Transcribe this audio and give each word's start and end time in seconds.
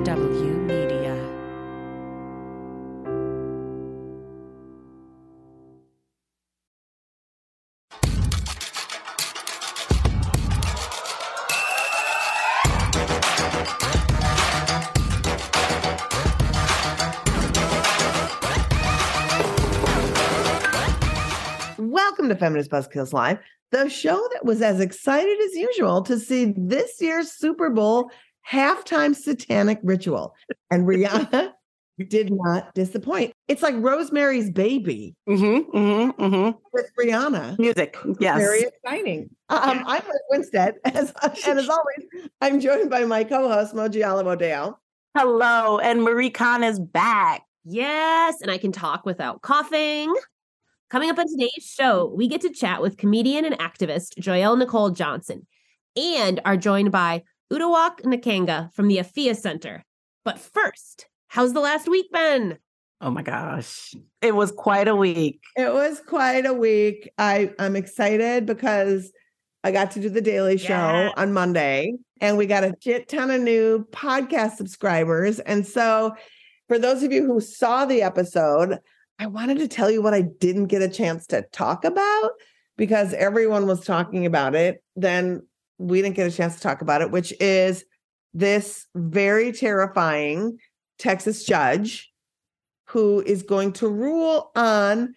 HW 0.00 0.06
Media. 0.66 1.14
Welcome 21.78 22.30
to 22.30 22.36
Feminist 22.36 22.70
Buzzkills 22.70 23.12
Live, 23.12 23.38
the 23.70 23.90
show 23.90 24.16
that 24.32 24.46
was 24.46 24.62
as 24.62 24.80
excited 24.80 25.38
as 25.40 25.54
usual 25.54 26.00
to 26.04 26.18
see 26.18 26.54
this 26.56 27.02
year's 27.02 27.32
Super 27.32 27.68
Bowl 27.68 28.10
halftime 28.48 29.14
satanic 29.14 29.80
ritual. 29.82 30.34
And 30.70 30.86
Rihanna 30.86 31.52
did 32.08 32.32
not 32.32 32.74
disappoint. 32.74 33.32
It's 33.48 33.62
like 33.62 33.74
Rosemary's 33.78 34.50
Baby 34.50 35.14
Mm-hmm, 35.28 35.76
mm-hmm, 35.76 36.22
mm-hmm. 36.22 36.58
with 36.72 36.90
Rihanna. 36.98 37.58
Music, 37.58 37.96
yes. 38.18 38.38
Very 38.38 38.62
exciting. 38.62 39.30
Um, 39.48 39.82
I'm 39.86 40.02
Liz 40.06 40.20
Winstead, 40.30 40.76
as, 40.84 41.12
and 41.46 41.58
as 41.58 41.68
always, 41.68 42.30
I'm 42.40 42.60
joined 42.60 42.90
by 42.90 43.04
my 43.04 43.24
co-host 43.24 43.74
Moji 43.74 44.02
Alawode-El. 44.02 44.78
Hello, 45.16 45.78
and 45.78 46.02
Marie 46.02 46.30
Khan 46.30 46.62
is 46.62 46.78
back. 46.78 47.42
Yes, 47.64 48.40
and 48.40 48.50
I 48.50 48.58
can 48.58 48.72
talk 48.72 49.04
without 49.04 49.42
coughing. 49.42 50.14
Coming 50.88 51.10
up 51.10 51.18
on 51.18 51.26
today's 51.28 51.64
show, 51.64 52.12
we 52.16 52.26
get 52.26 52.40
to 52.40 52.50
chat 52.50 52.80
with 52.80 52.96
comedian 52.96 53.44
and 53.44 53.58
activist 53.58 54.18
Joelle 54.18 54.58
Nicole 54.58 54.90
Johnson 54.90 55.46
and 55.96 56.40
are 56.44 56.56
joined 56.56 56.90
by 56.90 57.22
Uduak 57.52 58.02
Nakanga 58.02 58.72
from 58.74 58.88
the 58.88 58.98
Afiya 58.98 59.36
Center. 59.36 59.84
But 60.24 60.38
first, 60.38 61.06
how's 61.28 61.52
the 61.52 61.60
last 61.60 61.88
week 61.88 62.06
been? 62.12 62.58
Oh 63.00 63.10
my 63.10 63.22
gosh. 63.22 63.94
It 64.20 64.34
was 64.34 64.52
quite 64.52 64.86
a 64.86 64.94
week. 64.94 65.40
It 65.56 65.72
was 65.72 66.00
quite 66.06 66.44
a 66.46 66.52
week. 66.52 67.10
I 67.18 67.52
I'm 67.58 67.74
excited 67.76 68.46
because 68.46 69.10
I 69.64 69.72
got 69.72 69.90
to 69.92 70.00
do 70.00 70.08
the 70.10 70.20
Daily 70.20 70.58
Show 70.58 70.68
Yeah. 70.72 71.10
on 71.16 71.32
Monday, 71.32 71.94
and 72.20 72.36
we 72.36 72.46
got 72.46 72.64
a 72.64 72.74
shit 72.80 73.08
ton 73.08 73.30
of 73.30 73.40
new 73.42 73.86
podcast 73.90 74.56
subscribers. 74.56 75.38
And 75.40 75.66
so, 75.66 76.14
for 76.68 76.78
those 76.78 77.02
of 77.02 77.12
you 77.12 77.26
who 77.26 77.40
saw 77.40 77.84
the 77.84 78.02
episode, 78.02 78.78
I 79.18 79.26
wanted 79.26 79.58
to 79.58 79.68
tell 79.68 79.90
you 79.90 80.00
what 80.02 80.14
I 80.14 80.22
didn't 80.22 80.66
get 80.66 80.80
a 80.82 80.88
chance 80.88 81.26
to 81.28 81.42
talk 81.52 81.84
about 81.84 82.30
because 82.78 83.12
everyone 83.14 83.66
was 83.66 83.84
talking 83.84 84.24
about 84.24 84.54
it. 84.54 84.82
Then 84.96 85.46
we 85.80 86.02
didn't 86.02 86.16
get 86.16 86.30
a 86.30 86.36
chance 86.36 86.54
to 86.56 86.60
talk 86.60 86.82
about 86.82 87.00
it, 87.00 87.10
which 87.10 87.32
is 87.40 87.84
this 88.34 88.86
very 88.94 89.50
terrifying 89.50 90.58
Texas 90.98 91.44
judge 91.44 92.12
who 92.88 93.22
is 93.22 93.42
going 93.42 93.72
to 93.72 93.88
rule 93.88 94.50
on 94.54 95.14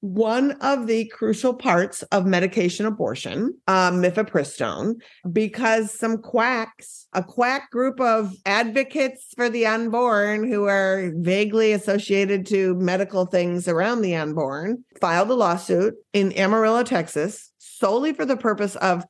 one 0.00 0.52
of 0.60 0.86
the 0.86 1.06
crucial 1.06 1.52
parts 1.52 2.02
of 2.04 2.24
medication 2.24 2.86
abortion, 2.86 3.52
um, 3.66 4.00
mifepristone, 4.00 4.94
because 5.32 5.92
some 5.92 6.18
quacks, 6.18 7.08
a 7.12 7.22
quack 7.22 7.68
group 7.70 8.00
of 8.00 8.32
advocates 8.46 9.26
for 9.36 9.48
the 9.50 9.66
unborn 9.66 10.48
who 10.48 10.66
are 10.66 11.10
vaguely 11.16 11.72
associated 11.72 12.46
to 12.46 12.76
medical 12.76 13.26
things 13.26 13.66
around 13.66 14.00
the 14.00 14.14
unborn, 14.14 14.84
filed 15.00 15.30
a 15.30 15.34
lawsuit 15.34 15.94
in 16.12 16.32
Amarillo, 16.34 16.84
Texas, 16.84 17.50
solely 17.58 18.12
for 18.12 18.24
the 18.24 18.36
purpose 18.36 18.76
of 18.76 19.04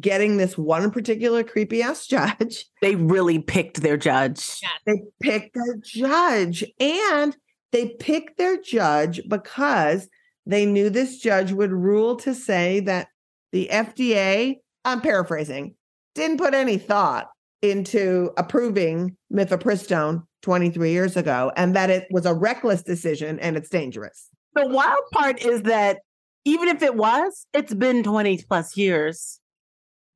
getting 0.00 0.36
this 0.36 0.58
one 0.58 0.90
particular 0.90 1.44
creepy 1.44 1.82
ass 1.82 2.06
judge 2.08 2.66
They 2.82 2.96
really 2.96 3.38
picked 3.38 3.82
their 3.82 3.96
judge. 3.96 4.60
they 4.84 5.00
picked 5.20 5.54
their 5.54 5.76
judge 5.84 6.64
and 6.80 7.36
they 7.72 7.90
picked 8.00 8.38
their 8.38 8.60
judge 8.60 9.20
because 9.28 10.08
they 10.46 10.64
knew 10.66 10.90
this 10.90 11.18
judge 11.18 11.52
would 11.52 11.72
rule 11.72 12.16
to 12.16 12.34
say 12.34 12.80
that 12.80 13.08
the 13.52 13.68
FDA, 13.72 14.56
I'm 14.84 15.00
paraphrasing, 15.00 15.74
didn't 16.14 16.38
put 16.38 16.54
any 16.54 16.78
thought 16.78 17.28
into 17.62 18.30
approving 18.36 19.16
mifepristone 19.32 20.22
23 20.42 20.90
years 20.90 21.16
ago 21.16 21.50
and 21.56 21.74
that 21.74 21.90
it 21.90 22.06
was 22.10 22.26
a 22.26 22.34
reckless 22.34 22.82
decision 22.82 23.38
and 23.40 23.56
it's 23.56 23.68
dangerous. 23.68 24.28
The 24.54 24.66
wild 24.68 25.02
part 25.12 25.44
is 25.44 25.62
that 25.62 25.98
even 26.44 26.68
if 26.68 26.82
it 26.82 26.94
was, 26.94 27.46
it's 27.52 27.74
been 27.74 28.02
20 28.04 28.44
plus 28.48 28.76
years. 28.76 29.40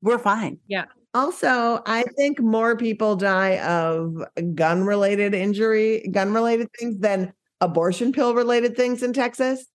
We're 0.03 0.19
fine. 0.19 0.59
Yeah. 0.69 0.87
Also, 1.13 1.83
I 1.87 2.05
think 2.17 2.41
more 2.41 2.77
people 2.77 3.17
die 3.17 3.59
of 3.59 4.17
gun 4.55 4.85
related 4.85 5.35
injury, 5.35 6.07
gun 6.13 6.33
related 6.33 6.69
things 6.79 6.99
than 6.99 7.33
abortion 7.61 8.13
pill 8.13 8.35
related 8.35 8.77
things 8.77 9.03
in 9.03 9.13
Texas. 9.13 9.67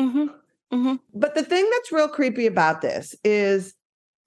Mm-hmm. 0.00 0.26
Mm-hmm. 0.72 0.94
But 1.14 1.34
the 1.34 1.42
thing 1.42 1.68
that's 1.70 1.92
real 1.92 2.08
creepy 2.08 2.46
about 2.46 2.80
this 2.80 3.14
is 3.24 3.74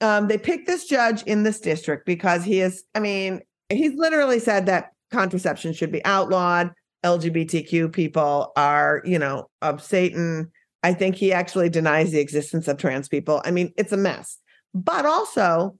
um, 0.02 0.28
they 0.28 0.38
picked 0.38 0.68
this 0.68 0.86
judge 0.86 1.24
in 1.24 1.44
this 1.44 1.60
district 1.60 2.06
because 2.06 2.44
he 2.44 2.60
is, 2.60 2.84
I 2.96 3.00
mean, 3.00 3.42
he's 3.70 3.94
literally 3.96 4.40
said 4.40 4.66
that 4.66 4.92
contraception 5.12 5.74
should 5.74 5.92
be 5.92 6.04
outlawed. 6.06 6.72
LGBTQ 7.04 7.92
people 7.92 8.52
are, 8.56 9.02
you 9.06 9.18
know, 9.18 9.48
of 9.62 9.82
Satan. 9.82 10.52
I 10.84 10.94
think 10.94 11.16
he 11.16 11.34
actually 11.34 11.70
denies 11.70 12.12
the 12.12 12.20
existence 12.20 12.68
of 12.68 12.78
trans 12.78 13.08
people. 13.08 13.42
I 13.46 13.52
mean, 13.52 13.74
it's 13.78 13.92
a 13.92 13.98
mess. 13.98 14.38
But 14.74 15.06
also, 15.06 15.78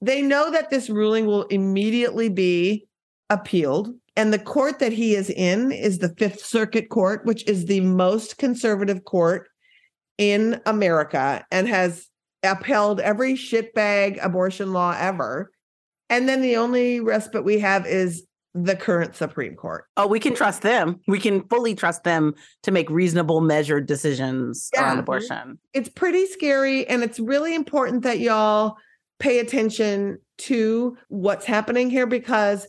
they 0.00 0.22
know 0.22 0.50
that 0.50 0.70
this 0.70 0.90
ruling 0.90 1.26
will 1.26 1.44
immediately 1.44 2.28
be 2.28 2.86
appealed. 3.30 3.90
And 4.16 4.32
the 4.32 4.38
court 4.38 4.78
that 4.80 4.92
he 4.92 5.14
is 5.14 5.30
in 5.30 5.72
is 5.72 5.98
the 5.98 6.14
Fifth 6.16 6.44
Circuit 6.44 6.88
Court, 6.88 7.24
which 7.24 7.46
is 7.48 7.66
the 7.66 7.80
most 7.80 8.38
conservative 8.38 9.04
court 9.04 9.48
in 10.18 10.60
America 10.66 11.44
and 11.50 11.68
has 11.68 12.08
upheld 12.42 13.00
every 13.00 13.34
shitbag 13.34 14.22
abortion 14.24 14.72
law 14.72 14.94
ever. 14.98 15.50
And 16.10 16.28
then 16.28 16.40
the 16.40 16.56
only 16.56 17.00
respite 17.00 17.44
we 17.44 17.58
have 17.58 17.86
is 17.86 18.26
the 18.54 18.74
current 18.76 19.14
Supreme 19.14 19.54
Court. 19.54 19.84
Oh, 19.96 20.06
we 20.06 20.18
can 20.20 20.34
trust 20.34 20.62
them. 20.62 21.00
We 21.06 21.20
can 21.20 21.42
fully 21.48 21.74
trust 21.74 22.04
them 22.04 22.34
to 22.62 22.70
make 22.70 22.88
reasonable, 22.90 23.40
measured 23.40 23.86
decisions 23.86 24.70
Yeah. 24.74 24.90
on 24.90 24.98
abortion. 24.98 25.58
It's 25.74 25.88
pretty 25.88 26.26
scary. 26.26 26.86
And 26.88 27.02
it's 27.02 27.20
really 27.20 27.54
important 27.54 28.02
that 28.02 28.18
y'all 28.20 28.76
pay 29.18 29.38
attention 29.38 30.18
to 30.38 30.96
what's 31.08 31.44
happening 31.44 31.90
here 31.90 32.06
because 32.06 32.66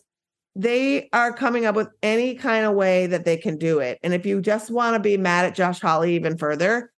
they 0.55 1.07
are 1.13 1.31
coming 1.31 1.65
up 1.65 1.75
with 1.75 1.89
any 2.03 2.35
kind 2.35 2.65
of 2.65 2.73
way 2.73 3.07
that 3.07 3.23
they 3.23 3.37
can 3.37 3.57
do 3.57 3.79
it. 3.79 3.99
And 4.03 4.13
if 4.13 4.25
you 4.25 4.41
just 4.41 4.69
want 4.71 4.95
to 4.95 4.99
be 4.99 5.15
mad 5.15 5.45
at 5.45 5.55
Josh 5.55 5.79
Hawley 5.79 6.15
even 6.15 6.37
further, 6.37 6.91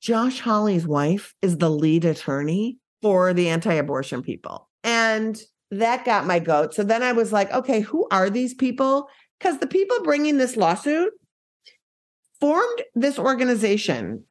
Josh 0.00 0.40
Hawley's 0.40 0.86
wife 0.86 1.34
is 1.40 1.58
the 1.58 1.70
lead 1.70 2.04
attorney 2.04 2.78
for 3.00 3.32
the 3.32 3.48
anti 3.48 3.72
abortion 3.74 4.22
people. 4.22 4.68
And 4.84 5.40
that 5.70 6.04
got 6.04 6.26
my 6.26 6.38
goat. 6.38 6.74
So 6.74 6.82
then 6.82 7.02
I 7.02 7.12
was 7.12 7.32
like, 7.32 7.52
okay, 7.52 7.80
who 7.80 8.06
are 8.10 8.30
these 8.30 8.54
people? 8.54 9.08
Because 9.38 9.58
the 9.58 9.66
people 9.66 10.02
bringing 10.02 10.38
this 10.38 10.56
lawsuit 10.56 11.12
formed 12.40 12.82
this 12.94 13.18
organization 13.18 14.24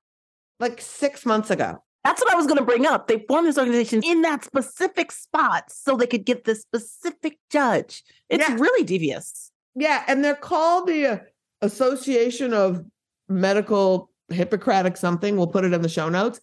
like 0.60 0.82
six 0.82 1.26
months 1.26 1.50
ago. 1.50 1.84
That's 2.04 2.22
what 2.22 2.32
I 2.34 2.38
was 2.38 2.48
going 2.48 2.58
to 2.58 2.64
bring 2.66 2.86
up. 2.86 3.08
They 3.08 3.26
formed 3.28 3.48
this 3.48 3.58
organization 3.58 4.02
in 4.04 4.22
that 4.22 4.44
specific 4.44 5.12
spot 5.12 5.66
so 5.72 5.96
they 5.98 6.08
could 6.08 6.26
get 6.26 6.46
this 6.46 6.62
specific 6.62 7.38
judge. 7.52 8.04
It's 8.30 8.48
Yeah. 8.48 8.56
really 8.56 8.84
devious. 8.86 9.52
Yeah. 9.76 10.04
And 10.08 10.24
they're 10.24 10.36
called 10.36 10.88
the 10.88 11.06
uh, 11.06 11.18
Association 11.62 12.54
of 12.54 12.84
Medical 13.28 14.10
Hippocratic 14.30 14.96
something. 14.96 15.36
We'll 15.36 15.48
put 15.48 15.66
it 15.66 15.74
in 15.74 15.82
the 15.82 15.90
show 15.90 16.08
notes. 16.08 16.40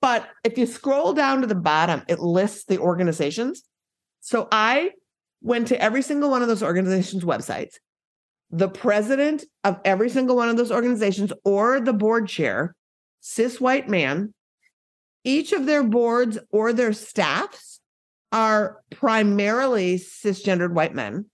But 0.00 0.26
if 0.42 0.56
you 0.58 0.66
scroll 0.66 1.12
down 1.12 1.42
to 1.42 1.46
the 1.46 1.54
bottom, 1.54 2.02
it 2.08 2.18
lists 2.20 2.64
the 2.64 2.78
organizations. 2.78 3.62
So 4.24 4.48
I 4.50 4.92
went 5.42 5.68
to 5.68 5.78
every 5.78 6.00
single 6.00 6.30
one 6.30 6.40
of 6.40 6.48
those 6.48 6.62
organizations' 6.62 7.24
websites. 7.24 7.74
The 8.50 8.70
president 8.70 9.44
of 9.64 9.78
every 9.84 10.08
single 10.08 10.34
one 10.34 10.48
of 10.48 10.56
those 10.56 10.72
organizations 10.72 11.30
or 11.44 11.78
the 11.78 11.92
board 11.92 12.26
chair, 12.26 12.74
cis 13.20 13.60
white 13.60 13.86
man, 13.86 14.32
each 15.24 15.52
of 15.52 15.66
their 15.66 15.84
boards 15.84 16.38
or 16.50 16.72
their 16.72 16.94
staffs 16.94 17.80
are 18.32 18.80
primarily 18.90 19.98
cisgendered 19.98 20.72
white 20.72 20.94
men. 20.94 21.26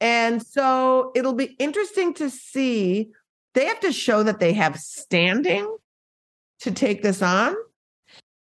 And 0.00 0.46
so 0.46 1.10
it'll 1.16 1.32
be 1.32 1.56
interesting 1.58 2.14
to 2.14 2.30
see. 2.30 3.10
They 3.54 3.66
have 3.66 3.80
to 3.80 3.92
show 3.92 4.22
that 4.22 4.38
they 4.38 4.52
have 4.52 4.78
standing 4.78 5.76
to 6.60 6.70
take 6.70 7.02
this 7.02 7.20
on. 7.20 7.56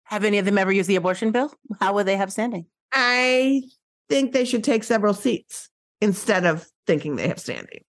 Have 0.05 0.25
any 0.25 0.39
of 0.39 0.47
them 0.47 0.57
ever 0.57 0.73
used 0.73 0.89
the 0.89 0.97
abortion 0.97 1.33
bill? 1.33 1.53
How 1.81 1.93
would 1.93 2.07
they 2.07 2.17
have 2.17 2.33
standing? 2.33 2.65
I 2.93 3.63
think 4.09 4.33
they 4.33 4.45
should 4.45 4.65
take 4.65 4.85
several 4.85 5.15
seats 5.15 5.69
instead 6.01 6.45
of 6.45 6.67
thinking 6.87 7.17
they 7.17 7.29
have 7.29 7.41
standing. 7.41 7.85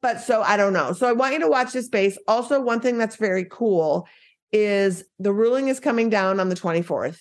But 0.00 0.20
so 0.20 0.42
I 0.42 0.56
don't 0.56 0.72
know. 0.72 0.92
So 0.92 1.08
I 1.08 1.12
want 1.12 1.34
you 1.34 1.40
to 1.40 1.48
watch 1.48 1.72
this 1.72 1.86
space. 1.86 2.18
Also, 2.28 2.60
one 2.60 2.80
thing 2.80 2.98
that's 2.98 3.16
very 3.16 3.46
cool 3.50 4.06
is 4.52 5.04
the 5.18 5.32
ruling 5.32 5.68
is 5.68 5.80
coming 5.80 6.08
down 6.08 6.40
on 6.40 6.48
the 6.48 6.54
24th. 6.54 7.18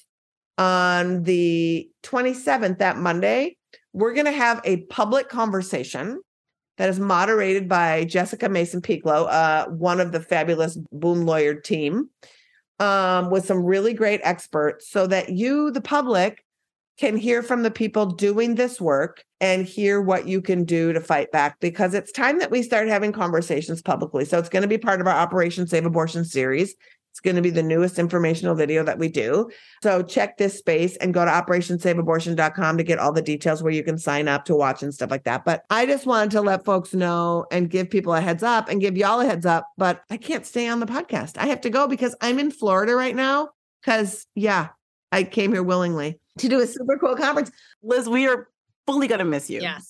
On 0.60 1.24
the 1.24 1.90
27th, 2.04 2.80
that 2.80 2.98
Monday, 2.98 3.58
we're 3.94 4.14
going 4.14 4.26
to 4.26 4.32
have 4.32 4.62
a 4.64 4.78
public 4.86 5.30
conversation 5.30 6.20
that 6.78 6.90
is 6.90 7.00
moderated 7.00 7.68
by 7.68 8.06
Jessica 8.06 8.50
Mason 8.50 8.82
Pieklo, 8.82 9.28
uh, 9.30 9.68
one 9.70 10.00
of 10.00 10.12
the 10.12 10.20
fabulous 10.20 10.78
Boom 10.92 11.26
Lawyered 11.26 11.64
team, 11.64 12.10
um, 12.80 13.30
with 13.30 13.46
some 13.46 13.64
really 13.64 13.94
great 13.94 14.22
experts, 14.24 14.90
so 14.90 15.08
that 15.08 15.30
you, 15.30 15.72
the 15.72 15.82
public, 15.82 16.44
can 16.98 17.16
hear 17.16 17.44
from 17.44 17.64
the 17.64 17.72
people 17.72 18.08
doing 18.08 18.56
this 18.56 18.82
work 18.82 19.24
and 19.40 19.66
hear 19.66 20.02
what 20.02 20.28
you 20.28 20.42
can 20.42 20.64
do 20.64 20.94
to 20.94 21.00
fight 21.00 21.32
back 21.32 21.60
because 21.60 21.94
it's 21.94 22.12
time 22.12 22.40
that 22.40 22.52
we 22.52 22.64
start 22.64 22.88
having 22.88 23.12
conversations 23.12 23.82
publicly. 23.82 24.26
So 24.26 24.40
it's 24.40 24.50
going 24.50 24.64
to 24.64 24.68
be 24.68 24.80
part 24.80 25.00
of 25.00 25.08
our 25.08 25.16
Operation 25.16 25.68
Save 25.68 25.86
Abortion 25.86 26.26
series. 26.26 26.76
It's 27.12 27.20
going 27.20 27.36
to 27.36 27.42
be 27.42 27.50
the 27.50 27.64
newest 27.64 27.98
informational 27.98 28.54
video 28.54 28.84
that 28.84 29.00
we 29.00 29.08
do. 29.08 29.50
So 29.82 30.04
check 30.04 30.38
this 30.38 30.58
space 30.58 30.96
and 30.98 31.16
go 31.16 31.26
to 31.26 31.32
operationsaveabortion.com 31.32 32.78
to 32.78 32.84
get 32.84 33.00
all 33.00 33.12
the 33.12 33.24
details 33.24 33.64
where 33.64 33.74
you 33.74 33.84
can 33.84 33.98
sign 33.98 34.28
up 34.28 34.46
to 34.46 34.56
watch 34.56 34.84
and 34.84 34.94
stuff 34.94 35.10
like 35.10 35.24
that. 35.24 35.44
But 35.44 35.64
I 35.72 35.88
just 35.88 36.06
wanted 36.06 36.32
to 36.32 36.42
let 36.42 36.64
folks 36.64 36.94
know 36.94 37.46
and 37.52 37.72
give 37.72 37.90
people 37.90 38.14
a 38.14 38.22
heads 38.22 38.44
up 38.44 38.70
and 38.70 38.80
give 38.82 38.98
y'all 38.98 39.22
a 39.22 39.26
heads 39.26 39.48
up. 39.48 39.68
But 39.78 40.04
I 40.12 40.18
can't 40.18 40.46
stay 40.46 40.68
on 40.68 40.80
the 40.80 40.86
podcast. 40.86 41.38
I 41.38 41.48
have 41.48 41.62
to 41.62 41.72
go 41.72 41.88
because 41.88 42.16
I'm 42.22 42.38
in 42.38 42.52
Florida 42.52 42.96
right 42.96 43.16
now. 43.16 43.50
Because, 43.82 44.28
yeah, 44.36 44.70
I 45.12 45.24
came 45.24 45.54
here 45.54 45.64
willingly 45.64 46.20
to 46.40 46.50
do 46.50 46.60
a 46.60 46.68
super 46.68 46.98
cool 46.98 47.16
conference. 47.16 47.52
Liz, 47.82 48.10
we 48.10 48.28
are 48.28 48.50
fully 48.86 49.08
going 49.08 49.20
to 49.20 49.26
miss 49.26 49.50
you. 49.50 49.62
Yes. 49.62 49.88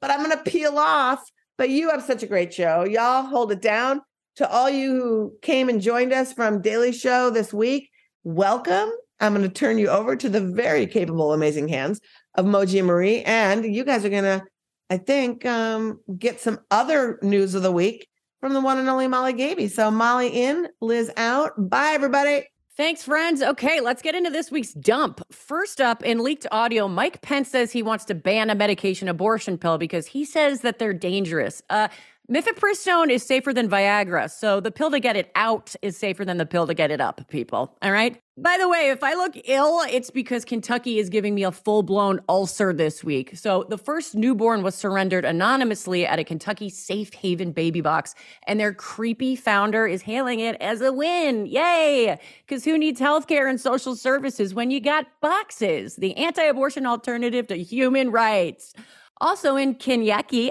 But 0.00 0.10
I'm 0.10 0.24
going 0.24 0.36
to 0.36 0.50
peel 0.50 0.78
off. 0.78 1.22
But 1.56 1.70
you 1.70 1.90
have 1.90 2.02
such 2.04 2.22
a 2.22 2.26
great 2.26 2.54
show. 2.54 2.84
Y'all 2.84 3.24
hold 3.24 3.52
it 3.52 3.60
down. 3.60 4.00
To 4.36 4.48
all 4.48 4.70
you 4.70 4.92
who 4.92 5.32
came 5.42 5.68
and 5.68 5.80
joined 5.80 6.12
us 6.12 6.32
from 6.32 6.62
Daily 6.62 6.92
Show 6.92 7.28
this 7.28 7.52
week, 7.52 7.90
welcome. 8.22 8.88
I'm 9.18 9.34
going 9.34 9.42
to 9.42 9.52
turn 9.52 9.78
you 9.78 9.88
over 9.88 10.14
to 10.14 10.28
the 10.28 10.40
very 10.40 10.86
capable, 10.86 11.32
amazing 11.32 11.66
hands 11.66 12.00
of 12.36 12.46
Moji 12.46 12.78
and 12.78 12.86
Marie. 12.86 13.22
And 13.22 13.74
you 13.74 13.84
guys 13.84 14.04
are 14.04 14.10
going 14.10 14.22
to, 14.22 14.44
I 14.90 14.98
think, 14.98 15.44
um, 15.44 15.98
get 16.16 16.40
some 16.40 16.60
other 16.70 17.18
news 17.20 17.56
of 17.56 17.62
the 17.64 17.72
week 17.72 18.06
from 18.40 18.52
the 18.52 18.60
one 18.60 18.78
and 18.78 18.88
only 18.88 19.08
Molly 19.08 19.32
Gaebe. 19.32 19.66
So, 19.66 19.90
Molly 19.90 20.28
in, 20.28 20.68
Liz 20.80 21.10
out. 21.16 21.54
Bye, 21.58 21.90
everybody. 21.94 22.44
Thanks, 22.78 23.02
friends. 23.02 23.42
Okay, 23.42 23.80
let's 23.80 24.02
get 24.02 24.14
into 24.14 24.30
this 24.30 24.52
week's 24.52 24.72
dump. 24.72 25.20
First 25.32 25.80
up, 25.80 26.04
in 26.04 26.22
leaked 26.22 26.46
audio, 26.52 26.86
Mike 26.86 27.20
Pence 27.22 27.48
says 27.48 27.72
he 27.72 27.82
wants 27.82 28.04
to 28.04 28.14
ban 28.14 28.50
a 28.50 28.54
medication 28.54 29.08
abortion 29.08 29.58
pill 29.58 29.78
because 29.78 30.06
he 30.06 30.24
says 30.24 30.60
that 30.60 30.78
they're 30.78 30.94
dangerous. 30.94 31.60
Uh, 31.68 31.88
Mifepristone 32.30 33.10
is 33.10 33.22
safer 33.22 33.54
than 33.54 33.70
Viagra, 33.70 34.30
so 34.30 34.60
the 34.60 34.70
pill 34.70 34.90
to 34.90 35.00
get 35.00 35.16
it 35.16 35.30
out 35.34 35.74
is 35.80 35.96
safer 35.96 36.26
than 36.26 36.36
the 36.36 36.44
pill 36.44 36.66
to 36.66 36.74
get 36.74 36.90
it 36.90 37.00
up, 37.00 37.26
people. 37.30 37.74
All 37.80 37.90
right? 37.90 38.20
By 38.36 38.58
the 38.60 38.68
way, 38.68 38.90
if 38.90 39.02
I 39.02 39.14
look 39.14 39.32
ill, 39.46 39.80
it's 39.90 40.10
because 40.10 40.44
Kentucky 40.44 40.98
is 40.98 41.08
giving 41.08 41.34
me 41.34 41.42
a 41.42 41.50
full 41.50 41.82
blown 41.82 42.20
ulcer 42.28 42.74
this 42.74 43.02
week. 43.02 43.34
So 43.34 43.64
the 43.70 43.78
first 43.78 44.14
newborn 44.14 44.62
was 44.62 44.74
surrendered 44.74 45.24
anonymously 45.24 46.06
at 46.06 46.18
a 46.18 46.24
Kentucky 46.24 46.68
safe 46.68 47.14
haven 47.14 47.52
baby 47.52 47.80
box, 47.80 48.14
and 48.46 48.60
their 48.60 48.74
creepy 48.74 49.34
founder 49.34 49.86
is 49.86 50.02
hailing 50.02 50.40
it 50.40 50.56
as 50.60 50.82
a 50.82 50.92
win. 50.92 51.46
Yay! 51.46 52.20
Because 52.46 52.62
who 52.62 52.76
needs 52.76 53.00
healthcare 53.00 53.48
and 53.48 53.58
social 53.58 53.96
services 53.96 54.52
when 54.52 54.70
you 54.70 54.80
got 54.80 55.06
boxes? 55.22 55.96
The 55.96 56.14
anti 56.18 56.42
abortion 56.42 56.84
alternative 56.84 57.46
to 57.46 57.56
human 57.56 58.10
rights. 58.10 58.74
Also 59.20 59.56
in 59.56 59.74
Kentucky, 59.74 60.50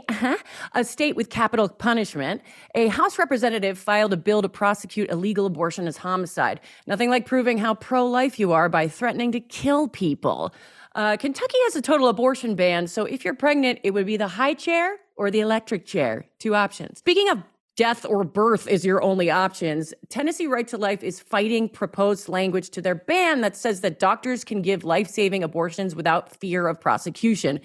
a 0.73 0.83
state 0.83 1.15
with 1.15 1.29
capital 1.29 1.69
punishment, 1.69 2.41
a 2.75 2.87
House 2.87 3.17
representative 3.17 3.77
filed 3.77 4.13
a 4.13 4.17
bill 4.17 4.41
to 4.41 4.49
prosecute 4.49 5.09
illegal 5.09 5.45
abortion 5.45 5.87
as 5.87 5.97
homicide. 5.97 6.59
Nothing 6.85 7.09
like 7.09 7.25
proving 7.25 7.57
how 7.57 7.75
pro 7.75 8.05
life 8.05 8.39
you 8.39 8.51
are 8.51 8.69
by 8.69 8.87
threatening 8.87 9.31
to 9.31 9.39
kill 9.39 9.87
people. 9.87 10.53
Uh, 10.95 11.15
Kentucky 11.15 11.57
has 11.65 11.75
a 11.75 11.81
total 11.81 12.07
abortion 12.07 12.55
ban, 12.55 12.87
so 12.87 13.05
if 13.05 13.23
you're 13.23 13.35
pregnant, 13.35 13.79
it 13.83 13.91
would 13.91 14.05
be 14.05 14.17
the 14.17 14.27
high 14.27 14.53
chair 14.53 14.97
or 15.15 15.29
the 15.31 15.39
electric 15.39 15.85
chair. 15.85 16.25
Two 16.39 16.55
options. 16.55 16.99
Speaking 16.99 17.29
of 17.29 17.43
death 17.77 18.05
or 18.05 18.23
birth 18.23 18.67
is 18.67 18.83
your 18.83 19.01
only 19.03 19.29
options. 19.29 19.93
Tennessee 20.09 20.47
Right 20.47 20.67
to 20.67 20.77
Life 20.77 21.03
is 21.03 21.19
fighting 21.19 21.69
proposed 21.69 22.27
language 22.27 22.71
to 22.71 22.81
their 22.81 22.95
ban 22.95 23.41
that 23.41 23.55
says 23.55 23.81
that 23.81 23.99
doctors 23.99 24.43
can 24.43 24.63
give 24.63 24.83
life 24.83 25.07
saving 25.07 25.43
abortions 25.43 25.95
without 25.95 26.35
fear 26.35 26.67
of 26.67 26.81
prosecution. 26.81 27.61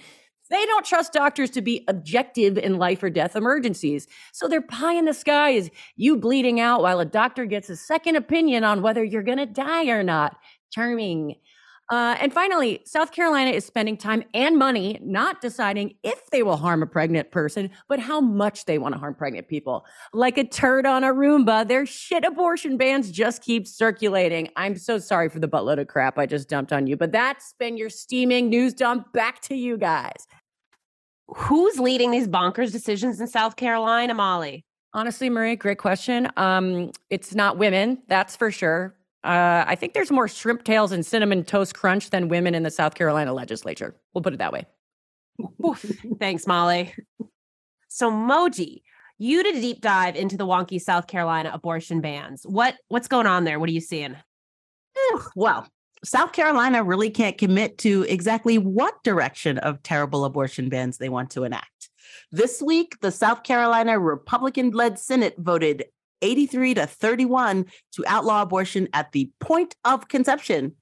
They 0.53 0.67
don't 0.67 0.85
trust 0.85 1.13
doctors 1.13 1.49
to 1.51 1.63
be 1.63 1.83
objective 1.87 2.59
in 2.59 2.77
life 2.77 3.01
or 3.01 3.09
death 3.09 3.35
emergencies. 3.35 4.05
So 4.33 4.47
their 4.47 4.61
pie 4.61 4.93
in 4.93 5.05
the 5.05 5.13
sky 5.15 5.49
is 5.49 5.71
you 5.95 6.15
bleeding 6.15 6.59
out 6.59 6.83
while 6.83 6.99
a 6.99 7.05
doctor 7.05 7.45
gets 7.45 7.71
a 7.71 7.75
second 7.75 8.17
opinion 8.17 8.63
on 8.63 8.83
whether 8.83 9.03
you're 9.03 9.23
going 9.23 9.39
to 9.39 9.47
die 9.47 9.87
or 9.87 10.03
not. 10.03 10.37
Charming. 10.69 11.37
Uh, 11.89 12.15
and 12.21 12.31
finally, 12.31 12.81
South 12.85 13.11
Carolina 13.11 13.49
is 13.49 13.65
spending 13.65 13.97
time 13.97 14.23
and 14.35 14.57
money 14.57 14.99
not 15.03 15.41
deciding 15.41 15.95
if 16.03 16.29
they 16.29 16.43
will 16.43 16.57
harm 16.57 16.83
a 16.83 16.87
pregnant 16.87 17.31
person, 17.31 17.71
but 17.89 17.99
how 17.99 18.21
much 18.21 18.65
they 18.65 18.77
want 18.77 18.93
to 18.93 18.99
harm 18.99 19.15
pregnant 19.15 19.47
people. 19.47 19.85
Like 20.13 20.37
a 20.37 20.43
turd 20.43 20.85
on 20.85 21.03
a 21.03 21.11
Roomba, 21.11 21.67
their 21.67 21.87
shit 21.87 22.23
abortion 22.23 22.77
bans 22.77 23.11
just 23.11 23.41
keep 23.41 23.67
circulating. 23.67 24.49
I'm 24.55 24.77
so 24.77 24.99
sorry 24.99 25.29
for 25.29 25.39
the 25.39 25.47
buttload 25.47 25.79
of 25.79 25.87
crap 25.87 26.19
I 26.19 26.27
just 26.27 26.47
dumped 26.47 26.71
on 26.71 26.85
you, 26.85 26.95
but 26.95 27.11
that's 27.11 27.53
been 27.57 27.75
your 27.75 27.89
steaming 27.89 28.49
news 28.49 28.75
dump. 28.75 29.11
Back 29.13 29.41
to 29.41 29.55
you 29.55 29.77
guys. 29.77 30.27
Who's 31.27 31.79
leading 31.79 32.11
these 32.11 32.27
bonkers 32.27 32.71
decisions 32.71 33.19
in 33.19 33.27
South 33.27 33.55
Carolina, 33.55 34.13
Molly? 34.13 34.65
Honestly, 34.93 35.29
Marie, 35.29 35.55
great 35.55 35.79
question. 35.79 36.29
Um, 36.37 36.91
it's 37.09 37.33
not 37.33 37.57
women, 37.57 38.01
that's 38.07 38.35
for 38.35 38.51
sure. 38.51 38.95
Uh, 39.23 39.63
I 39.65 39.75
think 39.75 39.93
there's 39.93 40.11
more 40.11 40.27
shrimp 40.27 40.65
tails 40.65 40.91
and 40.91 41.05
cinnamon 41.05 41.45
toast 41.45 41.75
crunch 41.75 42.09
than 42.09 42.27
women 42.27 42.53
in 42.53 42.63
the 42.63 42.69
South 42.69 42.93
Carolina 42.93 43.33
legislature. 43.33 43.95
We'll 44.13 44.21
put 44.21 44.33
it 44.33 44.39
that 44.39 44.51
way. 44.51 44.65
Thanks, 46.19 46.45
Molly. 46.45 46.93
So, 47.87 48.11
Moji, 48.11 48.81
you 49.17 49.41
did 49.43 49.55
a 49.55 49.61
deep 49.61 49.81
dive 49.81 50.15
into 50.15 50.35
the 50.35 50.45
wonky 50.45 50.79
South 50.79 51.07
Carolina 51.07 51.51
abortion 51.53 52.01
bans. 52.01 52.43
What 52.43 52.75
what's 52.89 53.07
going 53.07 53.25
on 53.25 53.45
there? 53.45 53.59
What 53.59 53.69
are 53.69 53.73
you 53.73 53.81
seeing? 53.81 54.15
Well, 55.35 55.67
South 56.03 56.33
Carolina 56.33 56.83
really 56.83 57.09
can't 57.09 57.37
commit 57.37 57.77
to 57.79 58.05
exactly 58.09 58.57
what 58.57 59.03
direction 59.03 59.57
of 59.59 59.81
terrible 59.83 60.25
abortion 60.25 60.67
bans 60.67 60.97
they 60.97 61.09
want 61.09 61.29
to 61.31 61.43
enact. 61.43 61.89
This 62.31 62.61
week, 62.61 62.99
the 63.01 63.11
South 63.11 63.43
Carolina 63.43 63.97
Republican 63.97 64.71
led 64.71 64.99
Senate 64.99 65.35
voted 65.37 65.85
83 66.21 66.73
to 66.75 66.87
31 66.87 67.65
to 67.93 68.03
outlaw 68.07 68.41
abortion 68.41 68.87
at 68.93 69.11
the 69.11 69.29
point 69.39 69.75
of 69.85 70.07
conception. 70.07 70.73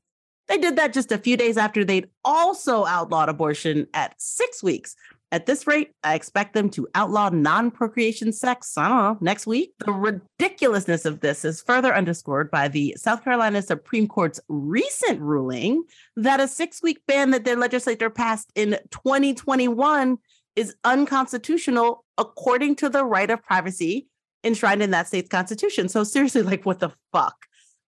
They 0.47 0.57
did 0.57 0.75
that 0.77 0.93
just 0.93 1.11
a 1.11 1.17
few 1.17 1.37
days 1.37 1.57
after 1.57 1.85
they'd 1.85 2.09
also 2.25 2.85
outlawed 2.85 3.29
abortion 3.29 3.87
at 3.93 4.19
six 4.19 4.63
weeks. 4.63 4.95
At 5.33 5.45
this 5.45 5.65
rate, 5.65 5.91
I 6.03 6.15
expect 6.15 6.53
them 6.53 6.69
to 6.71 6.87
outlaw 6.93 7.29
non 7.29 7.71
procreation 7.71 8.33
sex, 8.33 8.77
I 8.77 8.89
don't 8.89 8.97
know, 8.97 9.17
next 9.21 9.47
week. 9.47 9.73
The 9.79 9.93
ridiculousness 9.93 11.05
of 11.05 11.21
this 11.21 11.45
is 11.45 11.61
further 11.61 11.95
underscored 11.95 12.51
by 12.51 12.67
the 12.67 12.95
South 12.97 13.23
Carolina 13.23 13.61
Supreme 13.61 14.07
Court's 14.07 14.41
recent 14.49 15.21
ruling 15.21 15.83
that 16.17 16.41
a 16.41 16.47
six 16.49 16.83
week 16.83 16.99
ban 17.07 17.31
that 17.31 17.45
their 17.45 17.55
legislature 17.55 18.09
passed 18.09 18.51
in 18.55 18.77
2021 18.91 20.17
is 20.57 20.75
unconstitutional 20.83 22.03
according 22.17 22.75
to 22.75 22.89
the 22.89 23.05
right 23.05 23.31
of 23.31 23.41
privacy 23.41 24.07
enshrined 24.43 24.83
in 24.83 24.91
that 24.91 25.07
state's 25.07 25.29
constitution. 25.29 25.87
So 25.87 26.03
seriously, 26.03 26.41
like 26.41 26.65
what 26.65 26.79
the 26.79 26.91
fuck? 27.13 27.45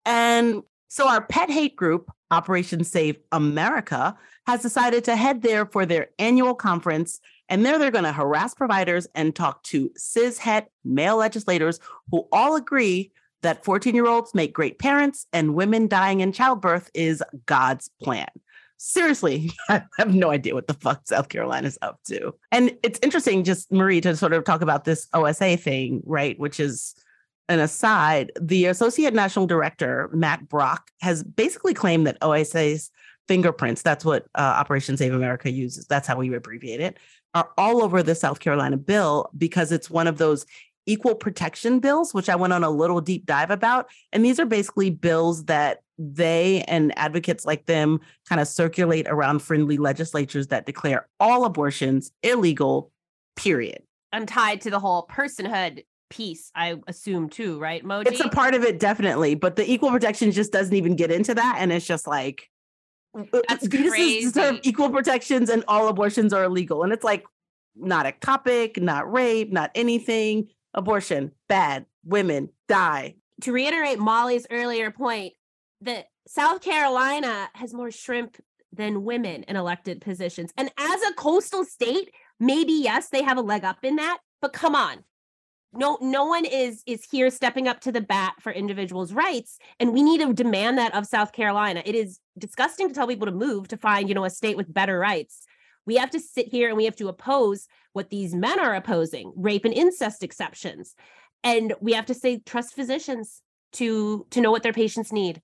And 0.05 0.63
so 0.89 1.09
our 1.09 1.21
pet 1.21 1.51
hate 1.51 1.77
group, 1.77 2.11
Operation 2.31 2.83
Save 2.83 3.19
America, 3.31 4.17
has 4.49 4.63
decided 4.63 5.05
to 5.05 5.15
head 5.15 5.43
there 5.43 5.67
for 5.67 5.85
their 5.85 6.09
annual 6.19 6.55
conference. 6.55 7.21
And 7.51 7.67
there 7.67 7.79
they're 7.79 7.91
going 7.91 8.05
to 8.05 8.13
harass 8.15 8.55
providers 8.55 9.07
and 9.15 9.37
talk 9.37 9.63
to 9.65 9.91
cishet 9.91 10.65
male 10.87 11.19
legislators 11.19 11.81
who 12.11 12.27
all 12.33 12.57
agree 12.57 13.13
that 13.43 13.63
14 13.63 13.95
year 13.95 14.07
olds 14.07 14.35
make 14.35 14.55
great 14.55 14.79
parents 14.79 15.27
and 15.35 15.55
women 15.55 15.87
dying 15.87 16.21
in 16.21 16.33
childbirth 16.33 16.91
is 16.95 17.23
God's 17.45 17.91
plan 18.03 18.29
seriously, 18.79 19.51
I 19.69 19.83
have 19.99 20.15
no 20.15 20.31
idea 20.31 20.55
what 20.55 20.69
the 20.69 20.75
fuck 20.75 21.03
South 21.05 21.29
Carolina's 21.29 21.77
up 21.83 21.99
to. 22.07 22.33
And 22.53 22.77
it's 22.85 23.01
interesting, 23.03 23.43
just 23.43 23.73
Marie, 23.73 24.01
to 24.03 24.17
sort 24.17 24.33
of 24.33 24.45
talk 24.45 24.63
about 24.63 24.85
this 24.85 25.09
OSA 25.13 25.57
thing, 25.57 26.01
right? 26.07 26.39
Which 26.39 26.61
is 26.61 26.95
an 27.49 27.59
aside. 27.59 28.31
The 28.41 28.67
Associate 28.67 29.13
National 29.13 29.49
Director, 29.49 30.09
Matt 30.13 30.49
Brock, 30.49 30.93
has 31.01 31.25
basically 31.25 31.75
claimed 31.75 32.07
that 32.07 32.19
OSA's 32.23 32.93
fingerprints, 33.29 33.83
that's 33.83 34.05
what 34.05 34.25
uh, 34.35 34.41
Operation 34.59 34.97
Save 34.97 35.15
America 35.15 35.51
uses, 35.51 35.87
that's 35.87 36.09
how 36.09 36.17
we 36.17 36.35
abbreviate 36.35 36.81
it, 36.81 36.99
are 37.35 37.51
all 37.57 37.83
over 37.83 38.03
the 38.03 38.15
South 38.15 38.41
Carolina 38.41 38.77
bill 38.77 39.31
because 39.37 39.71
it's 39.71 39.91
one 39.91 40.07
of 40.07 40.19
those 40.19 40.47
equal 40.87 41.15
protection 41.15 41.81
bills, 41.81 42.15
which 42.15 42.31
I 42.31 42.37
went 42.37 42.55
on 42.55 42.65
a 42.65 42.71
little 42.71 43.03
deep 43.03 43.27
dive 43.27 43.51
about. 43.51 43.91
And 44.13 44.25
these 44.25 44.41
are 44.41 44.47
basically 44.47 44.89
bills 44.89 45.45
that 45.45 45.83
they 45.99 46.65
and 46.67 46.97
advocates 46.97 47.45
like 47.45 47.67
them 47.67 48.01
kind 48.29 48.41
of 48.41 48.49
circulate 48.49 49.07
around 49.07 49.41
friendly 49.43 49.77
legislatures 49.77 50.47
that 50.47 50.65
declare 50.65 51.07
all 51.21 51.45
abortions 51.45 52.11
illegal, 52.23 52.91
period. 53.37 53.83
I'm 54.13 54.25
tied 54.25 54.63
to 54.63 54.71
the 54.71 54.81
whole 54.81 55.07
personhood 55.07 55.85
piece, 56.09 56.51
I 56.55 56.77
assume 56.87 57.29
too, 57.29 57.59
right? 57.59 57.85
Moji? 57.85 58.07
It's 58.07 58.21
a 58.21 58.29
part 58.31 58.55
of 58.55 58.65
it, 58.65 58.81
definitely. 58.81 59.35
But 59.35 59.57
the 59.57 59.71
equal 59.71 59.91
protection 59.91 60.33
just 60.33 60.53
doesn't 60.53 60.75
even 60.75 60.97
get 60.97 61.11
into 61.11 61.35
that. 61.35 61.57
And 61.59 61.71
it's 61.71 61.87
just 61.87 62.07
like, 62.07 62.49
Uh, 63.19 63.41
That's 63.49 63.67
fetuses 63.67 63.89
crazy. 63.91 64.21
deserve 64.27 64.61
equal 64.63 64.91
protections 64.91 65.51
and 65.51 65.65
all 65.69 65.89
abortions 65.89 66.33
are 66.33 66.45
illegal. 66.45 66.83
And 66.83 66.93
it's 66.93 67.05
like 67.05 67.25
not 67.77 68.07
ectopic, 68.07 68.81
not 68.81 69.11
rape, 69.13 69.53
not 69.53 69.71
anything. 69.75 70.49
Abortion, 70.75 71.33
bad. 71.49 71.87
Women 72.05 72.51
die. 72.69 73.17
to 73.43 73.53
reiterate 73.53 73.99
Molly's 73.99 74.47
earlier 74.51 74.91
point, 74.91 75.35
that 75.83 76.07
South 76.27 76.61
Carolina 76.61 77.49
has 77.55 77.73
more 77.75 77.91
shrimp 77.91 78.37
than 78.73 79.05
women 79.05 79.45
in 79.45 79.57
elected 79.57 80.01
positions. 80.01 80.53
And 80.57 80.71
as 80.79 81.03
a 81.03 81.15
coastal 81.15 81.65
state, 81.65 82.11
maybe 82.41 82.73
yes, 82.73 83.09
they 83.09 83.23
have 83.23 83.39
a 83.39 83.43
leg 83.43 83.65
up 83.65 83.79
in 83.83 83.97
that, 83.97 84.19
but 84.41 84.53
come 84.53 84.75
on. 84.75 85.05
No, 85.73 85.99
no 86.01 86.25
one 86.25 86.45
is 86.45 86.83
is 86.87 87.05
here 87.11 87.31
stepping 87.31 87.69
up 87.69 87.81
to 87.81 87.93
the 87.93 88.01
bat 88.01 88.35
for 88.41 88.51
individuals' 88.51 89.13
rights, 89.13 89.59
and 89.79 89.93
we 89.93 90.03
need 90.03 90.21
to 90.21 90.33
demand 90.33 90.79
that 90.79 90.95
of 90.95 91.07
South 91.07 91.33
Carolina. 91.33 91.83
It 91.85 91.95
is 91.95 92.21
disgusting 92.39 92.89
to 92.89 92.95
tell 92.95 93.07
people 93.07 93.27
to 93.27 93.33
move 93.33 93.69
to 93.69 93.77
find, 93.77 94.09
you 94.09 94.15
know, 94.15 94.25
a 94.25 94.31
state 94.31 94.57
with 94.57 94.73
better 94.73 94.99
rights. 94.99 95.45
We 95.85 95.97
have 95.97 96.11
to 96.11 96.21
sit 96.21 96.49
here 96.49 96.69
and 96.69 96.77
we 96.77 96.87
have 96.87 96.97
to 96.97 97.09
oppose 97.09 97.67
what 97.93 98.11
these 98.11 98.35
men 98.35 98.59
are 98.59 98.75
opposing, 98.75 99.33
rape 99.37 99.65
and 99.65 99.75
incest 99.75 100.23
exceptions, 100.23 100.95
and 101.45 101.75
we 101.81 101.93
have 101.93 102.07
to 102.07 102.15
say 102.15 102.39
trust 102.39 102.75
physicians 102.75 103.43
to 103.75 104.27
to 104.31 104.41
know 104.41 104.51
what 104.51 104.63
their 104.63 104.73
patients 104.73 105.13
need. 105.13 105.43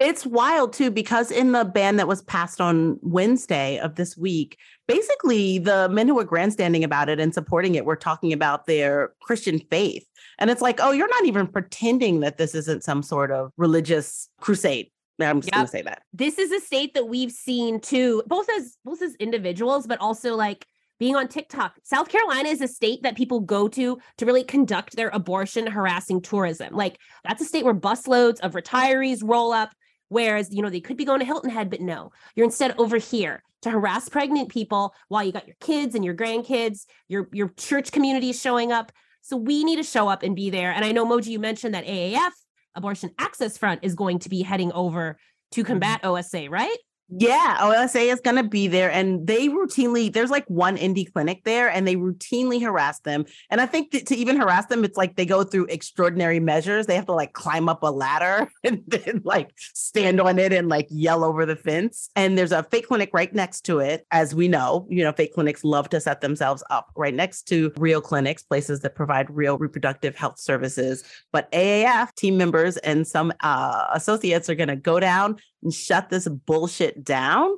It's 0.00 0.24
wild 0.24 0.72
too, 0.72 0.90
because 0.90 1.30
in 1.30 1.52
the 1.52 1.62
ban 1.64 1.96
that 1.96 2.08
was 2.08 2.22
passed 2.22 2.58
on 2.58 2.98
Wednesday 3.02 3.78
of 3.80 3.96
this 3.96 4.16
week, 4.16 4.56
basically 4.88 5.58
the 5.58 5.90
men 5.90 6.08
who 6.08 6.14
were 6.14 6.24
grandstanding 6.24 6.82
about 6.82 7.10
it 7.10 7.20
and 7.20 7.34
supporting 7.34 7.74
it 7.74 7.84
were 7.84 7.96
talking 7.96 8.32
about 8.32 8.64
their 8.64 9.12
Christian 9.20 9.60
faith. 9.70 10.06
And 10.38 10.48
it's 10.48 10.62
like, 10.62 10.80
oh, 10.80 10.90
you're 10.90 11.06
not 11.06 11.26
even 11.26 11.46
pretending 11.46 12.20
that 12.20 12.38
this 12.38 12.54
isn't 12.54 12.82
some 12.82 13.02
sort 13.02 13.30
of 13.30 13.52
religious 13.58 14.30
crusade. 14.40 14.90
I'm 15.20 15.42
just 15.42 15.48
Yep. 15.52 15.54
gonna 15.54 15.68
say 15.68 15.82
that. 15.82 16.02
This 16.14 16.38
is 16.38 16.50
a 16.50 16.60
state 16.60 16.94
that 16.94 17.06
we've 17.08 17.30
seen 17.30 17.78
too, 17.78 18.22
both 18.26 18.48
as 18.56 18.78
both 18.86 19.02
as 19.02 19.14
individuals, 19.16 19.86
but 19.86 20.00
also 20.00 20.34
like 20.34 20.64
being 20.98 21.14
on 21.14 21.28
TikTok. 21.28 21.74
South 21.82 22.08
Carolina 22.08 22.48
is 22.48 22.62
a 22.62 22.68
state 22.68 23.02
that 23.02 23.18
people 23.18 23.40
go 23.40 23.68
to 23.68 23.98
to 24.16 24.24
really 24.24 24.44
conduct 24.44 24.96
their 24.96 25.10
abortion 25.10 25.66
harassing 25.66 26.22
tourism. 26.22 26.74
Like 26.74 26.96
that's 27.22 27.42
a 27.42 27.44
state 27.44 27.66
where 27.66 27.74
busloads 27.74 28.40
of 28.40 28.52
retirees 28.52 29.20
roll 29.22 29.52
up. 29.52 29.74
Whereas, 30.10 30.52
you 30.52 30.60
know, 30.60 30.68
they 30.68 30.80
could 30.80 30.96
be 30.96 31.04
going 31.04 31.20
to 31.20 31.24
Hilton 31.24 31.50
Head, 31.50 31.70
but 31.70 31.80
no, 31.80 32.10
you're 32.34 32.44
instead 32.44 32.74
over 32.78 32.98
here 32.98 33.42
to 33.62 33.70
harass 33.70 34.08
pregnant 34.08 34.48
people 34.48 34.92
while 35.08 35.24
you 35.24 35.32
got 35.32 35.46
your 35.46 35.56
kids 35.60 35.94
and 35.94 36.04
your 36.04 36.14
grandkids, 36.14 36.86
your 37.08 37.28
your 37.32 37.48
church 37.56 37.92
community 37.92 38.30
is 38.30 38.40
showing 38.40 38.72
up. 38.72 38.92
So 39.22 39.36
we 39.36 39.64
need 39.64 39.76
to 39.76 39.82
show 39.82 40.08
up 40.08 40.22
and 40.22 40.34
be 40.34 40.50
there. 40.50 40.72
And 40.72 40.84
I 40.84 40.92
know 40.92 41.06
Moji, 41.06 41.26
you 41.28 41.38
mentioned 41.38 41.74
that 41.74 41.86
AAF 41.86 42.32
Abortion 42.74 43.10
Access 43.18 43.56
Front 43.56 43.80
is 43.84 43.94
going 43.94 44.18
to 44.20 44.28
be 44.28 44.42
heading 44.42 44.72
over 44.72 45.16
to 45.52 45.60
mm-hmm. 45.60 45.72
combat 45.72 46.00
OSA, 46.04 46.50
right? 46.50 46.76
Yeah, 47.18 47.58
OSA 47.60 47.98
is 48.00 48.20
going 48.20 48.36
to 48.36 48.48
be 48.48 48.68
there. 48.68 48.90
And 48.90 49.26
they 49.26 49.48
routinely, 49.48 50.12
there's 50.12 50.30
like 50.30 50.46
one 50.46 50.76
indie 50.76 51.12
clinic 51.12 51.42
there, 51.44 51.68
and 51.68 51.86
they 51.86 51.96
routinely 51.96 52.62
harass 52.62 53.00
them. 53.00 53.24
And 53.50 53.60
I 53.60 53.66
think 53.66 53.90
that 53.90 54.06
to 54.06 54.16
even 54.16 54.36
harass 54.36 54.66
them, 54.66 54.84
it's 54.84 54.96
like 54.96 55.16
they 55.16 55.26
go 55.26 55.42
through 55.42 55.66
extraordinary 55.66 56.38
measures. 56.38 56.86
They 56.86 56.94
have 56.94 57.06
to 57.06 57.12
like 57.12 57.32
climb 57.32 57.68
up 57.68 57.82
a 57.82 57.90
ladder 57.90 58.48
and 58.64 58.82
then 58.86 59.22
like 59.24 59.50
stand 59.74 60.20
on 60.20 60.38
it 60.38 60.52
and 60.52 60.68
like 60.68 60.86
yell 60.90 61.24
over 61.24 61.44
the 61.44 61.56
fence. 61.56 62.10
And 62.14 62.38
there's 62.38 62.52
a 62.52 62.62
fake 62.62 62.86
clinic 62.86 63.10
right 63.12 63.34
next 63.34 63.62
to 63.62 63.80
it. 63.80 64.06
As 64.12 64.34
we 64.34 64.46
know, 64.46 64.86
you 64.88 65.02
know, 65.02 65.12
fake 65.12 65.34
clinics 65.34 65.64
love 65.64 65.88
to 65.90 66.00
set 66.00 66.20
themselves 66.20 66.62
up 66.70 66.90
right 66.96 67.14
next 67.14 67.42
to 67.48 67.72
real 67.76 68.00
clinics, 68.00 68.44
places 68.44 68.80
that 68.80 68.94
provide 68.94 69.28
real 69.30 69.58
reproductive 69.58 70.14
health 70.14 70.38
services. 70.38 71.02
But 71.32 71.50
AAF 71.50 72.14
team 72.14 72.36
members 72.36 72.76
and 72.78 73.06
some 73.06 73.32
uh, 73.40 73.88
associates 73.92 74.48
are 74.48 74.54
going 74.54 74.68
to 74.68 74.76
go 74.76 75.00
down 75.00 75.38
and 75.62 75.72
shut 75.72 76.10
this 76.10 76.28
bullshit 76.28 77.04
down. 77.04 77.50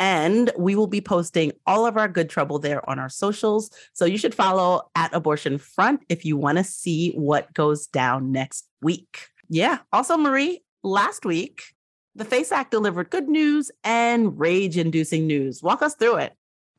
And 0.00 0.52
we 0.56 0.76
will 0.76 0.86
be 0.86 1.00
posting 1.00 1.52
all 1.66 1.84
of 1.84 1.96
our 1.96 2.06
good 2.06 2.30
trouble 2.30 2.60
there 2.60 2.88
on 2.88 3.00
our 3.00 3.08
socials. 3.08 3.70
So 3.94 4.04
you 4.04 4.16
should 4.16 4.34
follow 4.34 4.88
at 4.94 5.12
Abortion 5.12 5.58
Front 5.58 6.04
if 6.08 6.24
you 6.24 6.36
want 6.36 6.58
to 6.58 6.64
see 6.64 7.12
what 7.12 7.52
goes 7.52 7.88
down 7.88 8.30
next 8.30 8.68
week. 8.80 9.26
Yeah. 9.48 9.78
Also, 9.92 10.16
Marie, 10.16 10.62
last 10.84 11.24
week, 11.24 11.62
the 12.14 12.24
FACE 12.24 12.52
Act 12.52 12.70
delivered 12.70 13.10
good 13.10 13.28
news 13.28 13.70
and 13.82 14.38
rage 14.38 14.76
inducing 14.76 15.26
news. 15.26 15.62
Walk 15.62 15.82
us 15.82 15.94
through 15.94 16.16
it. 16.16 16.32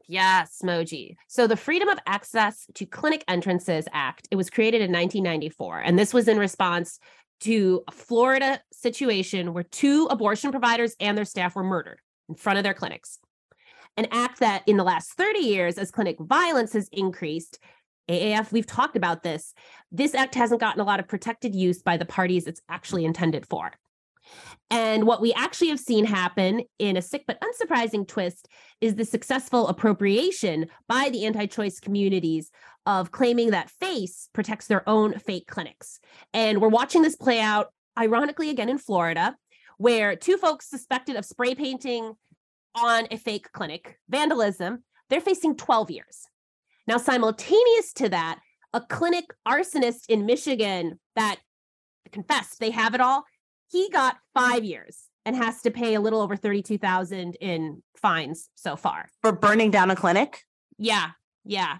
Yes, 0.09 0.61
Moji. 0.63 1.17
So 1.27 1.45
the 1.45 1.55
Freedom 1.55 1.87
of 1.87 1.99
Access 2.07 2.65
to 2.73 2.85
Clinic 2.87 3.23
Entrances 3.27 3.85
Act, 3.93 4.27
it 4.31 4.37
was 4.37 4.49
created 4.49 4.81
in 4.81 4.91
1994. 4.91 5.81
And 5.81 5.99
this 5.99 6.15
was 6.15 6.27
in 6.27 6.39
response 6.39 6.99
to 7.41 7.83
a 7.87 7.91
Florida 7.91 8.61
situation 8.71 9.53
where 9.53 9.63
two 9.63 10.07
abortion 10.09 10.51
providers 10.51 10.95
and 10.99 11.17
their 11.17 11.25
staff 11.25 11.55
were 11.55 11.63
murdered 11.63 11.99
in 12.27 12.35
front 12.35 12.57
of 12.57 12.63
their 12.63 12.73
clinics. 12.73 13.19
An 13.97 14.07
act 14.11 14.39
that 14.39 14.63
in 14.67 14.77
the 14.77 14.83
last 14.83 15.13
30 15.13 15.39
years, 15.39 15.77
as 15.77 15.91
clinic 15.91 16.17
violence 16.19 16.73
has 16.73 16.87
increased, 16.91 17.59
AAF, 18.09 18.51
we've 18.51 18.65
talked 18.65 18.95
about 18.95 19.23
this. 19.23 19.53
This 19.91 20.15
act 20.15 20.35
hasn't 20.35 20.61
gotten 20.61 20.81
a 20.81 20.85
lot 20.85 20.99
of 20.99 21.07
protected 21.07 21.53
use 21.53 21.81
by 21.81 21.97
the 21.97 22.05
parties 22.05 22.47
it's 22.47 22.61
actually 22.69 23.05
intended 23.05 23.45
for. 23.45 23.71
And 24.71 25.05
what 25.05 25.21
we 25.21 25.33
actually 25.33 25.69
have 25.69 25.79
seen 25.79 26.05
happen 26.05 26.63
in 26.77 26.95
a 26.95 27.01
sick 27.01 27.23
but 27.25 27.41
unsurprising 27.41 28.07
twist 28.07 28.47
is 28.81 28.95
the 28.95 29.05
successful 29.05 29.67
appropriation 29.67 30.67
by 30.87 31.09
the 31.09 31.25
anti 31.25 31.47
choice 31.47 31.79
communities 31.79 32.51
of 32.85 33.11
claiming 33.11 33.51
that 33.51 33.69
FACE 33.69 34.29
protects 34.33 34.67
their 34.67 34.87
own 34.87 35.17
fake 35.19 35.47
clinics. 35.47 35.99
And 36.33 36.61
we're 36.61 36.69
watching 36.69 37.01
this 37.01 37.15
play 37.15 37.39
out, 37.39 37.67
ironically, 37.97 38.49
again 38.49 38.69
in 38.69 38.77
Florida, 38.77 39.35
where 39.77 40.15
two 40.15 40.37
folks 40.37 40.69
suspected 40.69 41.15
of 41.15 41.25
spray 41.25 41.55
painting 41.55 42.13
on 42.75 43.07
a 43.11 43.17
fake 43.17 43.51
clinic, 43.51 43.97
vandalism, 44.07 44.83
they're 45.09 45.21
facing 45.21 45.55
12 45.55 45.91
years. 45.91 46.27
Now, 46.87 46.97
simultaneous 46.97 47.93
to 47.93 48.09
that, 48.09 48.39
a 48.73 48.81
clinic 48.81 49.25
arsonist 49.47 50.05
in 50.09 50.25
Michigan 50.25 50.99
that 51.15 51.37
confessed 52.11 52.59
they 52.59 52.71
have 52.71 52.93
it 52.93 53.01
all, 53.01 53.23
he 53.71 53.89
got 53.89 54.17
five 54.33 54.63
years 54.63 54.97
and 55.25 55.35
has 55.35 55.61
to 55.61 55.71
pay 55.71 55.93
a 55.95 56.01
little 56.01 56.21
over 56.21 56.35
32,000 56.35 57.35
in 57.35 57.83
fines 57.95 58.49
so 58.55 58.75
far. 58.75 59.07
For 59.21 59.31
burning 59.31 59.71
down 59.71 59.91
a 59.91 59.95
clinic, 59.95 60.43
Yeah. 60.77 61.11
Yeah. 61.45 61.77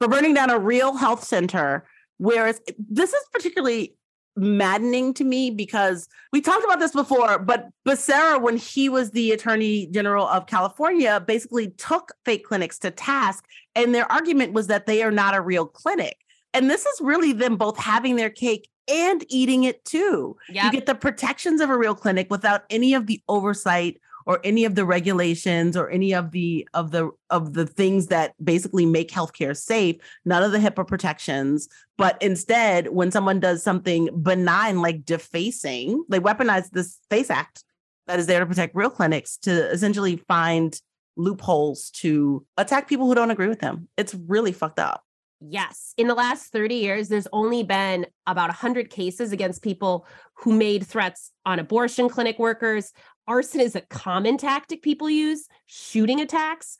for 0.00 0.08
burning 0.08 0.34
down 0.34 0.50
a 0.50 0.58
real 0.58 0.96
health 0.96 1.24
center. 1.24 1.86
Whereas 2.18 2.60
this 2.78 3.12
is 3.12 3.22
particularly 3.32 3.96
maddening 4.36 5.14
to 5.14 5.24
me 5.24 5.50
because 5.50 6.08
we 6.32 6.40
talked 6.40 6.64
about 6.64 6.80
this 6.80 6.92
before, 6.92 7.38
but 7.38 7.68
Becerra, 7.86 8.40
when 8.40 8.56
he 8.56 8.88
was 8.88 9.12
the 9.12 9.32
attorney 9.32 9.86
general 9.86 10.26
of 10.26 10.46
California, 10.46 11.20
basically 11.20 11.70
took 11.70 12.12
fake 12.24 12.44
clinics 12.44 12.78
to 12.80 12.90
task. 12.90 13.44
And 13.74 13.94
their 13.94 14.10
argument 14.10 14.52
was 14.52 14.66
that 14.68 14.86
they 14.86 15.02
are 15.02 15.10
not 15.12 15.34
a 15.34 15.40
real 15.40 15.66
clinic. 15.66 16.18
And 16.52 16.70
this 16.70 16.86
is 16.86 17.00
really 17.00 17.32
them 17.32 17.56
both 17.56 17.76
having 17.78 18.16
their 18.16 18.30
cake 18.30 18.68
and 18.88 19.24
eating 19.28 19.64
it 19.64 19.84
too. 19.84 20.36
You 20.66 20.72
get 20.72 20.86
the 20.86 20.94
protections 20.94 21.60
of 21.60 21.70
a 21.70 21.78
real 21.78 21.94
clinic 21.94 22.28
without 22.30 22.64
any 22.70 22.94
of 22.94 23.06
the 23.06 23.22
oversight 23.28 24.00
or 24.26 24.40
any 24.42 24.64
of 24.64 24.74
the 24.74 24.84
regulations 24.84 25.76
or 25.76 25.90
any 25.90 26.14
of 26.14 26.30
the 26.30 26.66
of 26.74 26.90
the 26.90 27.10
of 27.30 27.52
the 27.52 27.66
things 27.66 28.06
that 28.08 28.34
basically 28.42 28.86
make 28.86 29.10
healthcare 29.10 29.56
safe. 29.56 29.96
None 30.24 30.42
of 30.42 30.52
the 30.52 30.58
HIPAA 30.58 30.86
protections. 30.86 31.68
But 31.96 32.20
instead 32.22 32.88
when 32.88 33.10
someone 33.10 33.40
does 33.40 33.62
something 33.62 34.08
benign 34.22 34.80
like 34.80 35.04
defacing 35.04 36.04
they 36.08 36.20
weaponize 36.20 36.70
this 36.70 36.98
face 37.10 37.30
act 37.30 37.64
that 38.06 38.18
is 38.18 38.26
there 38.26 38.40
to 38.40 38.46
protect 38.46 38.74
real 38.74 38.90
clinics 38.90 39.36
to 39.38 39.70
essentially 39.70 40.16
find 40.28 40.80
loopholes 41.16 41.90
to 41.90 42.44
attack 42.56 42.88
people 42.88 43.06
who 43.06 43.14
don't 43.14 43.30
agree 43.30 43.48
with 43.48 43.60
them. 43.60 43.88
It's 43.96 44.14
really 44.14 44.52
fucked 44.52 44.78
up 44.78 45.04
Yes. 45.46 45.92
In 45.98 46.06
the 46.06 46.14
last 46.14 46.52
30 46.52 46.76
years, 46.76 47.08
there's 47.08 47.28
only 47.32 47.62
been 47.62 48.06
about 48.26 48.48
100 48.48 48.88
cases 48.88 49.32
against 49.32 49.62
people 49.62 50.06
who 50.36 50.52
made 50.52 50.86
threats 50.86 51.32
on 51.44 51.58
abortion 51.58 52.08
clinic 52.08 52.38
workers. 52.38 52.92
Arson 53.26 53.60
is 53.60 53.76
a 53.76 53.82
common 53.82 54.38
tactic 54.38 54.82
people 54.82 55.10
use, 55.10 55.46
shooting 55.66 56.20
attacks, 56.20 56.78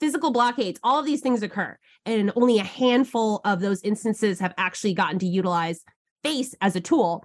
physical 0.00 0.30
blockades, 0.30 0.80
all 0.82 0.98
of 0.98 1.06
these 1.06 1.20
things 1.20 1.42
occur. 1.42 1.76
And 2.06 2.32
only 2.36 2.58
a 2.58 2.64
handful 2.64 3.40
of 3.44 3.60
those 3.60 3.82
instances 3.82 4.40
have 4.40 4.54
actually 4.56 4.94
gotten 4.94 5.18
to 5.18 5.26
utilize 5.26 5.82
FACE 6.22 6.54
as 6.60 6.74
a 6.74 6.80
tool. 6.80 7.24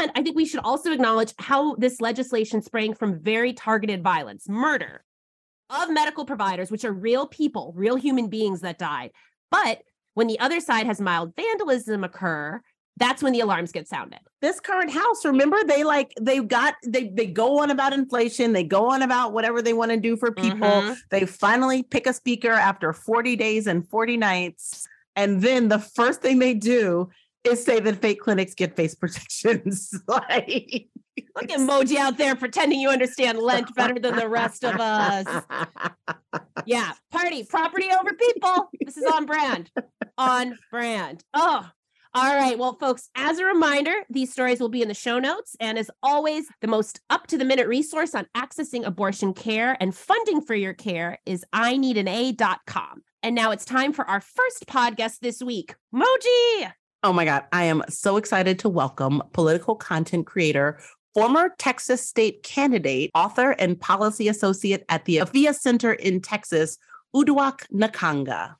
And 0.00 0.10
I 0.14 0.22
think 0.22 0.36
we 0.36 0.46
should 0.46 0.60
also 0.60 0.92
acknowledge 0.92 1.34
how 1.38 1.74
this 1.74 2.00
legislation 2.00 2.62
sprang 2.62 2.94
from 2.94 3.20
very 3.20 3.52
targeted 3.52 4.02
violence, 4.02 4.48
murder 4.48 5.04
of 5.68 5.90
medical 5.90 6.24
providers, 6.24 6.70
which 6.70 6.84
are 6.84 6.92
real 6.92 7.26
people, 7.26 7.74
real 7.76 7.96
human 7.96 8.28
beings 8.28 8.62
that 8.62 8.78
died. 8.78 9.10
But 9.50 9.82
when 10.16 10.26
the 10.26 10.38
other 10.40 10.60
side 10.60 10.86
has 10.86 11.00
mild 11.00 11.34
vandalism 11.36 12.02
occur, 12.02 12.60
that's 12.96 13.22
when 13.22 13.32
the 13.34 13.40
alarms 13.40 13.70
get 13.72 13.86
sounded. 13.86 14.20
this 14.40 14.58
current 14.60 14.90
house 14.90 15.24
remember 15.24 15.58
they 15.64 15.82
like 15.84 16.12
they 16.20 16.38
got 16.40 16.74
they 16.86 17.08
they 17.18 17.26
go 17.26 17.58
on 17.62 17.70
about 17.70 17.92
inflation 17.92 18.52
they 18.54 18.62
go 18.64 18.82
on 18.90 19.02
about 19.02 19.32
whatever 19.34 19.60
they 19.62 19.72
want 19.74 19.90
to 19.90 19.96
do 20.08 20.16
for 20.16 20.30
people 20.32 20.68
Mhm. 20.82 20.96
they 21.10 21.24
finally 21.26 21.82
pick 21.82 22.06
a 22.06 22.12
speaker 22.12 22.50
after 22.70 22.92
40 22.92 23.36
days 23.36 23.66
and 23.66 23.86
40 23.88 24.16
nights 24.16 24.86
and 25.14 25.42
then 25.42 25.68
the 25.68 25.78
first 25.78 26.20
thing 26.22 26.38
they 26.38 26.54
do 26.54 27.08
is 27.44 27.62
say 27.64 27.80
that 27.80 27.96
fake 28.02 28.20
clinics 28.20 28.54
get 28.54 28.76
face 28.76 28.94
protections 29.02 29.76
like 30.08 30.88
Look 31.34 31.50
at 31.50 31.60
Moji 31.60 31.96
out 31.96 32.18
there 32.18 32.34
pretending 32.36 32.80
you 32.80 32.88
understand 32.88 33.38
Lent 33.38 33.74
better 33.74 33.98
than 33.98 34.16
the 34.16 34.28
rest 34.28 34.64
of 34.64 34.80
us. 34.80 35.44
Yeah, 36.64 36.92
party, 37.12 37.44
property 37.44 37.86
over 37.98 38.12
people. 38.12 38.68
This 38.84 38.96
is 38.96 39.04
on 39.04 39.24
brand. 39.24 39.70
On 40.18 40.58
brand. 40.72 41.22
Oh, 41.32 41.70
all 42.16 42.34
right. 42.34 42.58
Well, 42.58 42.78
folks, 42.80 43.10
as 43.14 43.38
a 43.38 43.44
reminder, 43.44 43.92
these 44.08 44.32
stories 44.32 44.58
will 44.58 44.70
be 44.70 44.80
in 44.80 44.88
the 44.88 44.94
show 44.94 45.18
notes. 45.18 45.54
And 45.60 45.78
as 45.78 45.90
always, 46.02 46.46
the 46.62 46.66
most 46.66 46.98
up 47.10 47.26
to 47.26 47.36
the 47.36 47.44
minute 47.44 47.68
resource 47.68 48.14
on 48.14 48.26
accessing 48.34 48.86
abortion 48.86 49.34
care 49.34 49.76
and 49.80 49.94
funding 49.94 50.40
for 50.40 50.54
your 50.54 50.72
care 50.72 51.18
is 51.26 51.44
ineedana.com. 51.54 53.02
And 53.22 53.34
now 53.34 53.50
it's 53.50 53.66
time 53.66 53.92
for 53.92 54.08
our 54.08 54.22
first 54.22 54.66
podcast 54.66 55.18
this 55.20 55.42
week. 55.42 55.74
Moji. 55.94 56.72
Oh 57.02 57.12
my 57.12 57.26
God. 57.26 57.44
I 57.52 57.64
am 57.64 57.82
so 57.90 58.16
excited 58.16 58.58
to 58.60 58.70
welcome 58.70 59.22
political 59.32 59.76
content 59.76 60.26
creator, 60.26 60.80
former 61.16 61.54
Texas 61.56 62.06
state 62.06 62.42
candidate, 62.42 63.10
author, 63.14 63.52
and 63.52 63.80
policy 63.80 64.28
associate 64.28 64.84
at 64.90 65.06
the 65.06 65.16
Afiya 65.16 65.54
Center 65.54 65.94
in 65.94 66.20
Texas, 66.20 66.76
Uduak 67.14 67.66
Nakanga. 67.72 68.56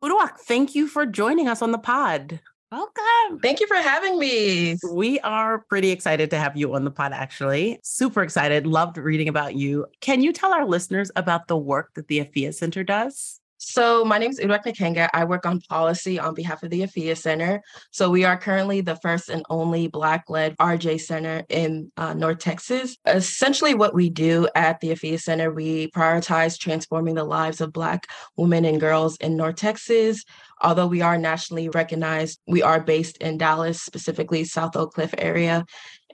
Uduak, 0.00 0.36
thank 0.38 0.76
you 0.76 0.86
for 0.86 1.04
joining 1.06 1.48
us 1.48 1.60
on 1.60 1.72
the 1.72 1.78
pod. 1.78 2.38
Welcome. 2.70 3.40
Thank 3.42 3.58
you 3.58 3.66
for 3.66 3.74
having 3.74 4.16
me. 4.16 4.76
We 4.92 5.18
are 5.20 5.64
pretty 5.68 5.90
excited 5.90 6.30
to 6.30 6.38
have 6.38 6.56
you 6.56 6.72
on 6.76 6.84
the 6.84 6.92
pod, 6.92 7.12
actually. 7.12 7.80
Super 7.82 8.22
excited. 8.22 8.64
Loved 8.64 8.96
reading 8.96 9.26
about 9.26 9.56
you. 9.56 9.86
Can 10.00 10.22
you 10.22 10.32
tell 10.32 10.54
our 10.54 10.66
listeners 10.66 11.10
about 11.16 11.48
the 11.48 11.56
work 11.56 11.94
that 11.94 12.06
the 12.06 12.20
Afiya 12.20 12.54
Center 12.54 12.84
does? 12.84 13.40
So 13.58 14.04
my 14.04 14.18
name 14.18 14.30
is 14.30 14.38
Uduak 14.38 14.64
Nakanga. 14.64 15.08
I 15.12 15.24
work 15.24 15.44
on 15.44 15.60
policy 15.62 16.16
on 16.18 16.34
behalf 16.34 16.62
of 16.62 16.70
the 16.70 16.82
Afiya 16.82 17.16
Center. 17.16 17.60
So 17.90 18.08
we 18.08 18.24
are 18.24 18.36
currently 18.36 18.82
the 18.82 18.94
first 18.94 19.28
and 19.28 19.44
only 19.50 19.88
Black-led 19.88 20.56
RJ 20.58 21.00
Center 21.00 21.42
in 21.48 21.90
uh, 21.96 22.14
North 22.14 22.38
Texas. 22.38 22.96
Essentially 23.04 23.74
what 23.74 23.94
we 23.94 24.10
do 24.10 24.48
at 24.54 24.78
the 24.78 24.90
Afiya 24.90 25.20
Center, 25.20 25.52
we 25.52 25.90
prioritize 25.90 26.56
transforming 26.56 27.16
the 27.16 27.24
lives 27.24 27.60
of 27.60 27.72
Black 27.72 28.06
women 28.36 28.64
and 28.64 28.80
girls 28.80 29.16
in 29.16 29.36
North 29.36 29.56
Texas. 29.56 30.24
Although 30.60 30.86
we 30.86 31.02
are 31.02 31.18
nationally 31.18 31.68
recognized, 31.68 32.38
we 32.46 32.62
are 32.62 32.80
based 32.80 33.16
in 33.18 33.38
Dallas, 33.38 33.82
specifically 33.82 34.44
South 34.44 34.76
Oak 34.76 34.94
Cliff 34.94 35.12
area. 35.18 35.66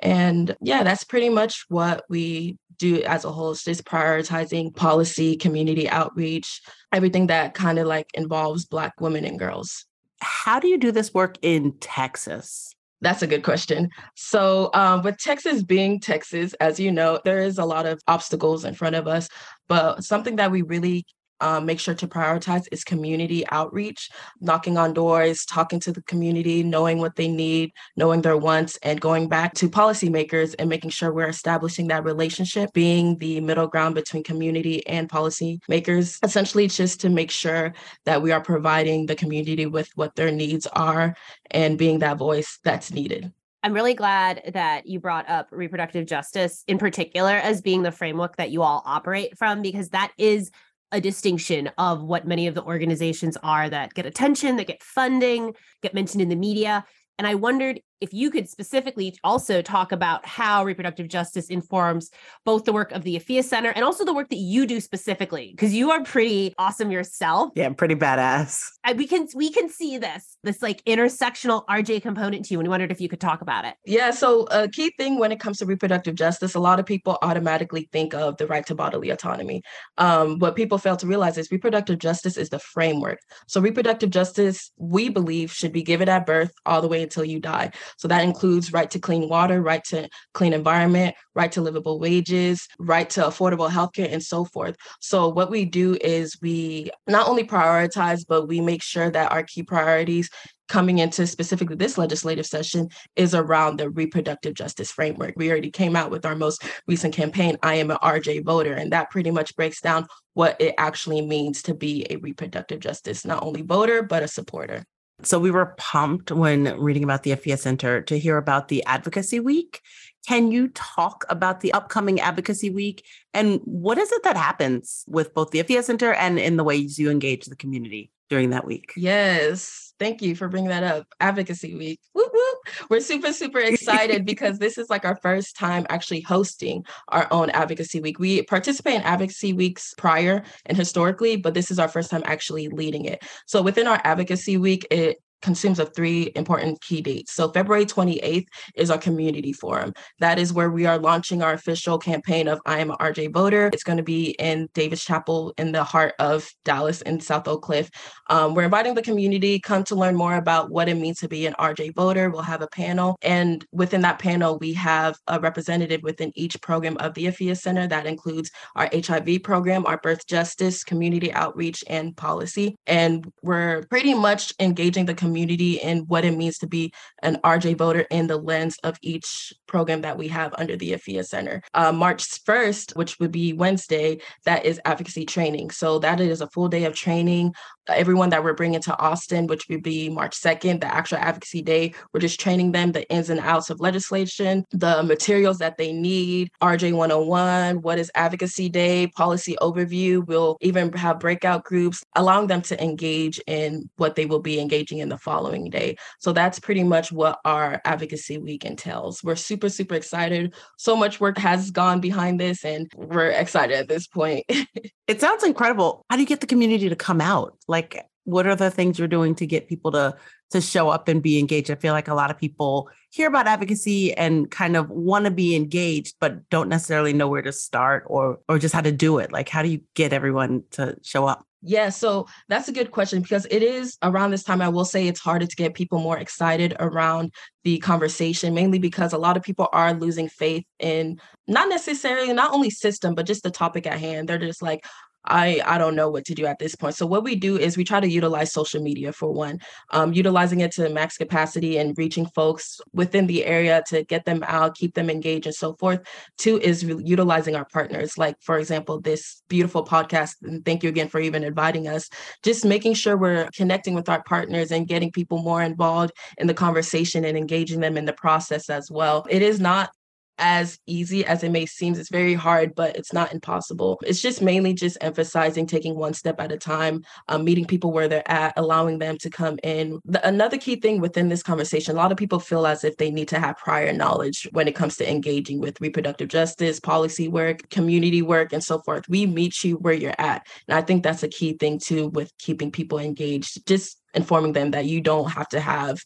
And 0.03 0.57
yeah, 0.61 0.83
that's 0.83 1.05
pretty 1.05 1.29
much 1.29 1.65
what 1.69 2.05
we 2.09 2.59
do 2.78 3.02
as 3.02 3.25
a 3.25 3.33
whole. 3.33 3.52
It's 3.52 3.64
just 3.64 3.85
prioritizing 3.85 4.75
policy, 4.75 5.37
community 5.37 5.88
outreach, 5.88 6.61
everything 6.93 7.28
that 7.28 7.54
kind 7.54 7.78
of 7.78 7.87
like 7.87 8.11
involves 8.14 8.64
Black 8.64 9.00
women 9.00 9.25
and 9.25 9.38
girls. 9.38 9.85
How 10.21 10.61
do 10.61 10.69
you 10.69 10.78
do 10.78 10.93
this 10.93 11.12
work 11.12 11.37
in 11.43 11.76
Texas? 11.81 12.75
That's 13.00 13.23
a 13.23 13.26
good 13.26 13.43
question. 13.43 13.90
So, 14.14 14.71
um, 14.73 15.02
with 15.02 15.19
Texas 15.19 15.62
being 15.62 16.00
Texas, 16.00 16.54
as 16.54 16.81
you 16.81 16.90
know, 16.90 17.21
there 17.25 17.40
is 17.40 17.59
a 17.59 17.64
lot 17.64 17.85
of 17.85 18.00
obstacles 18.09 18.64
in 18.64 18.75
front 18.75 18.97
of 18.97 19.07
us. 19.07 19.28
But 19.69 20.04
something 20.04 20.37
that 20.37 20.50
we 20.50 20.62
really 20.62 21.04
um, 21.45 21.67
make 21.67 21.79
sure 21.79 21.95
to 21.95 22.09
prioritize 22.09 22.67
is 22.73 22.83
community 22.85 23.47
outreach, 23.51 24.11
knocking 24.41 24.79
on 24.79 24.95
doors, 24.95 25.45
talking 25.45 25.79
to 25.81 25.93
the 25.93 26.01
community, 26.03 26.63
knowing 26.63 26.99
what 26.99 27.17
they 27.17 27.29
need, 27.29 27.71
knowing 27.97 28.23
their 28.23 28.39
wants, 28.39 28.79
and 28.83 28.99
going 28.99 29.29
back 29.29 29.53
to 29.55 29.69
policymakers 29.69 30.55
and 30.59 30.71
making 30.71 30.89
sure 30.89 31.13
we're 31.13 31.29
establishing 31.29 31.89
that 31.89 32.03
relationship, 32.03 32.73
being 32.73 33.19
the 33.19 33.41
middle 33.41 33.67
ground 33.67 33.95
between 33.95 34.23
community 34.23 34.85
and 34.87 35.11
policymakers, 35.11 36.19
essentially 36.25 36.67
just 36.67 36.99
to 37.03 37.11
make 37.11 37.31
sure 37.31 37.75
that 38.07 38.23
we 38.23 38.33
are 38.33 38.41
providing 38.41 39.05
the 39.05 39.15
community 39.15 39.67
with 39.67 39.91
what 39.97 40.15
their 40.17 40.33
needs 40.33 40.67
are 40.69 41.15
and 41.51 41.77
being 41.77 41.99
that 41.99 42.17
voice 42.17 42.59
that's 42.65 42.91
needed. 42.91 43.31
I'm 43.63 43.73
really 43.73 43.95
glad 43.95 44.51
that 44.53 44.87
you 44.87 45.01
brought 45.01 45.29
up 45.29 45.49
reproductive 45.51 46.07
justice 46.07 46.65
in 46.67 46.79
particular 46.79 47.33
as 47.33 47.63
being 47.63 47.83
the 47.83 47.93
framework 47.93 48.37
that 48.37 48.51
you 48.51 48.63
all 48.63 48.83
operate 48.85 49.37
from, 49.39 49.63
because 49.63 49.91
that 49.91 50.13
is 50.19 50.51
a 50.95 51.01
distinction 51.01 51.69
of 51.77 52.05
what 52.05 52.25
many 52.25 52.47
of 52.47 52.55
the 52.55 52.63
organizations 52.63 53.37
are 53.43 53.69
that 53.69 53.93
get 53.95 54.07
attention, 54.07 54.57
that 54.57 54.69
get 54.69 54.81
funding, 54.81 55.53
get 55.83 55.93
mentioned 55.93 56.23
in 56.23 56.29
the 56.29 56.37
media. 56.37 56.85
And 57.18 57.27
I 57.27 57.35
wondered 57.35 57.81
if 58.00 58.12
you 58.12 58.30
could 58.30 58.48
specifically 58.48 59.16
also 59.24 59.62
talk 59.62 59.92
about 59.92 60.26
how 60.26 60.64
reproductive 60.64 61.09
justice 61.09 61.46
informs 61.46 62.11
both 62.44 62.64
the 62.64 62.72
work 62.72 62.92
of 62.92 63.02
the 63.02 63.18
Afiya 63.18 63.44
Center 63.44 63.70
and 63.70 63.85
also 63.85 64.04
the 64.04 64.14
work 64.14 64.28
that 64.30 64.37
you 64.37 64.66
do 64.66 64.80
specifically, 64.80 65.52
because 65.52 65.72
you 65.72 65.90
are 65.90 66.02
pretty 66.02 66.54
awesome 66.59 66.90
yourself. 66.90 67.50
Yeah, 67.54 67.66
I'm 67.66 67.74
pretty 67.74 67.94
badass. 67.94 68.62
I, 68.85 68.92
we 68.92 69.07
can 69.07 69.26
we 69.35 69.50
can 69.50 69.68
see 69.68 69.98
this 69.98 70.37
this 70.42 70.62
like 70.62 70.83
intersectional 70.85 71.64
RJ 71.66 72.02
component 72.02 72.44
to 72.46 72.54
you, 72.54 72.61
and 72.61 72.68
we 72.68 72.70
wondered 72.70 72.92
if 72.92 73.00
you 73.00 73.09
could 73.09 73.20
talk 73.20 73.40
about 73.40 73.64
it. 73.64 73.74
Yeah, 73.85 74.11
so 74.11 74.44
a 74.50 74.68
key 74.68 74.92
thing 74.98 75.18
when 75.18 75.33
it 75.33 75.40
comes 75.40 75.59
to 75.59 75.66
reproductive 75.66 76.14
justice, 76.14 76.54
a 76.54 76.61
lot 76.61 76.80
of 76.80 76.87
people 76.87 77.18
automatically 77.22 77.88
think 77.92 78.14
of 78.14 78.37
the 78.37 78.46
right 78.46 78.66
to 78.66 78.74
bodily 78.74 79.11
autonomy. 79.11 79.62
Um, 79.98 80.38
what 80.38 80.57
people 80.57 80.78
fail 80.78 80.96
to 80.96 81.07
realize 81.07 81.38
is 81.38 81.50
reproductive 81.50 81.98
justice 81.98 82.37
is 82.37 82.50
the 82.50 82.59
framework. 82.59 83.18
So 83.46 83.61
reproductive 83.61 84.11
justice, 84.11 84.70
we 84.76 85.09
believe, 85.09 85.52
should 85.52 85.72
be 85.72 85.83
given 85.83 86.09
at 86.09 86.26
birth 86.26 86.52
all 86.66 86.83
the 86.83 86.88
way 86.88 87.02
until 87.02 87.24
you 87.24 87.40
die. 87.40 87.70
So 87.97 88.09
that 88.09 88.25
includes 88.25 88.73
right 88.73 88.90
to 88.90 88.99
clean 88.99 89.29
water, 89.29 89.62
right 89.62 89.85
to 89.85 90.09
clean 90.33 90.53
environment, 90.53 91.14
right 91.35 91.51
to 91.53 91.61
livable 91.61 91.99
wages, 91.99 92.66
right 92.79 93.09
to 93.11 93.23
affordable 93.23 93.70
healthcare, 93.70 94.12
and 94.12 94.23
so 94.23 94.44
forth. 94.44 94.77
So 95.01 95.29
what 95.29 95.51
we 95.51 95.64
do 95.64 95.97
is 96.01 96.38
we 96.40 96.90
not 97.07 97.29
only 97.29 97.44
prioritize, 97.44 98.25
but 98.29 98.49
we 98.49 98.61
make 98.61 98.83
sure 98.83 99.11
that 99.11 99.33
our 99.33 99.42
key 99.42 99.62
priorities 99.62 100.31
coming 100.68 100.99
into 100.99 101.27
specifically 101.27 101.77
this 101.77 101.99
legislative 101.99 102.47
session 102.47 102.88
is 103.16 103.35
around 103.35 103.79
the 103.79 103.90
reproductive 103.90 104.55
justice 104.55 104.90
framework. 104.90 105.35
We 105.37 105.51
already 105.51 105.70
came 105.70 105.94
out 105.94 106.11
with 106.11 106.25
our 106.25 106.35
most 106.35 106.64
recent 106.87 107.14
campaign, 107.14 107.59
I 107.62 107.75
am 107.75 107.90
an 107.90 107.99
RJ 108.03 108.44
voter, 108.44 108.73
and 108.73 108.92
that 108.92 109.11
pretty 109.11 109.31
much 109.31 109.55
breaks 109.57 109.81
down 109.81 110.07
what 110.33 110.61
it 110.61 110.75
actually 110.79 111.20
means 111.20 111.62
to 111.62 111.75
be 111.75 112.07
a 112.11 112.16
reproductive 112.16 112.81
justice, 112.81 113.25
not 113.25 113.42
only 113.42 113.62
voter, 113.62 114.03
but 114.03 114.23
a 114.23 114.29
supporter. 114.29 114.85
So 115.22 115.38
we 115.38 115.50
were 115.50 115.74
pumped 115.79 116.31
when 116.31 116.79
reading 116.79 117.05
about 117.05 117.22
the 117.22 117.31
Afiya 117.31 117.59
Center 117.59 118.03
to 118.03 118.18
hear 118.18 118.37
about 118.37 118.68
the 118.68 118.85
Advocacy 118.85 119.40
Week. 119.40 119.81
Can 120.27 120.50
you 120.50 120.68
talk 120.68 121.24
about 121.29 121.61
the 121.61 121.72
upcoming 121.72 122.20
Advocacy 122.20 122.70
Week 122.70 123.05
and 123.33 123.61
what 123.64 123.98
is 123.98 124.11
it 124.11 124.22
that 124.24 124.37
happens 124.37 125.05
with 125.07 125.35
both 125.35 125.50
the 125.50 125.62
Afiya 125.62 125.85
Center 125.85 126.12
and 126.14 126.38
in 126.38 126.57
the 126.57 126.64
ways 126.64 126.98
you 126.98 127.11
engage 127.11 127.46
the 127.46 127.57
community 127.57 128.11
during 128.29 128.50
that 128.50 128.66
week? 128.66 128.92
Yes, 128.96 129.92
thank 129.98 130.22
you 130.22 130.35
for 130.35 130.48
bringing 130.48 130.70
that 130.70 130.83
up. 130.83 131.07
Advocacy 131.20 131.74
Week. 131.74 132.00
We're 132.90 133.01
super, 133.01 133.33
super 133.33 133.61
excited 133.61 134.25
because 134.25 134.59
this 134.59 134.79
is 134.79 134.90
like 134.90 135.05
our 135.05 135.16
first 135.16 135.57
time 135.57 135.87
actually 135.88 136.20
hosting 136.23 136.85
our 137.09 137.27
own 137.31 137.51
Advocacy 137.51 138.01
Week. 138.01 138.18
We 138.18 138.42
participate 138.42 138.97
in 138.97 139.03
Advocacy 139.03 139.53
Weeks 139.53 139.94
prior 139.97 140.44
and 140.66 140.77
historically, 140.77 141.37
but 141.37 141.55
this 141.55 141.70
is 141.70 141.79
our 141.79 141.88
first 141.88 142.11
time 142.11 142.23
actually 142.25 142.68
leading 142.68 143.05
it. 143.05 143.23
So 143.47 143.62
within 143.62 143.87
our 143.87 144.01
Advocacy 144.05 144.57
Week, 144.57 144.87
it 144.90 145.18
consumes 145.44 145.78
of 145.78 145.94
three 145.94 146.33
important 146.35 146.80
key 146.80 147.02
dates. 147.02 147.35
So 147.35 147.50
February 147.52 147.85
28th 147.85 148.46
is 148.74 148.90
our 148.90 148.98
community 148.98 149.52
forum. 149.52 149.92
That 150.18 150.38
is 150.38 150.54
where 150.54 150.70
we 150.70 150.87
are 150.87 150.98
launching 150.98 151.42
our 151.42 151.52
official 151.52 151.98
campaign 151.98 152.48
of 152.48 152.61
I 152.64 152.78
am 152.78 152.90
an 152.90 152.96
RJ 152.96 153.33
voter. 153.33 153.68
It's 153.72 153.85
going 153.85 153.98
to 153.98 154.02
be 154.02 154.30
in 154.38 154.68
Davis 154.72 155.04
Chapel 155.04 155.52
in 155.59 155.72
the 155.72 155.85
heart 155.85 156.14
of 156.18 156.50
Dallas 156.64 157.02
in 157.02 157.20
South 157.20 157.46
Oak 157.46 157.62
Cliff. 157.62 157.90
Um, 158.30 158.54
we're 158.54 158.64
inviting 158.64 158.94
the 158.94 159.02
community 159.02 159.61
come 159.61 159.85
to 159.85 159.94
learn 159.94 160.16
more 160.16 160.37
about 160.37 160.70
what 160.70 160.88
it 160.88 160.94
means 160.94 161.18
to 161.18 161.28
be 161.28 161.46
an 161.46 161.54
RJ 161.59 161.94
voter. 161.94 162.30
We'll 162.30 162.42
have 162.42 162.62
a 162.62 162.68
panel 162.68 163.18
and 163.20 163.64
within 163.70 164.00
that 164.00 164.18
panel 164.18 164.59
we 164.59 164.72
have 164.72 165.16
a 165.26 165.38
representative 165.38 166.02
within 166.02 166.33
each 166.35 166.59
program 166.62 166.96
of 166.98 167.12
the 167.12 167.26
Afiya 167.26 167.57
Center 167.59 167.87
that 167.88 168.07
includes 168.07 168.50
our 168.76 168.88
HIV 168.94 169.42
program, 169.42 169.85
our 169.85 169.98
birth 169.98 170.26
justice, 170.26 170.85
community 170.85 171.30
outreach 171.35 171.85
and 171.87 172.16
policy. 172.16 172.76
And 172.87 173.30
we're 173.42 173.85
pretty 173.90 174.14
much 174.14 174.54
engaging 174.59 175.04
the 175.04 175.14
community 175.14 175.34
community 175.35 175.83
and 175.83 176.09
what 176.09 176.25
it 176.25 176.37
means 176.37 176.59
to 176.59 176.66
be 176.68 176.92
an 177.25 177.38
RJ 177.42 177.77
voter 177.77 178.07
in 178.12 178.29
the 178.29 178.37
lens 178.37 178.79
of 178.85 178.97
each 179.03 179.53
program 179.66 180.03
that 180.03 180.16
we 180.16 180.29
have 180.29 180.55
under 180.59 180.77
the 180.77 180.92
Afiya 180.92 181.25
Center. 181.27 181.61
Uh, 181.75 181.90
March 181.90 182.23
1st, 182.44 182.94
which 182.94 183.18
would 183.18 183.33
be 183.33 183.53
Wednesday, 183.53 184.20
that 184.44 184.64
is 184.64 184.81
advocacy 184.85 185.27
training. 185.27 185.70
So 185.70 185.99
that 185.99 186.20
is 186.20 186.40
a 186.40 186.47
full 186.47 186.68
day 186.68 186.85
of 186.85 186.94
training 186.94 187.53
everyone 187.88 188.31
that 188.31 188.42
we're 188.42 188.55
bringing 188.55 188.81
to 188.83 188.99
Austin, 188.99 189.47
which 189.47 189.68
would 189.68 189.83
be 189.83 190.09
March 190.09 190.38
2nd, 190.40 190.81
the 190.81 190.92
actual 190.92 191.18
advocacy 191.18 191.62
day. 191.62 191.94
We're 192.12 192.20
just 192.20 192.40
training 192.40 192.73
them 192.73 192.92
the 192.92 193.09
ins 193.11 193.31
and 193.31 193.40
outs 193.40 193.70
of 193.70 193.81
legislation, 193.81 194.64
the 194.70 195.03
materials 195.03 195.59
that 195.59 195.77
they 195.77 195.92
need, 195.92 196.51
RJ 196.62 196.94
101, 196.94 197.83
what 197.83 197.99
is 197.99 198.11
advocacy 198.14 198.68
day, 198.68 199.07
policy 199.09 199.57
overview. 199.61 200.27
We'll 200.27 200.57
even 200.61 200.92
have 200.92 201.20
breakout 201.20 201.64
groups, 201.64 202.03
allowing 202.16 202.47
them 202.47 202.62
to 202.62 202.83
engage 202.83 203.40
in 203.47 203.88
what 203.97 204.14
they 204.14 204.27
will 204.27 204.40
be 204.40 204.61
engaging 204.61 204.99
in 204.99 205.09
the 205.09 205.18
following 205.18 205.70
day. 205.70 205.97
So 206.20 206.33
that's 206.33 206.59
pretty 206.59 206.85
much 206.85 207.12
what 207.12 207.38
our 207.44 207.81
advocacy 207.85 208.38
week 208.38 208.64
entails. 208.64 209.23
We're 209.23 209.37
super, 209.37 209.68
super 209.68 209.94
excited. 209.94 210.55
So 210.79 210.97
much 210.97 211.20
work 211.20 211.38
has 211.38 211.70
gone 211.70 212.01
behind 212.01 212.40
this, 212.40 212.64
and 212.64 212.90
we're 212.94 213.31
excited 213.31 213.77
at 213.77 213.88
this 213.88 214.07
point. 214.07 214.44
it 215.07 215.20
sounds 215.20 215.44
incredible. 215.44 216.05
How 216.09 216.16
do 216.16 216.23
you 216.23 216.29
get 216.29 216.40
the 216.40 216.47
community 216.47 216.88
to 216.88 216.97
come 216.97 217.20
out? 217.20 217.57
Like, 217.75 218.07
what 218.25 218.47
are 218.47 218.57
the 218.57 218.71
things 218.71 218.99
you're 218.99 219.09
doing 219.09 219.35
to 219.35 219.47
get 219.47 219.69
people 219.69 219.91
to 219.91 220.17
to 220.51 220.61
show 220.61 220.89
up 220.89 221.09
and 221.09 221.23
be 221.23 221.39
engaged 221.39 221.71
i 221.71 221.75
feel 221.75 221.93
like 221.93 222.09
a 222.09 222.15
lot 222.15 222.31
of 222.31 222.39
people 222.39 222.89
hear 223.11 223.29
about 223.29 223.47
advocacy 223.47 224.15
and 224.15 224.51
kind 224.51 224.77
of 224.77 224.89
want 224.89 225.25
to 225.25 225.31
be 225.31 225.55
engaged 225.55 226.15
but 226.21 226.49
don't 226.49 226.69
necessarily 226.69 227.13
know 227.13 227.29
where 227.29 227.43
to 227.43 227.53
start 227.53 228.05
or 228.07 228.39
or 228.49 228.59
just 228.59 228.75
how 228.75 228.81
to 228.81 228.93
do 228.93 229.19
it 229.19 229.31
like 229.33 229.49
how 229.49 229.63
do 229.63 229.69
you 229.69 229.81
get 229.95 230.13
everyone 230.13 230.63
to 230.71 230.97
show 231.03 231.27
up 231.27 231.45
yeah, 231.67 231.89
so 231.89 232.27
that's 232.49 232.69
a 232.69 232.73
good 232.73 232.91
question 232.91 233.23
because 233.23 233.47
it 233.51 233.63
is 233.63 233.97
around 234.03 234.33
this 234.33 234.45
time. 234.45 234.61
I 234.61 234.69
will 234.69 234.85
say 234.85 235.09
it's 235.09 235.19
harder 235.19 235.47
to 235.47 235.57
get 235.57 235.73
people 235.73 235.99
more 235.99 236.19
excited 236.19 236.77
around 236.79 237.33
the 237.63 237.79
conversation, 237.79 238.53
mainly 238.53 238.79
because 238.79 239.15
a 239.15 239.19
lot 239.19 239.39
of 239.39 239.43
people 239.43 239.71
are 239.73 239.95
losing 239.95 240.29
faith 240.29 240.67
in 240.79 241.19
not 241.49 241.71
necessarily 241.71 242.31
not 242.35 242.53
only 242.53 242.69
system, 242.69 243.15
but 243.15 243.25
just 243.25 243.45
the 243.45 243.51
topic 243.51 243.87
at 243.87 243.99
hand. 243.99 244.29
They're 244.29 244.37
just 244.37 244.61
like, 244.61 244.85
I 245.25 245.61
I 245.65 245.79
don't 245.79 245.97
know 245.97 246.11
what 246.11 246.25
to 246.27 246.35
do 246.35 246.47
at 246.47 246.59
this 246.59 246.75
point. 246.75 246.95
So 246.95 247.07
what 247.07 247.25
we 247.25 247.35
do 247.37 247.57
is 247.59 247.77
we 247.77 247.85
try 247.85 248.01
to 248.01 248.09
utilize 248.09 248.53
social 248.53 248.83
media 248.83 249.13
for 249.13 249.33
one, 249.33 249.61
um, 249.91 250.13
utilizing 250.13 250.61
it 250.61 250.73
to 250.73 250.89
max 250.89 251.17
capacity 251.17 251.79
and 251.79 251.97
reaching 251.97 252.27
folks 252.27 252.81
within 252.93 253.27
the 253.27 253.45
area 253.45 253.83
to 253.89 254.05
get 254.05 254.25
them 254.25 254.43
out, 254.47 254.77
keep 254.77 254.95
them 254.95 255.11
engaged, 255.11 255.47
and 255.47 255.55
so 255.55 255.75
forth. 255.75 256.01
Two 256.39 256.59
is 256.61 256.85
re- 256.85 257.03
utilizing 257.05 257.57
our 257.57 257.67
partners, 257.73 258.19
like 258.19 258.37
for 258.41 258.59
example 258.59 259.01
this 259.01 259.43
beautiful 259.49 259.85
podcast. 259.85 260.35
And 260.43 260.65
thank 260.65 260.83
you 260.83 260.89
again 260.89 261.09
for 261.09 261.21
even 261.21 261.45
inviting 261.45 261.89
us. 261.89 262.09
Just 262.43 262.65
making 262.65 262.95
sure 262.95 263.17
we're 263.17 263.49
connecting 263.55 263.95
with 263.95 264.09
our 264.09 264.23
partners 264.25 264.71
and 264.71 264.87
getting 264.87 265.11
people 265.11 265.39
more 265.43 265.63
involved 265.63 266.13
in 266.39 266.47
the 266.47 266.55
conversation 266.55 267.25
and 267.25 267.37
engaging 267.37 267.81
them 267.81 267.97
in 267.97 268.05
the 268.05 268.13
process 268.13 268.69
as 268.71 268.91
well. 268.91 269.27
It 269.31 269.43
is 269.43 269.61
not 269.61 269.91
as 270.38 270.79
easy 270.87 271.25
as 271.25 271.42
it 271.42 271.51
may 271.51 271.66
seem. 271.66 271.94
It's 271.94 272.11
very 272.11 272.35
hard, 272.35 272.75
but 272.75 272.97
it's 272.97 273.12
not 273.12 273.33
impossible. 273.33 274.01
It's 274.05 274.20
just 274.20 274.42
mainly 274.42 274.75
just 274.75 274.99
emphasizing 275.01 275.66
taking 275.66 275.97
one 275.97 276.14
step 276.14 276.40
at 276.40 276.53
a 276.53 276.57
time, 276.57 277.03
um, 277.29 277.44
meeting 277.44 277.64
people 277.64 277.92
where 277.92 278.09
they're 278.09 278.31
at, 278.31 278.55
allowing 278.57 278.99
them 278.99 279.18
to 279.18 279.31
come 279.31 279.59
in. 279.62 280.01
The, 280.05 280.27
another 280.27 280.59
key 280.59 280.77
thing 280.77 281.01
within 281.01 281.29
this 281.29 281.42
conversation, 281.42 281.94
a 281.94 281.99
lot 281.99 282.12
of 282.12 282.18
people 282.18 282.40
feel 282.40 282.66
as 282.66 282.85
if 282.85 282.97
they 282.97 283.11
need 283.11 283.29
to 283.29 283.38
have 283.38 283.57
prior 283.59 283.92
knowledge 283.92 284.49
when 284.53 284.68
it 284.68 284.75
comes 284.75 284.97
to 284.97 285.11
engaging 285.11 285.61
with 285.61 285.81
reproductive 285.81 286.29
justice, 286.29 286.81
policy 286.81 287.29
work, 287.29 287.68
community 287.70 288.23
work, 288.23 288.53
and 288.53 288.62
so 288.62 288.81
forth. 288.81 289.09
We 289.09 289.27
meet 289.27 289.62
you 289.64 289.77
where 289.77 289.94
you're 289.94 290.14
at. 290.18 290.47
And 290.68 290.77
I 290.77 290.83
think 290.83 291.03
that's 291.03 291.23
a 291.23 291.29
key 291.29 291.55
thing 291.55 291.79
too 291.79 292.09
with 292.09 292.33
keeping 292.38 292.70
people 292.70 292.99
engaged. 292.99 293.66
Just 293.66 294.01
informing 294.14 294.53
them 294.53 294.70
that 294.70 294.87
you 294.87 295.01
don't 295.01 295.31
have 295.31 295.49
to 295.49 295.61
have 295.61 295.99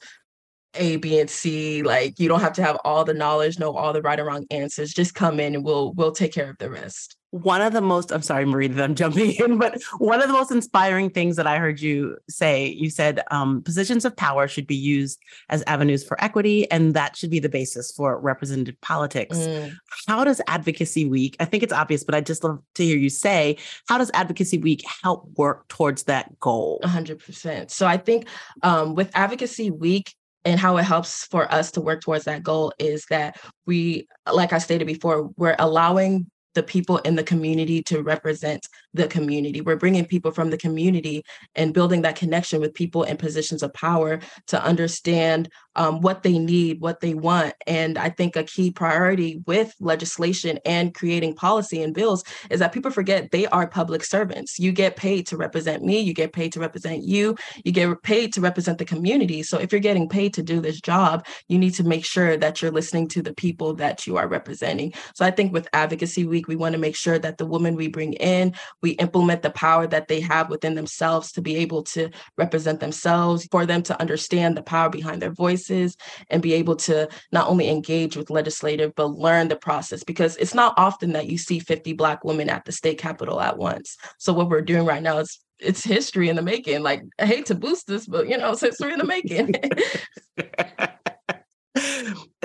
a, 0.79 0.97
B, 0.97 1.19
and 1.19 1.29
C. 1.29 1.83
Like 1.83 2.19
you 2.19 2.29
don't 2.29 2.41
have 2.41 2.55
to 2.55 2.63
have 2.63 2.79
all 2.85 3.05
the 3.05 3.15
knowledge, 3.15 3.59
know 3.59 3.77
all 3.77 3.93
the 3.93 4.03
right 4.03 4.19
and 4.19 4.27
wrong 4.27 4.47
answers. 4.51 4.93
Just 4.93 5.15
come 5.15 5.41
in 5.41 5.55
and 5.55 5.65
we'll 5.65 5.93
we'll 5.93 6.13
take 6.13 6.33
care 6.33 6.51
of 6.51 6.59
the 6.59 6.71
rest. 6.71 7.17
One 7.31 7.61
of 7.61 7.75
the 7.75 7.83
most 7.83 8.11
I'm 8.11 8.23
sorry, 8.23 8.47
Marie, 8.47 8.69
that 8.69 8.83
I'm 8.83 8.95
jumping 8.95 9.33
in, 9.33 9.59
but 9.59 9.79
one 9.99 10.23
of 10.23 10.29
the 10.29 10.33
most 10.33 10.51
inspiring 10.51 11.11
things 11.11 11.37
that 11.37 11.47
I 11.47 11.59
heard 11.59 11.79
you 11.79 12.17
say, 12.31 12.69
you 12.69 12.89
said 12.89 13.23
um, 13.31 13.63
positions 13.63 14.07
of 14.07 14.17
power 14.17 14.49
should 14.49 14.67
be 14.67 14.75
used 14.75 15.21
as 15.51 15.63
avenues 15.67 16.03
for 16.03 16.23
equity, 16.25 16.71
and 16.71 16.95
that 16.95 17.17
should 17.17 17.31
be 17.31 17.39
the 17.39 17.51
basis 17.51 17.93
for 17.93 18.19
representative 18.19 18.81
politics. 18.81 19.37
Mm. 19.37 19.75
How 20.07 20.25
does 20.25 20.41
Advocacy 20.47 21.05
Week? 21.07 21.37
I 21.39 21.45
think 21.45 21.63
it's 21.63 21.73
obvious, 21.73 22.03
but 22.03 22.15
I'd 22.15 22.25
just 22.25 22.45
love 22.45 22.63
to 22.77 22.85
hear 22.85 22.97
you 22.97 23.11
say, 23.11 23.59
how 23.89 23.99
does 23.99 24.11
Advocacy 24.15 24.57
Week 24.57 24.83
help 25.03 25.29
work 25.37 25.69
towards 25.69 26.05
that 26.05 26.41
goal? 26.41 26.81
100%. 26.83 27.71
So 27.71 27.87
I 27.87 27.99
think 27.99 28.27
um, 28.63 28.95
with 28.95 29.11
Advocacy 29.15 29.71
Week, 29.71 30.15
and 30.45 30.59
how 30.59 30.77
it 30.77 30.85
helps 30.85 31.25
for 31.25 31.51
us 31.53 31.73
to 31.73 31.81
work 31.81 32.01
towards 32.01 32.25
that 32.25 32.43
goal 32.43 32.73
is 32.79 33.05
that 33.11 33.41
we 33.67 34.07
like 34.33 34.53
i 34.53 34.59
stated 34.59 34.87
before 34.87 35.31
we're 35.37 35.57
allowing 35.59 36.31
the 36.59 36.63
people 36.65 36.99
in 36.99 37.15
the 37.15 37.23
community 37.23 37.83
to 37.85 38.03
represent 38.03 38.67
the 38.93 39.07
community. 39.07 39.61
We're 39.61 39.77
bringing 39.77 40.05
people 40.05 40.33
from 40.33 40.51
the 40.51 40.57
community 40.57 41.23
and 41.55 41.73
building 41.73 42.03
that 42.03 42.17
connection 42.17 42.61
with 42.61 42.75
people 42.75 43.05
in 43.05 43.17
positions 43.17 43.63
of 43.63 43.73
power 43.75 44.19
to 44.49 44.61
understand 44.65 45.51
um, 45.79 46.01
what 46.01 46.25
they 46.25 46.39
need, 46.39 46.81
what 46.81 47.01
they 47.01 47.15
want. 47.15 47.55
And 47.67 47.97
I 47.97 48.11
think 48.11 48.35
a 48.35 48.43
key 48.43 48.71
priority 48.73 49.41
with 49.47 49.75
legislation 49.81 50.59
and 50.67 50.93
creating 50.93 51.35
policy 51.35 51.83
and 51.83 51.95
bills 51.95 52.25
is 52.51 52.59
that 52.59 52.73
people 52.73 52.91
forget 52.91 53.31
they 53.31 53.47
are 53.47 53.67
public 53.67 54.05
servants. 54.05 54.59
You 54.59 54.73
get 54.73 54.97
paid 54.97 55.27
to 55.29 55.37
represent 55.37 55.85
me, 55.85 56.01
you 56.01 56.13
get 56.13 56.33
paid 56.33 56.53
to 56.55 56.61
represent 56.61 57.05
you, 57.05 57.37
you 57.65 57.71
get 57.71 58.03
paid 58.03 58.33
to 58.35 58.41
represent 58.41 58.79
the 58.79 58.85
community. 58.85 59.43
So 59.45 59.57
if 59.59 59.71
you're 59.71 59.81
getting 59.81 60.09
paid 60.09 60.35
to 60.35 60.43
do 60.43 60.61
this 60.61 60.81
job, 60.81 61.25
you 61.47 61.59
need 61.59 61.75
to 61.75 61.85
make 61.85 62.05
sure 62.05 62.37
that 62.37 62.61
you're 62.61 62.73
listening 62.73 63.07
to 63.09 63.23
the 63.23 63.33
people 63.33 63.75
that 63.75 64.07
you 64.07 64.17
are 64.17 64.27
representing. 64.27 64.93
So 65.15 65.25
I 65.25 65.31
think 65.31 65.53
with 65.53 65.69
Advocacy 65.73 66.27
Week, 66.27 66.49
we 66.49 66.57
want 66.57 66.73
to 66.73 66.81
make 66.81 66.97
sure 66.97 67.21
that 67.21 67.39
the 67.39 67.47
women 67.47 67.77
we 67.77 67.87
bring 67.87 68.15
in, 68.15 68.55
we 68.83 68.91
implement 68.93 69.43
the 69.43 69.51
power 69.51 69.87
that 69.87 70.09
they 70.09 70.21
have 70.21 70.51
within 70.51 70.75
themselves 70.75 71.31
to 71.33 71.41
be 71.41 71.55
able 71.57 71.85
to 71.85 72.11
represent 72.37 72.81
themselves, 72.81 73.47
for 73.53 73.65
them 73.65 73.83
to 73.85 74.01
understand 74.01 74.57
the 74.57 74.63
power 74.63 74.91
behind 74.91 75.23
their 75.23 75.31
and 75.71 76.43
be 76.43 76.53
able 76.55 76.77
to 76.77 77.09
not 77.33 77.49
only 77.49 77.69
engage 77.69 78.17
with 78.17 78.31
legislative, 78.31 78.95
but 78.95 79.13
learn 79.13 79.49
the 79.49 79.57
process 79.57 80.05
because 80.05 80.37
it's 80.37 80.55
not 80.55 80.75
often 80.77 81.13
that 81.13 81.27
you 81.27 81.39
see 81.39 81.59
50 81.59 81.93
Black 81.95 82.25
women 82.25 82.49
at 82.49 82.65
the 82.65 82.73
state 82.73 82.99
capitol 82.99 83.41
at 83.41 83.59
once. 83.59 83.97
So, 84.19 84.33
what 84.33 84.49
we're 84.49 84.61
doing 84.61 84.85
right 84.85 85.03
now 85.03 85.19
is 85.19 85.41
it's 85.59 85.85
history 85.85 86.29
in 86.29 86.37
the 86.37 86.43
making. 86.43 86.83
Like, 86.83 87.03
I 87.19 87.27
hate 87.27 87.47
to 87.47 87.55
boost 87.55 87.87
this, 87.87 88.07
but 88.07 88.29
you 88.29 88.39
know, 88.39 88.53
it's 88.53 88.61
history 88.61 88.93
in 88.93 88.99
the 88.99 89.05
making. 89.05 89.55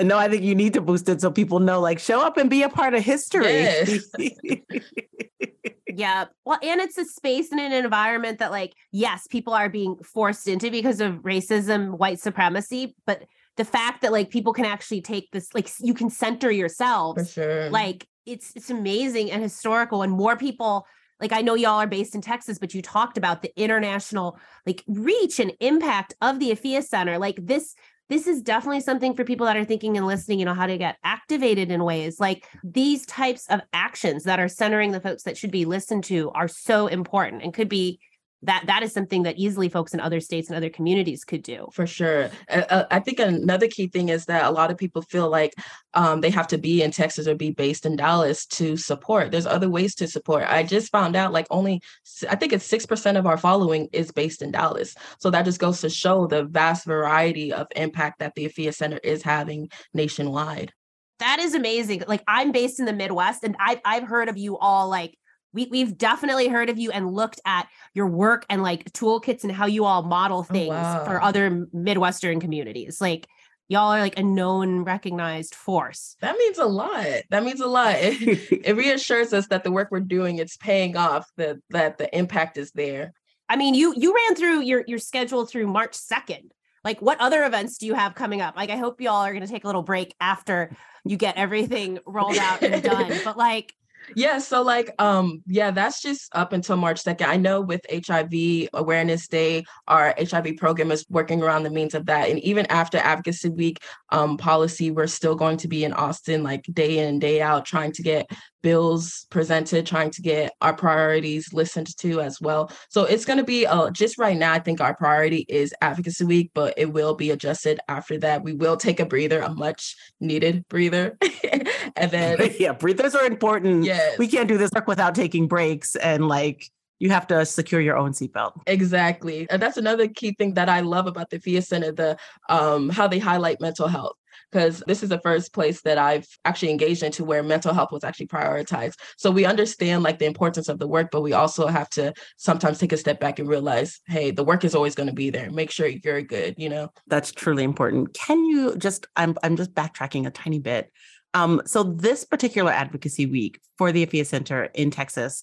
no, 0.00 0.18
I 0.18 0.28
think 0.28 0.42
you 0.42 0.54
need 0.54 0.74
to 0.74 0.80
boost 0.80 1.08
it 1.08 1.20
so 1.20 1.30
people 1.30 1.60
know, 1.60 1.80
like, 1.80 1.98
show 1.98 2.20
up 2.20 2.36
and 2.36 2.50
be 2.50 2.62
a 2.62 2.68
part 2.68 2.94
of 2.94 3.02
history. 3.04 3.46
Yes. 3.46 4.08
yeah. 5.98 6.26
Well, 6.44 6.58
and 6.62 6.80
it's 6.80 6.98
a 6.98 7.04
space 7.04 7.50
and 7.50 7.60
an 7.60 7.72
environment 7.72 8.38
that, 8.38 8.50
like, 8.50 8.74
yes, 8.92 9.26
people 9.26 9.52
are 9.52 9.68
being 9.68 9.96
forced 10.04 10.48
into 10.48 10.70
because 10.70 11.00
of 11.00 11.14
racism, 11.22 11.98
white 11.98 12.20
supremacy, 12.20 12.94
but 13.06 13.24
the 13.56 13.64
fact 13.64 14.02
that 14.02 14.12
like 14.12 14.30
people 14.30 14.52
can 14.52 14.64
actually 14.64 15.00
take 15.00 15.30
this, 15.30 15.54
like, 15.54 15.68
you 15.80 15.94
can 15.94 16.10
center 16.10 16.50
yourselves, 16.50 17.32
For 17.34 17.42
sure. 17.42 17.70
like, 17.70 18.06
it's 18.26 18.52
it's 18.56 18.70
amazing 18.70 19.30
and 19.30 19.42
historical, 19.42 20.02
and 20.02 20.12
more 20.12 20.36
people 20.36 20.86
like 21.20 21.32
I 21.32 21.42
know 21.42 21.54
y'all 21.54 21.80
are 21.80 21.86
based 21.86 22.14
in 22.14 22.20
Texas, 22.20 22.58
but 22.58 22.74
you 22.74 22.82
talked 22.82 23.16
about 23.16 23.42
the 23.42 23.52
international 23.60 24.38
like 24.66 24.82
reach 24.86 25.38
and 25.38 25.52
impact 25.60 26.14
of 26.20 26.38
the 26.40 26.50
Afiya 26.50 26.82
Center. 26.82 27.18
Like 27.18 27.38
this 27.40 27.74
this 28.08 28.26
is 28.26 28.42
definitely 28.42 28.80
something 28.80 29.14
for 29.14 29.24
people 29.24 29.46
that 29.46 29.56
are 29.56 29.64
thinking 29.64 29.96
and 29.96 30.06
listening, 30.06 30.38
you 30.38 30.44
know, 30.44 30.54
how 30.54 30.66
to 30.66 30.76
get 30.76 30.96
activated 31.04 31.70
in 31.70 31.84
ways. 31.84 32.20
Like 32.20 32.46
these 32.62 33.06
types 33.06 33.46
of 33.48 33.60
actions 33.72 34.24
that 34.24 34.40
are 34.40 34.48
centering 34.48 34.92
the 34.92 35.00
folks 35.00 35.22
that 35.22 35.36
should 35.36 35.50
be 35.50 35.64
listened 35.64 36.04
to 36.04 36.30
are 36.32 36.48
so 36.48 36.86
important 36.86 37.42
and 37.42 37.54
could 37.54 37.68
be 37.68 38.00
that 38.44 38.64
that 38.66 38.82
is 38.82 38.92
something 38.92 39.22
that 39.24 39.36
easily 39.36 39.68
folks 39.68 39.94
in 39.94 40.00
other 40.00 40.20
states 40.20 40.48
and 40.48 40.56
other 40.56 40.70
communities 40.70 41.24
could 41.24 41.42
do. 41.42 41.68
For 41.72 41.86
sure. 41.86 42.30
Uh, 42.48 42.84
i 42.90 42.98
think 43.00 43.18
another 43.18 43.68
key 43.68 43.86
thing 43.88 44.08
is 44.08 44.26
that 44.26 44.44
a 44.44 44.50
lot 44.50 44.70
of 44.70 44.78
people 44.78 45.02
feel 45.02 45.28
like 45.28 45.54
um, 45.94 46.20
they 46.20 46.30
have 46.30 46.46
to 46.48 46.58
be 46.58 46.82
in 46.82 46.90
texas 46.90 47.26
or 47.26 47.34
be 47.34 47.50
based 47.50 47.86
in 47.86 47.96
dallas 47.96 48.46
to 48.46 48.76
support. 48.76 49.30
There's 49.30 49.46
other 49.46 49.68
ways 49.68 49.94
to 49.96 50.08
support. 50.08 50.44
I 50.46 50.62
just 50.62 50.92
found 50.92 51.16
out 51.16 51.32
like 51.32 51.46
only 51.50 51.80
i 52.28 52.36
think 52.36 52.52
it's 52.52 52.70
6% 52.70 53.18
of 53.18 53.26
our 53.26 53.36
following 53.36 53.88
is 53.92 54.10
based 54.12 54.42
in 54.42 54.50
dallas. 54.50 54.94
So 55.18 55.30
that 55.30 55.44
just 55.44 55.60
goes 55.60 55.80
to 55.80 55.90
show 55.90 56.26
the 56.26 56.44
vast 56.44 56.84
variety 56.84 57.52
of 57.52 57.66
impact 57.76 58.18
that 58.18 58.34
the 58.34 58.48
afiya 58.48 58.74
center 58.74 58.98
is 59.02 59.22
having 59.22 59.70
nationwide. 59.92 60.72
That 61.20 61.38
is 61.38 61.54
amazing. 61.54 62.02
Like 62.06 62.22
i'm 62.28 62.52
based 62.52 62.78
in 62.80 62.86
the 62.86 62.92
midwest 62.92 63.44
and 63.44 63.56
i've, 63.58 63.80
I've 63.84 64.04
heard 64.04 64.28
of 64.28 64.36
you 64.36 64.58
all 64.58 64.88
like 64.88 65.16
we, 65.54 65.66
we've 65.66 65.96
definitely 65.96 66.48
heard 66.48 66.68
of 66.68 66.78
you 66.78 66.90
and 66.90 67.10
looked 67.10 67.40
at 67.46 67.68
your 67.94 68.08
work 68.08 68.44
and 68.50 68.62
like 68.62 68.92
toolkits 68.92 69.44
and 69.44 69.52
how 69.52 69.66
you 69.66 69.84
all 69.84 70.02
model 70.02 70.40
oh, 70.40 70.42
things 70.42 70.70
oh, 70.70 70.72
wow. 70.72 71.04
for 71.04 71.22
other 71.22 71.66
midwestern 71.72 72.40
communities. 72.40 73.00
Like 73.00 73.28
y'all 73.68 73.92
are 73.92 74.00
like 74.00 74.18
a 74.18 74.22
known 74.22 74.80
recognized 74.80 75.54
force. 75.54 76.16
That 76.20 76.36
means 76.36 76.58
a 76.58 76.66
lot. 76.66 77.06
That 77.30 77.44
means 77.44 77.60
a 77.60 77.66
lot. 77.66 77.94
It, 77.98 78.62
it 78.64 78.76
reassures 78.76 79.32
us 79.32 79.46
that 79.46 79.64
the 79.64 79.70
work 79.70 79.88
we're 79.90 80.00
doing 80.00 80.38
it's 80.38 80.56
paying 80.56 80.96
off 80.96 81.30
that 81.36 81.56
that 81.70 81.98
the 81.98 82.14
impact 82.16 82.58
is 82.58 82.72
there. 82.72 83.12
I 83.48 83.56
mean 83.56 83.74
you 83.74 83.94
you 83.96 84.14
ran 84.14 84.34
through 84.34 84.62
your 84.62 84.84
your 84.86 84.98
schedule 84.98 85.46
through 85.46 85.68
march 85.68 85.92
2nd 85.92 86.50
like 86.82 87.00
what 87.00 87.20
other 87.20 87.44
events 87.44 87.78
do 87.78 87.86
you 87.86 87.94
have 87.94 88.14
coming 88.14 88.40
up? 88.40 88.56
Like 88.56 88.70
i 88.70 88.76
hope 88.76 89.00
y'all 89.00 89.22
are 89.24 89.32
going 89.32 89.46
to 89.46 89.50
take 89.50 89.64
a 89.64 89.66
little 89.66 89.82
break 89.82 90.14
after 90.20 90.76
you 91.04 91.16
get 91.16 91.36
everything 91.36 91.98
rolled 92.06 92.38
out 92.38 92.62
and 92.62 92.82
done. 92.82 93.12
But 93.24 93.36
like 93.36 93.74
yeah 94.14 94.38
so 94.38 94.62
like 94.62 94.90
um 94.98 95.42
yeah 95.46 95.70
that's 95.70 96.00
just 96.00 96.34
up 96.34 96.52
until 96.52 96.76
march 96.76 97.02
2nd 97.02 97.26
i 97.26 97.36
know 97.36 97.60
with 97.60 97.80
hiv 98.06 98.32
awareness 98.72 99.28
day 99.28 99.64
our 99.88 100.14
hiv 100.18 100.56
program 100.56 100.90
is 100.90 101.04
working 101.08 101.42
around 101.42 101.62
the 101.62 101.70
means 101.70 101.94
of 101.94 102.06
that 102.06 102.28
and 102.28 102.38
even 102.40 102.66
after 102.66 102.98
advocacy 102.98 103.48
week 103.50 103.78
um 104.10 104.36
policy 104.36 104.90
we're 104.90 105.06
still 105.06 105.34
going 105.34 105.56
to 105.56 105.68
be 105.68 105.84
in 105.84 105.92
austin 105.92 106.42
like 106.42 106.64
day 106.72 106.98
in 106.98 107.08
and 107.08 107.20
day 107.20 107.40
out 107.40 107.64
trying 107.64 107.92
to 107.92 108.02
get 108.02 108.30
bills 108.64 109.26
presented, 109.28 109.86
trying 109.86 110.10
to 110.10 110.22
get 110.22 110.54
our 110.62 110.74
priorities 110.74 111.52
listened 111.52 111.94
to 111.98 112.22
as 112.22 112.40
well. 112.40 112.72
So 112.88 113.04
it's 113.04 113.26
going 113.26 113.36
to 113.36 113.44
be 113.44 113.66
uh, 113.66 113.90
just 113.90 114.16
right 114.16 114.36
now. 114.36 114.54
I 114.54 114.58
think 114.58 114.80
our 114.80 114.94
priority 114.94 115.44
is 115.50 115.74
Advocacy 115.82 116.24
Week, 116.24 116.50
but 116.54 116.72
it 116.78 116.90
will 116.90 117.14
be 117.14 117.30
adjusted 117.30 117.78
after 117.88 118.18
that. 118.18 118.42
We 118.42 118.54
will 118.54 118.78
take 118.78 119.00
a 119.00 119.06
breather, 119.06 119.40
a 119.40 119.54
much 119.54 119.94
needed 120.18 120.66
breather, 120.68 121.18
and 121.96 122.10
then 122.10 122.38
yeah, 122.58 122.72
breathers 122.72 123.14
are 123.14 123.26
important. 123.26 123.84
Yeah, 123.84 124.14
we 124.18 124.26
can't 124.26 124.48
do 124.48 124.56
this 124.56 124.70
work 124.74 124.88
without 124.88 125.14
taking 125.14 125.46
breaks 125.46 125.94
and 125.96 126.26
like 126.26 126.70
you 127.00 127.10
have 127.10 127.26
to 127.26 127.44
secure 127.44 127.82
your 127.82 127.98
own 127.98 128.12
seatbelt. 128.12 128.52
Exactly. 128.66 129.46
And 129.50 129.60
that's 129.60 129.76
another 129.76 130.08
key 130.08 130.32
thing 130.32 130.54
that 130.54 130.70
I 130.70 130.80
love 130.80 131.06
about 131.06 131.28
the 131.28 131.38
FIA 131.38 131.60
Center, 131.60 131.92
the 131.92 132.16
um, 132.48 132.88
how 132.88 133.08
they 133.08 133.18
highlight 133.18 133.60
mental 133.60 133.88
health. 133.88 134.16
Because 134.54 134.84
this 134.86 135.02
is 135.02 135.08
the 135.08 135.18
first 135.18 135.52
place 135.52 135.82
that 135.82 135.98
I've 135.98 136.28
actually 136.44 136.70
engaged 136.70 137.02
into 137.02 137.24
where 137.24 137.42
mental 137.42 137.74
health 137.74 137.90
was 137.90 138.04
actually 138.04 138.28
prioritized. 138.28 138.94
So 139.16 139.32
we 139.32 139.44
understand 139.44 140.04
like 140.04 140.20
the 140.20 140.26
importance 140.26 140.68
of 140.68 140.78
the 140.78 140.86
work, 140.86 141.08
but 141.10 141.22
we 141.22 141.32
also 141.32 141.66
have 141.66 141.90
to 141.90 142.12
sometimes 142.36 142.78
take 142.78 142.92
a 142.92 142.96
step 142.96 143.18
back 143.18 143.40
and 143.40 143.48
realize, 143.48 144.00
hey, 144.06 144.30
the 144.30 144.44
work 144.44 144.62
is 144.64 144.76
always 144.76 144.94
going 144.94 145.08
to 145.08 145.12
be 145.12 145.28
there. 145.30 145.50
Make 145.50 145.72
sure 145.72 145.88
you're 145.88 146.22
good, 146.22 146.54
you 146.56 146.68
know? 146.68 146.92
That's 147.08 147.32
truly 147.32 147.64
important. 147.64 148.14
Can 148.14 148.44
you 148.44 148.76
just, 148.76 149.08
I'm, 149.16 149.36
I'm 149.42 149.56
just 149.56 149.74
backtracking 149.74 150.24
a 150.24 150.30
tiny 150.30 150.60
bit. 150.60 150.92
Um, 151.34 151.60
so 151.66 151.82
this 151.82 152.22
particular 152.22 152.70
advocacy 152.70 153.26
week 153.26 153.60
for 153.76 153.90
the 153.90 154.06
Afiya 154.06 154.24
Center 154.24 154.66
in 154.74 154.92
Texas, 154.92 155.42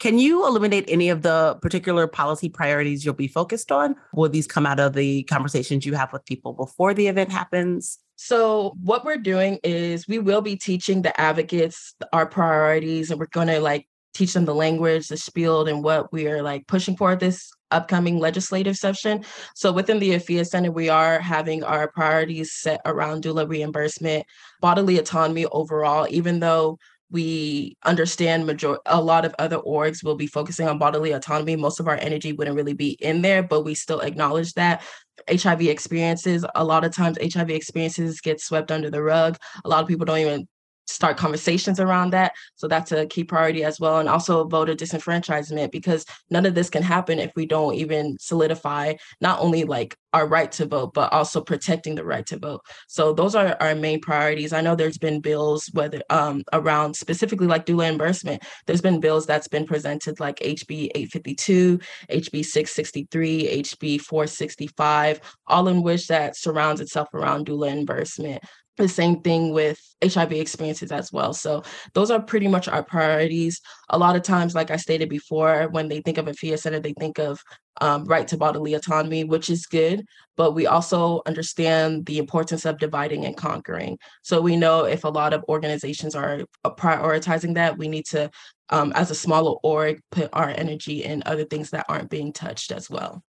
can 0.00 0.18
you 0.18 0.44
eliminate 0.44 0.86
any 0.88 1.10
of 1.10 1.22
the 1.22 1.56
particular 1.62 2.08
policy 2.08 2.48
priorities 2.48 3.04
you'll 3.04 3.14
be 3.14 3.28
focused 3.28 3.70
on? 3.70 3.94
Will 4.12 4.28
these 4.28 4.48
come 4.48 4.66
out 4.66 4.80
of 4.80 4.94
the 4.94 5.22
conversations 5.24 5.86
you 5.86 5.94
have 5.94 6.12
with 6.12 6.26
people 6.26 6.54
before 6.54 6.92
the 6.92 7.06
event 7.06 7.30
happens? 7.30 8.00
So, 8.20 8.74
what 8.82 9.04
we're 9.04 9.16
doing 9.16 9.60
is 9.62 10.08
we 10.08 10.18
will 10.18 10.40
be 10.40 10.56
teaching 10.56 11.02
the 11.02 11.18
advocates 11.20 11.94
our 12.12 12.26
priorities, 12.26 13.12
and 13.12 13.20
we're 13.20 13.26
going 13.26 13.46
to 13.46 13.60
like 13.60 13.86
teach 14.12 14.32
them 14.32 14.44
the 14.44 14.54
language, 14.54 15.06
the 15.06 15.16
spiel, 15.16 15.68
and 15.68 15.84
what 15.84 16.12
we 16.12 16.26
are 16.26 16.42
like 16.42 16.66
pushing 16.66 16.96
for 16.96 17.14
this 17.14 17.48
upcoming 17.70 18.18
legislative 18.18 18.76
session. 18.76 19.24
So 19.54 19.70
within 19.70 20.00
the 20.00 20.16
Afiya 20.16 20.44
Center, 20.44 20.72
we 20.72 20.88
are 20.88 21.20
having 21.20 21.62
our 21.62 21.92
priorities 21.92 22.54
set 22.54 22.80
around 22.84 23.22
doula 23.22 23.48
reimbursement, 23.48 24.26
bodily 24.60 24.98
autonomy 24.98 25.46
overall, 25.46 26.08
even 26.10 26.40
though 26.40 26.78
we 27.10 27.76
understand 27.84 28.46
major 28.46 28.78
a 28.86 29.00
lot 29.00 29.24
of 29.24 29.34
other 29.38 29.58
orgs 29.58 30.04
will 30.04 30.16
be 30.16 30.26
focusing 30.26 30.68
on 30.68 30.78
bodily 30.78 31.12
autonomy. 31.12 31.56
Most 31.56 31.80
of 31.80 31.88
our 31.88 31.96
energy 31.96 32.32
wouldn't 32.32 32.56
really 32.56 32.74
be 32.74 32.90
in 33.00 33.22
there 33.22 33.42
but 33.42 33.64
we 33.64 33.74
still 33.74 34.00
acknowledge 34.00 34.52
that. 34.54 34.82
Hiv 35.28 35.62
experiences 35.62 36.44
a 36.54 36.64
lot 36.64 36.84
of 36.84 36.94
times 36.94 37.18
hiv 37.34 37.50
experiences 37.50 38.20
get 38.20 38.40
swept 38.40 38.70
under 38.70 38.90
the 38.90 39.02
rug. 39.02 39.36
A 39.64 39.68
lot 39.68 39.82
of 39.82 39.88
people 39.88 40.06
don't 40.06 40.18
even 40.18 40.48
start 40.88 41.16
conversations 41.16 41.78
around 41.78 42.10
that. 42.10 42.32
So 42.56 42.66
that's 42.66 42.92
a 42.92 43.06
key 43.06 43.24
priority 43.24 43.64
as 43.64 43.78
well. 43.78 43.98
And 43.98 44.08
also 44.08 44.44
voter 44.44 44.74
disenfranchisement, 44.74 45.70
because 45.70 46.04
none 46.30 46.46
of 46.46 46.54
this 46.54 46.70
can 46.70 46.82
happen 46.82 47.18
if 47.18 47.32
we 47.36 47.46
don't 47.46 47.74
even 47.74 48.16
solidify 48.18 48.94
not 49.20 49.40
only 49.40 49.64
like 49.64 49.96
our 50.14 50.26
right 50.26 50.50
to 50.52 50.64
vote, 50.66 50.94
but 50.94 51.12
also 51.12 51.40
protecting 51.40 51.94
the 51.94 52.04
right 52.04 52.24
to 52.26 52.38
vote. 52.38 52.62
So 52.86 53.12
those 53.12 53.34
are 53.34 53.56
our 53.60 53.74
main 53.74 54.00
priorities. 54.00 54.52
I 54.52 54.62
know 54.62 54.74
there's 54.74 54.98
been 54.98 55.20
bills 55.20 55.68
whether 55.74 56.00
um, 56.08 56.44
around 56.52 56.94
specifically 56.94 57.46
like 57.46 57.66
doula 57.66 57.88
reimbursement. 57.88 58.42
There's 58.66 58.80
been 58.80 59.00
bills 59.00 59.26
that's 59.26 59.48
been 59.48 59.66
presented 59.66 60.18
like 60.20 60.36
HB 60.36 60.90
852, 60.94 61.78
HB 62.10 62.44
663, 62.44 63.62
HB 63.62 64.00
465, 64.00 65.20
all 65.46 65.68
in 65.68 65.82
which 65.82 66.06
that 66.08 66.36
surrounds 66.36 66.80
itself 66.80 67.12
around 67.12 67.46
doula 67.46 67.68
reimbursement 67.68 68.42
the 68.78 68.88
same 68.88 69.20
thing 69.20 69.52
with 69.52 69.80
HIV 70.02 70.32
experiences 70.32 70.92
as 70.92 71.12
well. 71.12 71.34
So 71.34 71.62
those 71.92 72.10
are 72.10 72.22
pretty 72.22 72.48
much 72.48 72.68
our 72.68 72.82
priorities. 72.82 73.60
A 73.90 73.98
lot 73.98 74.16
of 74.16 74.22
times, 74.22 74.54
like 74.54 74.70
I 74.70 74.76
stated 74.76 75.08
before, 75.08 75.68
when 75.70 75.88
they 75.88 76.00
think 76.00 76.18
of 76.18 76.26
Afiya 76.26 76.58
center, 76.58 76.80
they 76.80 76.94
think 76.94 77.18
of 77.18 77.42
um, 77.80 78.04
right 78.06 78.26
to 78.28 78.36
bodily 78.36 78.74
autonomy, 78.74 79.24
which 79.24 79.50
is 79.50 79.66
good, 79.66 80.04
but 80.36 80.52
we 80.52 80.66
also 80.66 81.22
understand 81.26 82.06
the 82.06 82.18
importance 82.18 82.64
of 82.64 82.78
dividing 82.78 83.24
and 83.24 83.36
conquering. 83.36 83.98
So 84.22 84.40
we 84.40 84.56
know 84.56 84.84
if 84.84 85.04
a 85.04 85.08
lot 85.08 85.32
of 85.32 85.44
organizations 85.48 86.14
are 86.14 86.44
prioritizing 86.64 87.54
that, 87.54 87.78
we 87.78 87.88
need 87.88 88.06
to, 88.06 88.30
um, 88.70 88.92
as 88.94 89.10
a 89.10 89.14
smaller 89.14 89.56
org, 89.62 90.00
put 90.10 90.30
our 90.32 90.48
energy 90.48 91.04
in 91.04 91.22
other 91.26 91.44
things 91.44 91.70
that 91.70 91.86
aren't 91.88 92.10
being 92.10 92.32
touched 92.32 92.72
as 92.72 92.88
well. 92.88 93.22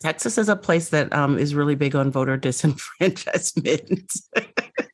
Texas 0.00 0.36
is 0.36 0.48
a 0.48 0.56
place 0.56 0.88
that 0.88 1.12
um, 1.12 1.38
is 1.38 1.54
really 1.54 1.74
big 1.74 1.94
on 1.94 2.10
voter 2.10 2.36
disenfranchisement. 2.38 4.20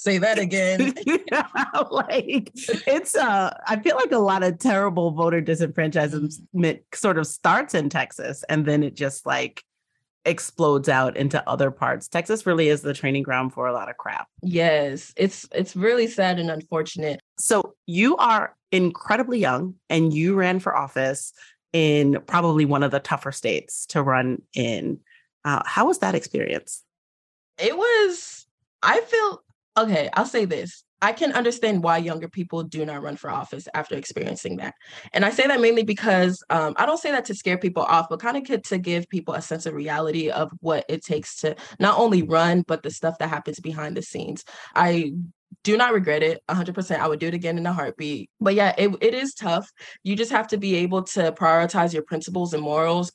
Say 0.00 0.16
that 0.16 0.38
again. 0.46 0.94
like 1.90 2.50
it's 2.86 3.14
uh 3.14 3.54
I 3.66 3.76
feel 3.76 3.96
like 3.96 4.12
a 4.12 4.18
lot 4.18 4.42
of 4.42 4.58
terrible 4.58 5.10
voter 5.10 5.42
disenfranchisement 5.42 6.80
sort 6.94 7.18
of 7.18 7.26
starts 7.26 7.74
in 7.74 7.90
Texas 7.90 8.42
and 8.48 8.64
then 8.64 8.82
it 8.82 8.94
just 8.94 9.26
like 9.26 9.62
explodes 10.24 10.88
out 10.88 11.18
into 11.18 11.46
other 11.46 11.70
parts. 11.70 12.08
Texas 12.08 12.46
really 12.46 12.68
is 12.68 12.80
the 12.80 12.94
training 12.94 13.24
ground 13.24 13.52
for 13.52 13.66
a 13.66 13.74
lot 13.74 13.90
of 13.90 13.98
crap. 13.98 14.26
Yes, 14.42 15.12
it's 15.16 15.46
it's 15.52 15.76
really 15.76 16.06
sad 16.06 16.38
and 16.38 16.50
unfortunate. 16.50 17.20
So 17.38 17.74
you 17.84 18.16
are 18.16 18.56
incredibly 18.72 19.38
young 19.38 19.74
and 19.90 20.14
you 20.14 20.34
ran 20.34 20.60
for 20.60 20.74
office 20.74 21.34
in 21.74 22.22
probably 22.26 22.64
one 22.64 22.82
of 22.82 22.90
the 22.90 23.00
tougher 23.00 23.32
states 23.32 23.84
to 23.86 24.02
run 24.02 24.40
in. 24.54 25.00
Uh, 25.44 25.62
how 25.66 25.88
was 25.88 25.98
that 25.98 26.14
experience? 26.14 26.84
It 27.58 27.76
was, 27.76 28.46
I 28.82 29.00
feel, 29.02 29.42
okay, 29.76 30.10
I'll 30.14 30.26
say 30.26 30.44
this. 30.44 30.84
I 31.02 31.12
can 31.12 31.32
understand 31.32 31.82
why 31.82 31.96
younger 31.96 32.28
people 32.28 32.62
do 32.62 32.84
not 32.84 33.02
run 33.02 33.16
for 33.16 33.30
office 33.30 33.66
after 33.72 33.94
experiencing 33.94 34.58
that. 34.58 34.74
And 35.14 35.24
I 35.24 35.30
say 35.30 35.46
that 35.46 35.60
mainly 35.60 35.82
because 35.82 36.44
um, 36.50 36.74
I 36.76 36.84
don't 36.84 37.00
say 37.00 37.10
that 37.10 37.24
to 37.26 37.34
scare 37.34 37.56
people 37.56 37.82
off, 37.82 38.08
but 38.10 38.20
kind 38.20 38.36
of 38.36 38.62
to 38.62 38.78
give 38.78 39.08
people 39.08 39.32
a 39.32 39.40
sense 39.40 39.64
of 39.64 39.72
reality 39.72 40.28
of 40.28 40.50
what 40.60 40.84
it 40.88 41.02
takes 41.02 41.40
to 41.40 41.56
not 41.78 41.98
only 41.98 42.22
run, 42.22 42.62
but 42.66 42.82
the 42.82 42.90
stuff 42.90 43.16
that 43.18 43.30
happens 43.30 43.60
behind 43.60 43.96
the 43.96 44.02
scenes. 44.02 44.44
I 44.74 45.12
do 45.64 45.76
not 45.76 45.92
regret 45.92 46.22
it 46.22 46.40
100% 46.48 46.98
i 46.98 47.08
would 47.08 47.18
do 47.18 47.26
it 47.26 47.34
again 47.34 47.58
in 47.58 47.66
a 47.66 47.72
heartbeat 47.72 48.30
but 48.40 48.54
yeah 48.54 48.72
it, 48.78 48.94
it 49.00 49.14
is 49.14 49.34
tough 49.34 49.68
you 50.04 50.14
just 50.14 50.30
have 50.30 50.46
to 50.46 50.56
be 50.56 50.76
able 50.76 51.02
to 51.02 51.32
prioritize 51.32 51.92
your 51.92 52.04
principles 52.04 52.54
and 52.54 52.62
morals 52.62 53.10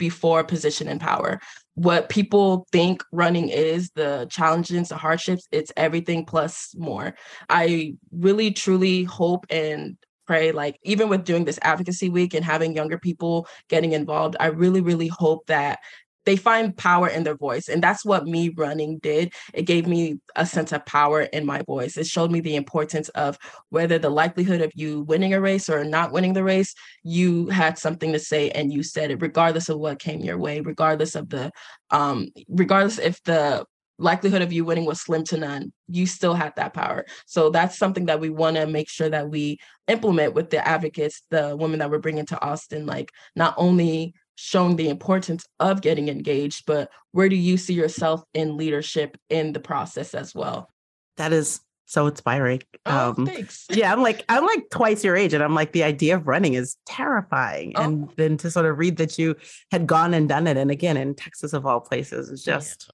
before 0.00 0.42
position 0.42 0.88
and 0.88 1.00
power. 1.00 1.38
What 1.74 2.08
people 2.08 2.66
think 2.72 3.04
running 3.12 3.48
is 3.50 3.90
the 3.94 4.26
challenges 4.28 4.88
the 4.88 4.96
hardships 4.96 5.46
it's 5.52 5.70
everything 5.76 6.24
plus 6.24 6.74
more. 6.76 7.14
I 7.48 7.94
really 8.10 8.50
truly 8.50 9.04
hope 9.04 9.46
and 9.50 9.96
pray 10.26 10.52
like 10.52 10.78
even 10.84 11.08
with 11.08 11.24
doing 11.24 11.44
this 11.44 11.58
advocacy 11.62 12.08
week 12.08 12.34
and 12.34 12.44
having 12.44 12.72
younger 12.72 12.98
people 12.98 13.48
getting 13.68 13.94
involved 13.94 14.36
i 14.38 14.46
really 14.46 14.80
really 14.80 15.08
hope 15.08 15.44
that 15.46 15.80
they 16.24 16.36
find 16.36 16.76
power 16.76 17.08
in 17.08 17.24
their 17.24 17.36
voice 17.36 17.68
and 17.68 17.82
that's 17.82 18.04
what 18.04 18.26
me 18.26 18.50
running 18.50 18.98
did. 18.98 19.32
It 19.54 19.62
gave 19.62 19.86
me 19.86 20.18
a 20.36 20.46
sense 20.46 20.72
of 20.72 20.84
power 20.86 21.22
in 21.22 21.46
my 21.46 21.62
voice. 21.62 21.96
It 21.96 22.06
showed 22.06 22.30
me 22.30 22.40
the 22.40 22.56
importance 22.56 23.08
of 23.10 23.38
whether 23.70 23.98
the 23.98 24.10
likelihood 24.10 24.60
of 24.60 24.72
you 24.74 25.02
winning 25.02 25.34
a 25.34 25.40
race 25.40 25.68
or 25.68 25.84
not 25.84 26.12
winning 26.12 26.32
the 26.32 26.44
race 26.44 26.74
you 27.02 27.48
had 27.48 27.78
something 27.78 28.12
to 28.12 28.18
say 28.18 28.50
and 28.50 28.72
you 28.72 28.82
said 28.82 29.10
it 29.10 29.22
regardless 29.22 29.68
of 29.68 29.78
what 29.78 29.98
came 29.98 30.20
your 30.20 30.38
way 30.38 30.60
regardless 30.60 31.14
of 31.14 31.28
the 31.30 31.50
um 31.90 32.28
regardless 32.48 32.98
if 32.98 33.22
the 33.24 33.64
likelihood 33.98 34.40
of 34.40 34.52
you 34.52 34.64
winning 34.64 34.86
was 34.86 35.00
slim 35.00 35.22
to 35.22 35.36
none 35.36 35.72
you 35.88 36.06
still 36.06 36.34
had 36.34 36.54
that 36.56 36.72
power. 36.72 37.04
So 37.26 37.50
that's 37.50 37.76
something 37.76 38.06
that 38.06 38.20
we 38.20 38.30
want 38.30 38.56
to 38.56 38.66
make 38.66 38.88
sure 38.88 39.10
that 39.10 39.28
we 39.28 39.58
implement 39.88 40.34
with 40.34 40.50
the 40.50 40.66
advocates 40.66 41.22
the 41.30 41.56
women 41.56 41.80
that 41.80 41.90
we're 41.90 41.98
bringing 41.98 42.24
to 42.26 42.40
austin 42.40 42.86
like 42.86 43.10
not 43.34 43.54
only 43.56 44.14
showing 44.42 44.76
the 44.76 44.88
importance 44.88 45.44
of 45.60 45.82
getting 45.82 46.08
engaged, 46.08 46.64
but 46.64 46.90
where 47.12 47.28
do 47.28 47.36
you 47.36 47.58
see 47.58 47.74
yourself 47.74 48.22
in 48.32 48.56
leadership 48.56 49.18
in 49.28 49.52
the 49.52 49.60
process 49.60 50.14
as 50.14 50.34
well? 50.34 50.70
That 51.18 51.34
is 51.34 51.60
so 51.84 52.06
inspiring. 52.06 52.62
Oh, 52.86 53.10
um, 53.10 53.26
thanks. 53.26 53.66
yeah, 53.68 53.92
I'm 53.92 54.00
like 54.00 54.24
I'm 54.30 54.46
like 54.46 54.70
twice 54.70 55.04
your 55.04 55.14
age, 55.14 55.34
and 55.34 55.44
I'm 55.44 55.54
like 55.54 55.72
the 55.72 55.82
idea 55.82 56.16
of 56.16 56.26
running 56.26 56.54
is 56.54 56.78
terrifying. 56.86 57.74
Oh. 57.76 57.82
And 57.82 58.10
then 58.16 58.38
to 58.38 58.50
sort 58.50 58.64
of 58.64 58.78
read 58.78 58.96
that 58.96 59.18
you 59.18 59.36
had 59.70 59.86
gone 59.86 60.14
and 60.14 60.26
done 60.26 60.46
it, 60.46 60.56
and 60.56 60.70
again 60.70 60.96
in 60.96 61.14
Texas 61.14 61.52
of 61.52 61.66
all 61.66 61.80
places, 61.80 62.30
is 62.30 62.42
just 62.42 62.90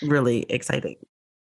yeah. 0.00 0.10
really 0.10 0.46
exciting. 0.48 0.94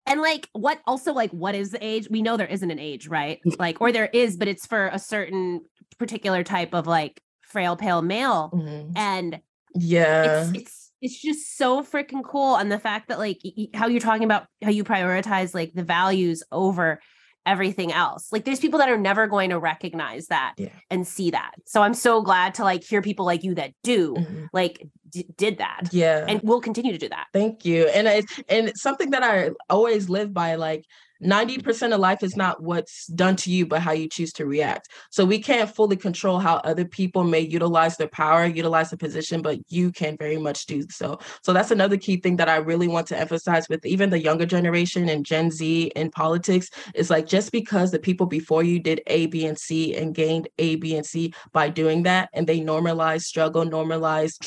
And 0.06 0.22
like 0.22 0.48
what 0.54 0.80
also 0.88 1.12
like 1.12 1.32
what 1.32 1.54
is 1.54 1.72
the 1.72 1.86
age? 1.86 2.08
We 2.10 2.22
know 2.22 2.38
there 2.38 2.48
isn't 2.48 2.72
an 2.72 2.80
age, 2.80 3.10
right? 3.10 3.42
Like 3.60 3.82
or 3.82 3.92
there 3.92 4.10
is, 4.14 4.38
but 4.38 4.48
it's 4.48 4.66
for 4.66 4.88
a 4.88 5.00
certain 5.00 5.66
particular 5.98 6.46
type 6.46 6.74
of 6.74 6.88
like 6.88 7.22
frail 7.48 7.76
pale 7.76 8.02
male 8.02 8.52
mm-hmm. 8.54 8.92
and 8.96 9.40
yeah 9.74 10.50
it's, 10.50 10.60
it's 10.60 10.92
it's 11.02 11.22
just 11.22 11.58
so 11.58 11.84
freaking 11.84 12.24
cool 12.24 12.56
and 12.56 12.72
the 12.72 12.80
fact 12.80 13.10
that 13.10 13.20
like 13.20 13.40
y- 13.44 13.68
how 13.74 13.88
you're 13.88 14.00
talking 14.00 14.24
about 14.24 14.46
how 14.64 14.70
you 14.70 14.84
prioritize 14.84 15.54
like 15.54 15.74
the 15.74 15.84
values 15.84 16.44
over 16.52 17.00
everything 17.46 17.94
else 17.94 18.32
like 18.32 18.44
there's 18.44 18.60
people 18.60 18.80
that 18.80 18.90
are 18.90 18.98
never 18.98 19.26
going 19.28 19.50
to 19.50 19.60
recognize 19.60 20.28
that 20.28 20.54
yeah. 20.58 20.70
and 20.90 21.08
see 21.08 21.32
that 21.32 21.52
so 21.66 21.82
i'm 21.82 21.94
so 21.94 22.22
glad 22.22 22.54
to 22.54 22.64
like 22.64 22.84
hear 22.84 23.02
people 23.02 23.26
like 23.26 23.44
you 23.44 23.56
that 23.56 23.72
do 23.84 24.16
mm-hmm. 24.16 24.46
like 24.52 24.86
d- 25.10 25.28
did 25.38 25.58
that 25.60 25.90
Yeah. 25.92 26.26
and 26.28 26.42
will 26.44 26.62
continue 26.62 26.92
to 26.92 26.98
do 26.98 27.10
that. 27.10 27.28
Thank 27.34 27.66
you. 27.66 27.88
And 27.88 28.08
it's 28.08 28.40
and 28.50 28.70
it's 28.70 28.82
something 28.82 29.12
that 29.12 29.24
I 29.24 29.52
always 29.70 30.10
live 30.10 30.34
by 30.34 30.56
like 30.56 30.86
90% 31.24 31.94
of 31.94 32.00
life 32.00 32.22
is 32.24 32.36
not 32.36 32.62
what's 32.62 33.08
done 33.08 33.36
to 33.38 33.52
you 33.52 33.66
but 33.66 33.82
how 33.82 33.92
you 33.92 34.08
choose 34.08 34.32
to 34.34 34.46
react. 34.46 34.90
So 35.10 35.26
we 35.26 35.40
can't 35.40 35.70
fully 35.70 35.96
control 35.96 36.40
how 36.40 36.58
other 36.58 36.86
people 36.86 37.24
may 37.24 37.40
utilize 37.40 37.98
their 37.98 38.08
power, 38.08 38.46
utilize 38.46 38.92
the 38.92 38.98
position, 38.98 39.42
but 39.42 39.58
you 39.68 39.92
can 39.92 40.16
very 40.18 40.38
much 40.38 40.66
do 40.66 40.86
so. 40.90 41.20
So 41.42 41.54
that's 41.54 41.72
another 41.72 41.98
key 41.98 42.18
thing 42.18 42.36
that 42.38 42.50
I 42.50 42.58
really 42.58 42.88
want 42.88 43.08
to 43.08 43.18
emphasize 43.20 43.68
with 43.70 43.86
even 43.86 44.10
the 44.10 44.20
younger 44.22 44.46
generation 44.46 45.10
and 45.10 45.26
Gen 45.26 45.50
Z 45.50 45.92
in 45.96 46.12
politics 46.12 46.70
is 46.94 47.10
like 47.10 47.26
just 47.26 47.52
because 47.52 47.92
the 47.92 48.00
people 48.00 48.28
before 48.28 48.64
you 48.64 48.80
did 48.80 49.02
A, 49.08 49.26
B, 49.26 49.46
and 49.46 49.58
C 49.58 49.96
and 49.96 50.14
gained 50.14 50.48
A, 50.60 50.76
B, 50.76 50.96
and 50.96 51.06
C 51.06 51.34
by 51.52 51.70
doing 51.70 52.04
that 52.04 52.30
and 52.34 52.46
they 52.46 52.60
normalize 52.60 53.22
struggle, 53.22 53.66
normalize 53.66 54.38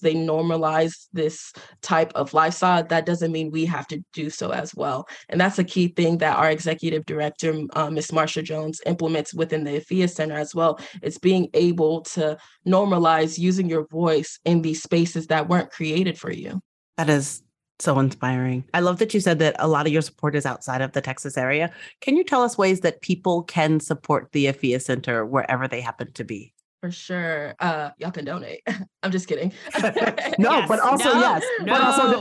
they 0.00 0.14
normalize 0.14 1.06
this 1.12 1.52
type 1.82 2.12
of 2.14 2.34
lifestyle, 2.34 2.84
that 2.84 3.06
doesn't 3.06 3.32
mean 3.32 3.50
we 3.50 3.64
have 3.66 3.86
to 3.88 4.02
do 4.12 4.30
so 4.30 4.50
as 4.50 4.74
well. 4.74 5.08
And 5.28 5.40
that's 5.40 5.58
a 5.58 5.64
key 5.64 5.88
thing 5.88 6.18
that 6.18 6.36
our 6.36 6.50
executive 6.50 7.06
director, 7.06 7.62
uh, 7.74 7.90
Ms. 7.90 8.08
Marsha 8.08 8.42
Jones, 8.42 8.80
implements 8.86 9.34
within 9.34 9.64
the 9.64 9.80
Afiya 9.80 10.10
Center 10.10 10.36
as 10.36 10.54
well. 10.54 10.80
It's 11.02 11.18
being 11.18 11.48
able 11.54 12.02
to 12.02 12.36
normalize 12.66 13.38
using 13.38 13.68
your 13.68 13.86
voice 13.88 14.38
in 14.44 14.62
these 14.62 14.82
spaces 14.82 15.26
that 15.28 15.48
weren't 15.48 15.70
created 15.70 16.18
for 16.18 16.32
you. 16.32 16.60
That 16.96 17.10
is 17.10 17.42
so 17.78 17.98
inspiring. 17.98 18.64
I 18.72 18.80
love 18.80 18.98
that 18.98 19.12
you 19.12 19.20
said 19.20 19.38
that 19.40 19.56
a 19.58 19.68
lot 19.68 19.86
of 19.86 19.92
your 19.92 20.02
support 20.02 20.34
is 20.34 20.46
outside 20.46 20.80
of 20.80 20.92
the 20.92 21.02
Texas 21.02 21.36
area. 21.36 21.70
Can 22.00 22.16
you 22.16 22.24
tell 22.24 22.42
us 22.42 22.56
ways 22.56 22.80
that 22.80 23.02
people 23.02 23.42
can 23.42 23.80
support 23.80 24.32
the 24.32 24.46
Afiya 24.46 24.80
Center 24.80 25.26
wherever 25.26 25.68
they 25.68 25.80
happen 25.80 26.12
to 26.12 26.24
be? 26.24 26.54
For 26.86 26.92
sure. 26.92 27.54
Uh, 27.58 27.90
y'all 27.98 28.12
can 28.12 28.24
donate. 28.24 28.60
I'm 29.02 29.10
just 29.10 29.26
kidding. 29.26 29.52
No, 30.38 30.58
Yes, 30.58 30.68
but 30.68 30.78
also 30.78 31.12
no, 31.14 31.20
yes, 31.20 31.44
but 31.64 31.80
also 31.80 32.12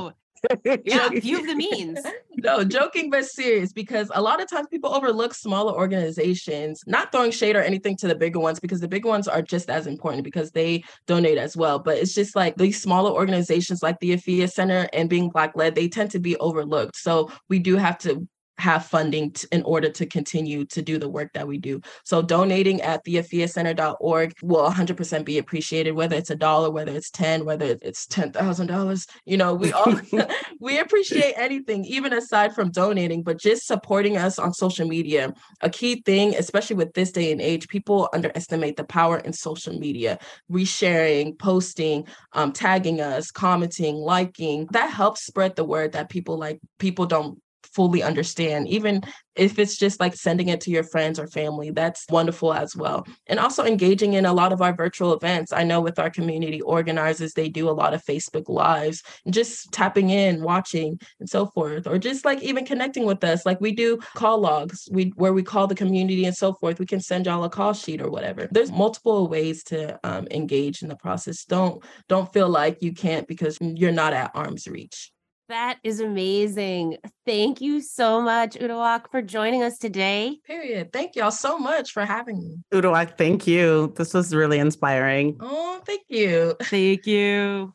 no. 0.64 0.80
yeah, 0.84 1.10
few 1.10 1.40
of 1.40 1.46
the 1.46 1.56
means. 1.56 2.00
no, 2.38 2.64
joking 2.64 3.12
but 3.12 3.26
serious 3.26 3.72
because 3.74 4.10
a 4.16 4.22
lot 4.22 4.42
of 4.42 4.50
times 4.50 4.68
people 4.72 4.92
overlook 4.94 5.36
smaller 5.36 5.72
organizations, 5.74 6.84
not 6.88 7.12
throwing 7.12 7.30
shade 7.30 7.56
or 7.56 7.62
anything 7.62 7.96
to 7.98 8.08
the 8.08 8.16
bigger 8.16 8.40
ones 8.40 8.60
because 8.60 8.80
the 8.82 8.88
bigger 8.88 9.08
ones 9.08 9.28
are 9.28 9.42
just 9.44 9.70
as 9.70 9.86
important 9.86 10.24
because 10.24 10.52
they 10.52 10.84
donate 11.06 11.38
as 11.38 11.56
well. 11.56 11.78
But 11.78 11.98
it's 12.00 12.14
just 12.14 12.36
like 12.36 12.58
these 12.58 12.82
smaller 12.82 13.12
organizations 13.12 13.84
like 13.84 14.00
the 14.00 14.12
Afiya 14.14 14.52
Center 14.52 14.90
and 14.94 15.10
being 15.10 15.30
Black 15.30 15.56
led, 15.56 15.76
they 15.76 15.88
tend 15.88 16.10
to 16.12 16.20
be 16.20 16.38
overlooked. 16.38 16.96
So 16.96 17.32
we 17.50 17.60
do 17.60 17.76
have 17.78 18.00
to 18.00 18.28
have 18.58 18.86
funding 18.86 19.32
t- 19.32 19.48
in 19.52 19.62
order 19.64 19.90
to 19.90 20.06
continue 20.06 20.66
to 20.66 20.82
do 20.82 20.98
the 20.98 21.10
work 21.10 21.34
that 21.34 21.48
we 21.48 21.58
do. 21.58 21.82
So 22.04 22.22
donating 22.22 22.82
at 22.82 23.04
theafiyacenter.org 23.06 24.34
will 24.42 24.70
100% 24.70 25.26
be 25.26 25.38
appreciated, 25.38 25.92
whether 25.92 26.16
it's 26.16 26.30
a 26.30 26.36
dollar, 26.36 26.72
whether 26.72 26.92
it's 26.92 27.12
10, 27.12 27.46
whether 27.46 27.78
it's 27.82 28.08
$10,000. 28.08 29.10
You 29.26 29.38
know, 29.38 29.54
we 29.54 29.72
all, 29.74 29.94
we 30.60 30.80
appreciate 30.80 31.34
anything, 31.38 31.86
even 31.86 32.14
aside 32.14 32.56
from 32.56 32.72
donating, 32.72 33.24
but 33.24 33.40
just 33.40 33.68
supporting 33.68 34.18
us 34.18 34.40
on 34.40 34.54
social 34.54 34.88
media. 34.88 35.34
A 35.62 35.70
key 35.70 36.02
thing, 36.02 36.36
especially 36.36 36.76
with 36.76 36.94
this 36.94 37.12
day 37.12 37.32
and 37.32 37.42
age, 37.42 37.68
people 37.68 38.10
underestimate 38.14 38.78
the 38.78 38.84
power 38.84 39.18
in 39.20 39.34
social 39.34 39.78
media, 39.78 40.18
resharing, 40.52 41.38
posting, 41.38 42.08
um, 42.34 42.52
tagging 42.52 43.02
us, 43.02 43.32
commenting, 43.32 43.96
liking. 43.96 44.68
That 44.72 44.90
helps 44.90 45.26
spread 45.26 45.56
the 45.56 45.64
word 45.64 45.94
that 45.94 46.10
people 46.10 46.38
like, 46.38 46.60
people 46.80 47.06
don't 47.06 47.40
fully 47.76 48.02
understand 48.02 48.68
even 48.68 49.02
if 49.36 49.60
it's 49.60 49.78
just 49.78 50.00
like 50.00 50.16
sending 50.16 50.48
it 50.48 50.62
to 50.62 50.72
your 50.72 50.84
friends 50.84 51.20
or 51.20 51.28
family 51.28 51.70
that's 51.72 52.06
wonderful 52.10 52.54
as 52.54 52.76
well. 52.76 53.06
And 53.28 53.40
also 53.40 53.66
engaging 53.66 54.14
in 54.14 54.26
a 54.26 54.34
lot 54.34 54.54
of 54.54 54.62
our 54.62 54.74
virtual 54.74 55.14
events. 55.14 55.52
I 55.52 55.64
know 55.64 55.82
with 55.82 56.00
our 56.00 56.10
community 56.10 56.62
organizers 56.62 57.34
they 57.34 57.50
do 57.50 57.70
a 57.70 57.72
lot 57.72 57.94
of 57.94 58.04
facebook 58.04 58.48
lives 58.48 59.04
just 59.30 59.72
tapping 59.72 60.10
in 60.10 60.42
watching 60.42 61.00
and 61.20 61.30
so 61.30 61.48
forth 61.48 61.86
or 61.88 61.98
just 61.98 62.24
like 62.26 62.42
even 62.42 62.66
connecting 62.66 63.06
with 63.06 63.24
us. 63.24 63.46
Like 63.46 63.60
we 63.60 63.74
do 63.74 63.98
call 64.16 64.40
logs 64.40 64.88
we 64.92 65.12
where 65.16 65.34
we 65.34 65.44
call 65.44 65.68
the 65.68 65.76
community 65.76 66.26
and 66.26 66.36
so 66.36 66.54
forth. 66.54 66.80
We 66.80 66.86
can 66.86 67.02
send 67.02 67.26
y'all 67.26 67.44
a 67.44 67.50
call 67.50 67.74
sheet 67.74 68.02
or 68.02 68.10
whatever. 68.10 68.48
There's 68.52 68.72
multiple 68.72 69.28
ways 69.28 69.64
to 69.66 70.00
um, 70.04 70.28
engage 70.32 70.82
in 70.82 70.88
the 70.88 70.96
process. 70.96 71.44
Don't 71.46 71.84
don't 72.08 72.32
feel 72.32 72.50
like 72.50 72.82
you 72.82 72.94
can't 72.94 73.28
because 73.28 73.58
you're 73.60 73.92
not 73.92 74.14
at 74.14 74.32
arm's 74.34 74.68
reach 74.68 75.12
That 75.48 75.78
is 75.84 76.00
amazing. 76.00 76.98
Thank 77.26 77.62
you 77.62 77.80
so 77.80 78.20
much, 78.20 78.56
Uduak, 78.56 79.12
for 79.12 79.22
joining 79.22 79.62
us 79.62 79.78
today. 79.78 80.40
period 80.46 80.92
thank 80.92 81.16
y'all 81.16 81.32
so 81.32 81.60
much 81.60 81.92
for 81.92 82.04
having 82.06 82.38
me 82.40 82.58
Uduak, 82.74 83.18
thank 83.18 83.46
you. 83.46 83.94
This 83.96 84.14
was 84.14 84.34
really 84.34 84.60
inspiring. 84.60 85.38
Oh, 85.40 85.82
thank 85.86 86.04
you. 86.10 86.56
Thank 86.64 87.06
you. 87.06 87.74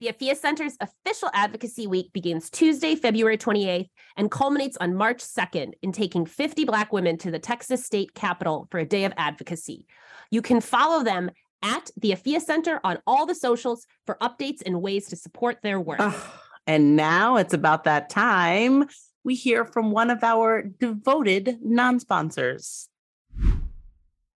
The 0.00 0.08
Afiya 0.08 0.36
Center's 0.36 0.76
official 0.80 1.30
advocacy 1.32 1.86
week 1.86 2.12
begins 2.12 2.50
Tuesday, 2.50 2.94
February 2.96 3.38
28th, 3.38 3.88
and 4.16 4.30
culminates 4.30 4.76
on 4.78 4.94
March 4.94 5.18
2nd 5.18 5.72
in 5.80 5.90
taking 5.90 6.26
50 6.26 6.64
Black 6.64 6.92
women 6.92 7.16
to 7.18 7.30
the 7.30 7.38
Texas 7.38 7.84
state 7.84 8.14
capitol 8.14 8.68
for 8.70 8.78
a 8.78 8.84
day 8.84 9.04
of 9.04 9.14
advocacy. 9.16 9.86
You 10.30 10.42
can 10.42 10.60
follow 10.60 11.02
them 11.02 11.30
at 11.62 11.90
the 11.96 12.10
Afiya 12.10 12.40
Center 12.40 12.80
on 12.84 12.98
all 13.06 13.26
the 13.26 13.34
socials 13.34 13.86
for 14.04 14.16
updates 14.20 14.62
and 14.64 14.82
ways 14.82 15.08
to 15.08 15.16
support 15.16 15.58
their 15.62 15.80
work. 15.80 16.00
Ah, 16.00 16.42
and 16.66 16.96
now 16.96 17.36
it's 17.36 17.54
about 17.54 17.84
that 17.84 18.10
time 18.10 18.86
we 19.26 19.34
hear 19.34 19.64
from 19.64 19.90
one 19.90 20.08
of 20.08 20.22
our 20.22 20.62
devoted 20.62 21.58
non 21.60 21.98
sponsors. 21.98 22.88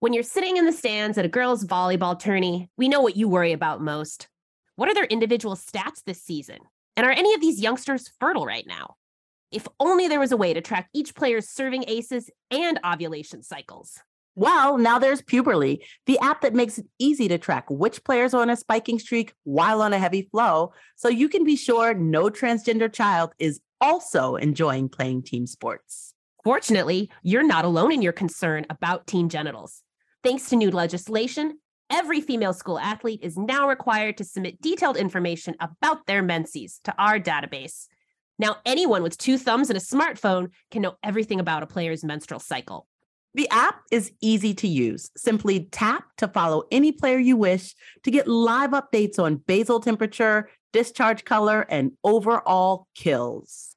When 0.00 0.12
you're 0.12 0.24
sitting 0.24 0.56
in 0.56 0.66
the 0.66 0.72
stands 0.72 1.16
at 1.16 1.24
a 1.24 1.28
girls' 1.28 1.64
volleyball 1.64 2.18
tourney, 2.18 2.68
we 2.76 2.88
know 2.88 3.00
what 3.00 3.16
you 3.16 3.28
worry 3.28 3.52
about 3.52 3.80
most. 3.80 4.28
What 4.74 4.88
are 4.88 4.94
their 4.94 5.04
individual 5.04 5.54
stats 5.54 6.02
this 6.04 6.20
season? 6.22 6.58
And 6.96 7.06
are 7.06 7.12
any 7.12 7.34
of 7.34 7.40
these 7.40 7.60
youngsters 7.60 8.10
fertile 8.18 8.46
right 8.46 8.66
now? 8.66 8.96
If 9.52 9.68
only 9.78 10.08
there 10.08 10.18
was 10.18 10.32
a 10.32 10.36
way 10.36 10.54
to 10.54 10.60
track 10.60 10.88
each 10.92 11.14
player's 11.14 11.48
serving 11.48 11.84
aces 11.86 12.28
and 12.50 12.80
ovulation 12.84 13.42
cycles. 13.42 14.00
Well, 14.36 14.78
now 14.78 14.98
there's 14.98 15.22
Puberly, 15.22 15.80
the 16.06 16.18
app 16.20 16.40
that 16.42 16.54
makes 16.54 16.78
it 16.78 16.86
easy 16.98 17.28
to 17.28 17.38
track 17.38 17.66
which 17.68 18.04
players 18.04 18.32
are 18.32 18.42
on 18.42 18.50
a 18.50 18.56
spiking 18.56 18.98
streak 18.98 19.32
while 19.44 19.82
on 19.82 19.92
a 19.92 19.98
heavy 19.98 20.22
flow, 20.30 20.72
so 20.96 21.08
you 21.08 21.28
can 21.28 21.44
be 21.44 21.56
sure 21.56 21.94
no 21.94 22.30
transgender 22.30 22.92
child 22.92 23.32
is 23.38 23.60
also 23.80 24.36
enjoying 24.36 24.88
playing 24.88 25.22
team 25.22 25.46
sports. 25.46 26.14
Fortunately, 26.44 27.10
you're 27.22 27.42
not 27.42 27.64
alone 27.64 27.92
in 27.92 28.02
your 28.02 28.12
concern 28.12 28.66
about 28.70 29.06
teen 29.06 29.28
genitals. 29.28 29.82
Thanks 30.22 30.48
to 30.50 30.56
new 30.56 30.70
legislation, 30.70 31.58
every 31.90 32.20
female 32.20 32.52
school 32.52 32.78
athlete 32.78 33.20
is 33.22 33.36
now 33.36 33.68
required 33.68 34.16
to 34.18 34.24
submit 34.24 34.62
detailed 34.62 34.96
information 34.96 35.54
about 35.60 36.06
their 36.06 36.22
menses 36.22 36.80
to 36.84 36.94
our 36.98 37.18
database. 37.18 37.86
Now, 38.38 38.56
anyone 38.64 39.02
with 39.02 39.18
two 39.18 39.36
thumbs 39.36 39.68
and 39.68 39.76
a 39.76 39.80
smartphone 39.80 40.50
can 40.70 40.82
know 40.82 40.96
everything 41.02 41.40
about 41.40 41.62
a 41.62 41.66
player's 41.66 42.04
menstrual 42.04 42.40
cycle. 42.40 42.86
The 43.34 43.48
app 43.50 43.82
is 43.92 44.12
easy 44.20 44.54
to 44.54 44.66
use. 44.68 45.10
Simply 45.16 45.68
tap 45.70 46.04
to 46.18 46.26
follow 46.28 46.64
any 46.72 46.90
player 46.92 47.18
you 47.18 47.36
wish 47.36 47.74
to 48.02 48.10
get 48.10 48.26
live 48.26 48.70
updates 48.70 49.18
on 49.18 49.36
basal 49.36 49.78
temperature, 49.80 50.48
discharge 50.72 51.24
color, 51.24 51.62
and 51.68 51.92
overall 52.02 52.88
kills. 52.94 53.76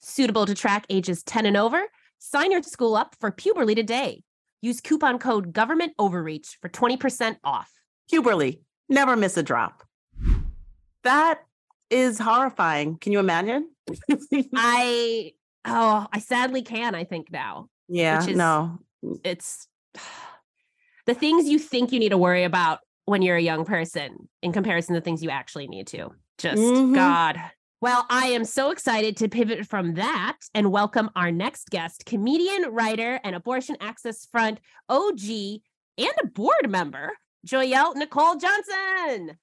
Suitable 0.00 0.46
to 0.46 0.54
track 0.54 0.86
ages 0.90 1.22
10 1.24 1.46
and 1.46 1.56
over? 1.56 1.82
Sign 2.18 2.52
your 2.52 2.62
school 2.62 2.94
up 2.94 3.16
for 3.18 3.32
Puberly 3.32 3.74
today. 3.74 4.22
Use 4.62 4.80
coupon 4.80 5.18
code 5.18 5.52
Government 5.52 5.92
Overreach 5.98 6.56
for 6.62 6.68
20% 6.68 7.36
off. 7.42 7.70
Puberly, 8.12 8.60
never 8.88 9.16
miss 9.16 9.36
a 9.36 9.42
drop. 9.42 9.82
That 11.02 11.40
is 11.90 12.18
horrifying. 12.18 12.96
Can 12.98 13.12
you 13.12 13.18
imagine? 13.18 13.68
I 14.54 15.32
oh, 15.66 16.06
I 16.12 16.18
sadly 16.20 16.62
can, 16.62 16.94
I 16.94 17.04
think 17.04 17.30
now. 17.30 17.68
yeah, 17.88 18.20
which 18.20 18.30
is- 18.30 18.36
no. 18.36 18.78
It's 19.24 19.68
the 21.06 21.14
things 21.14 21.48
you 21.48 21.58
think 21.58 21.92
you 21.92 21.98
need 21.98 22.10
to 22.10 22.18
worry 22.18 22.44
about 22.44 22.80
when 23.06 23.22
you're 23.22 23.36
a 23.36 23.42
young 23.42 23.64
person 23.64 24.28
in 24.42 24.52
comparison 24.52 24.94
to 24.94 25.00
the 25.00 25.04
things 25.04 25.22
you 25.22 25.30
actually 25.30 25.68
need 25.68 25.86
to. 25.88 26.10
Just 26.38 26.62
Mhm. 26.62 26.94
God. 26.94 27.40
Well, 27.80 28.06
I 28.08 28.28
am 28.28 28.44
so 28.46 28.70
excited 28.70 29.16
to 29.18 29.28
pivot 29.28 29.66
from 29.66 29.94
that 29.94 30.38
and 30.54 30.72
welcome 30.72 31.10
our 31.14 31.30
next 31.30 31.68
guest, 31.68 32.06
comedian, 32.06 32.72
writer, 32.72 33.20
and 33.22 33.36
Abortion 33.36 33.76
Access 33.78 34.24
Front 34.24 34.58
OG 34.88 35.60
and 35.98 36.12
a 36.22 36.26
board 36.28 36.70
member, 36.70 37.12
Joyelle 37.46 37.94
Nicole 37.94 38.36
Johnson. 38.36 39.38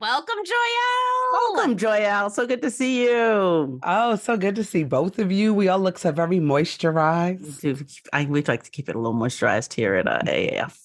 Welcome, 0.00 0.36
Joyelle. 0.44 1.32
Welcome, 1.54 1.76
Joyelle. 1.76 2.30
So 2.30 2.46
good 2.46 2.62
to 2.62 2.70
see 2.70 3.04
you. 3.04 3.80
Oh, 3.82 4.16
so 4.16 4.36
good 4.38 4.54
to 4.56 4.64
see 4.64 4.82
both 4.82 5.18
of 5.18 5.30
you. 5.30 5.52
We 5.52 5.68
all 5.68 5.78
look 5.78 5.98
so 5.98 6.10
very 6.10 6.38
moisturized. 6.38 7.60
Dude, 7.60 7.86
I 8.12 8.24
we 8.24 8.42
like 8.42 8.62
to 8.62 8.70
keep 8.70 8.88
it 8.88 8.94
a 8.94 8.98
little 8.98 9.14
moisturized 9.14 9.74
here 9.74 9.94
at 9.96 10.08
uh, 10.08 10.20
AAF. 10.24 10.78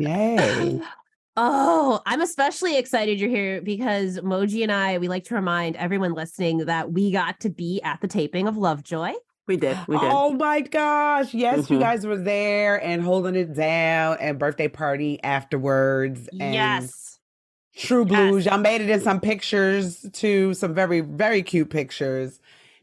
Yay. 0.00 0.80
Oh, 1.34 2.02
I'm 2.04 2.20
especially 2.20 2.76
excited 2.76 3.18
you're 3.18 3.30
here 3.30 3.62
because 3.62 4.20
Moji 4.20 4.62
and 4.62 4.70
I, 4.70 4.98
we 4.98 5.08
like 5.08 5.24
to 5.24 5.34
remind 5.34 5.76
everyone 5.76 6.12
listening 6.12 6.58
that 6.66 6.92
we 6.92 7.10
got 7.10 7.40
to 7.40 7.48
be 7.48 7.80
at 7.82 8.02
the 8.02 8.06
taping 8.06 8.46
of 8.46 8.58
Lovejoy. 8.58 9.12
We 9.48 9.56
did. 9.56 9.78
We 9.88 9.96
did. 9.98 10.10
Oh 10.12 10.34
my 10.34 10.60
gosh. 10.60 11.32
Yes, 11.32 11.70
you 11.70 11.78
Mhm. 11.78 11.80
guys 11.80 12.06
were 12.06 12.18
there 12.18 12.76
and 12.84 13.02
holding 13.02 13.34
it 13.34 13.54
down 13.54 14.18
and 14.20 14.38
birthday 14.38 14.68
party 14.68 15.22
afterwards. 15.24 16.28
And 16.38 16.52
yes. 16.52 17.11
True 17.76 18.04
Blues. 18.06 18.46
Y'all 18.46 18.58
made 18.58 18.80
it 18.80 18.90
in 18.90 19.00
some 19.00 19.20
pictures 19.20 20.06
too, 20.12 20.54
some 20.54 20.74
very, 20.74 21.00
very 21.00 21.42
cute 21.42 21.70
pictures 21.70 22.40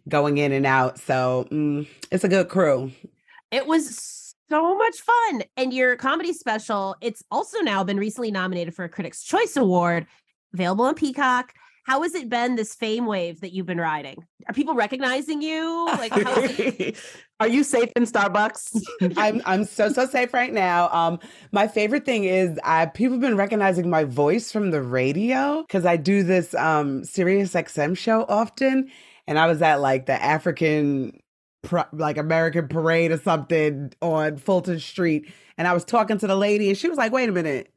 going 0.07 0.37
in 0.37 0.51
and 0.51 0.65
out. 0.65 0.99
So 0.99 1.47
mm, 1.51 1.87
it's 2.11 2.23
a 2.23 2.29
good 2.29 2.49
crew. 2.49 2.91
It 3.51 3.67
was 3.67 4.35
so 4.49 4.77
much 4.77 5.01
fun. 5.01 5.43
And 5.57 5.73
your 5.73 5.95
comedy 5.95 6.33
special, 6.33 6.95
it's 7.01 7.23
also 7.31 7.59
now 7.59 7.83
been 7.83 7.97
recently 7.97 8.31
nominated 8.31 8.75
for 8.75 8.85
a 8.85 8.89
Critics' 8.89 9.23
Choice 9.23 9.55
Award, 9.55 10.07
available 10.53 10.85
on 10.85 10.95
Peacock. 10.95 11.53
How 11.85 12.03
has 12.03 12.13
it 12.15 12.29
been 12.29 12.55
this 12.55 12.75
fame 12.75 13.05
wave 13.05 13.41
that 13.41 13.53
you've 13.53 13.65
been 13.65 13.79
riding? 13.79 14.17
Are 14.47 14.53
people 14.53 14.75
recognizing 14.75 15.41
you? 15.41 15.85
Like, 15.87 16.11
are 17.39 17.47
you 17.47 17.63
safe 17.63 17.91
in 17.95 18.03
Starbucks? 18.03 18.81
I'm 19.17 19.41
I'm 19.45 19.63
so 19.63 19.89
so 19.89 20.05
safe 20.05 20.33
right 20.33 20.53
now. 20.53 20.89
Um, 20.89 21.19
my 21.51 21.67
favorite 21.67 22.05
thing 22.05 22.25
is 22.25 22.59
I 22.63 22.85
people 22.87 23.13
have 23.13 23.21
been 23.21 23.37
recognizing 23.37 23.89
my 23.89 24.03
voice 24.03 24.51
from 24.51 24.71
the 24.71 24.81
radio 24.81 25.63
because 25.63 25.85
I 25.85 25.97
do 25.97 26.23
this 26.23 26.53
um 26.55 27.03
Sirius 27.03 27.53
XM 27.53 27.97
show 27.97 28.25
often, 28.29 28.89
and 29.27 29.39
I 29.39 29.47
was 29.47 29.61
at 29.61 29.81
like 29.81 30.05
the 30.05 30.21
African 30.21 31.19
like 31.91 32.17
American 32.17 32.67
parade 32.67 33.11
or 33.11 33.17
something 33.17 33.91
on 34.01 34.37
Fulton 34.37 34.79
Street. 34.79 35.31
And 35.57 35.67
I 35.67 35.73
was 35.73 35.83
talking 35.83 36.17
to 36.19 36.27
the 36.27 36.35
lady 36.35 36.69
and 36.69 36.77
she 36.77 36.87
was 36.87 36.97
like, 36.97 37.11
wait 37.11 37.29
a 37.29 37.31
minute, 37.31 37.71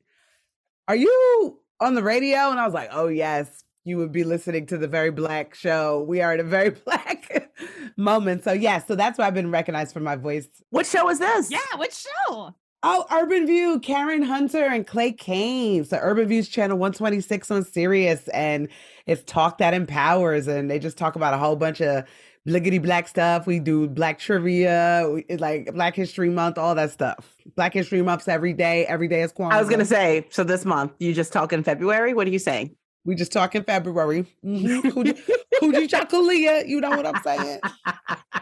are 0.89 0.97
you 0.97 1.59
on 1.81 1.95
the 1.95 2.03
radio? 2.03 2.51
And 2.51 2.61
I 2.61 2.65
was 2.65 2.75
like, 2.75 2.91
oh, 2.93 3.09
yes, 3.09 3.65
you 3.85 3.97
would 3.99 4.13
be 4.13 4.25
listening 4.25 4.67
to 4.67 4.79
the 4.79 4.89
Very 4.89 5.11
Black 5.11 5.55
show. 5.55 6.05
We 6.07 6.21
are 6.21 6.35
in 6.35 6.41
a 6.41 6.45
very 6.45 6.71
black 6.85 7.51
moment. 7.97 8.45
So, 8.45 8.53
yes, 8.53 8.63
yeah, 8.63 8.87
so 8.87 8.95
that's 8.95 9.19
why 9.19 9.27
I've 9.27 9.35
been 9.35 9.51
recognized 9.51 9.93
for 9.93 10.01
my 10.01 10.17
voice. 10.17 10.49
What 10.71 10.87
show 10.87 11.09
is 11.11 11.19
this? 11.19 11.51
Yeah, 11.51 11.59
what 11.77 11.93
show? 11.93 12.55
Oh, 12.85 13.05
Urban 13.13 13.47
View, 13.47 13.79
Karen 13.79 14.23
Hunter 14.23 14.65
and 14.65 14.85
Clay 14.85 15.13
Cane. 15.13 15.85
So 15.85 15.99
Urban 16.01 16.27
View's 16.27 16.49
channel 16.49 16.77
126 16.77 17.51
on 17.53 17.65
Sirius, 17.65 18.27
and 18.29 18.69
it's 19.07 19.23
Talk 19.25 19.59
That 19.59 19.73
Empowers, 19.73 20.49
and 20.49 20.69
they 20.69 20.81
just 20.81 20.99
talk 20.99 21.15
about 21.15 21.33
a 21.33 21.39
whole 21.39 21.55
bunch 21.55 21.81
of 21.81 22.05
bliggity 22.47 22.83
black 22.83 23.07
stuff. 23.07 23.47
We 23.47 23.61
do 23.61 23.89
black 23.89 24.19
trivia, 24.19 25.09
we, 25.13 25.37
like 25.37 25.73
Black 25.73 25.95
History 25.95 26.29
Month, 26.29 26.59
all 26.59 26.75
that 26.75 26.91
stuff. 26.91 27.37
Black 27.55 27.73
History 27.73 28.03
Months 28.03 28.27
every 28.27 28.53
day. 28.53 28.85
Every 28.87 29.07
day 29.07 29.23
is 29.23 29.33
Kwanzaa. 29.33 29.53
I 29.53 29.61
was 29.61 29.71
gonna 29.71 29.85
say, 29.85 30.27
so 30.31 30.43
this 30.43 30.65
month 30.65 30.93
you 30.99 31.15
just 31.15 31.33
talk 31.33 31.53
in 31.53 31.63
February. 31.63 32.15
What 32.15 32.27
are 32.27 32.31
you 32.31 32.41
saying? 32.41 32.75
We 33.05 33.15
just 33.15 33.33
talk 33.33 33.55
in 33.55 33.65
February. 33.65 34.27
Mm-hmm. 34.45 34.89
Hoochie 35.65 35.89
Chakalia, 35.89 36.67
you 36.67 36.81
know 36.81 36.91
what 36.91 37.07
I'm 37.07 37.23
saying. 37.23 37.61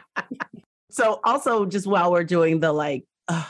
so 0.90 1.20
also, 1.24 1.66
just 1.66 1.86
while 1.86 2.12
we're 2.12 2.24
doing 2.24 2.60
the 2.60 2.72
like. 2.72 3.04
Uh, 3.28 3.44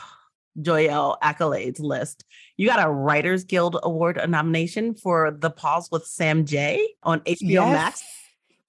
Joyelle 0.59 1.17
accolades 1.23 1.79
list. 1.79 2.25
You 2.57 2.67
got 2.67 2.85
a 2.85 2.91
Writers 2.91 3.43
Guild 3.43 3.77
Award 3.83 4.17
a 4.17 4.27
nomination 4.27 4.95
for 4.95 5.31
The 5.31 5.49
Pause 5.49 5.89
with 5.91 6.05
Sam 6.05 6.45
Jay 6.45 6.93
on 7.03 7.21
HBO 7.21 7.39
yes. 7.39 7.71
Max. 7.71 8.03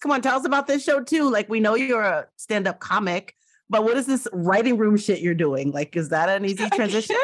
Come 0.00 0.10
on, 0.12 0.20
tell 0.20 0.38
us 0.38 0.44
about 0.44 0.66
this 0.66 0.84
show 0.84 1.02
too. 1.02 1.30
Like 1.30 1.48
we 1.48 1.60
know 1.60 1.74
you're 1.74 2.02
a 2.02 2.26
stand-up 2.36 2.80
comic, 2.80 3.34
but 3.70 3.84
what 3.84 3.96
is 3.96 4.06
this 4.06 4.28
writing 4.32 4.76
room 4.76 4.96
shit 4.96 5.20
you're 5.20 5.34
doing? 5.34 5.70
Like, 5.70 5.96
is 5.96 6.10
that 6.10 6.28
an 6.28 6.44
easy 6.44 6.68
transition? 6.74 7.16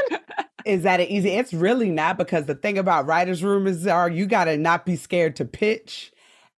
Is 0.68 0.82
that 0.82 1.00
an 1.00 1.06
easy? 1.06 1.30
It's 1.30 1.54
really 1.54 1.90
not 1.90 2.18
because 2.18 2.44
the 2.44 2.54
thing 2.54 2.76
about 2.76 3.06
writers' 3.06 3.42
room 3.42 3.66
is 3.66 3.86
are 3.86 4.10
you 4.10 4.26
gotta 4.26 4.58
not 4.58 4.84
be 4.84 4.96
scared 4.96 5.34
to 5.36 5.46
pitch. 5.46 6.12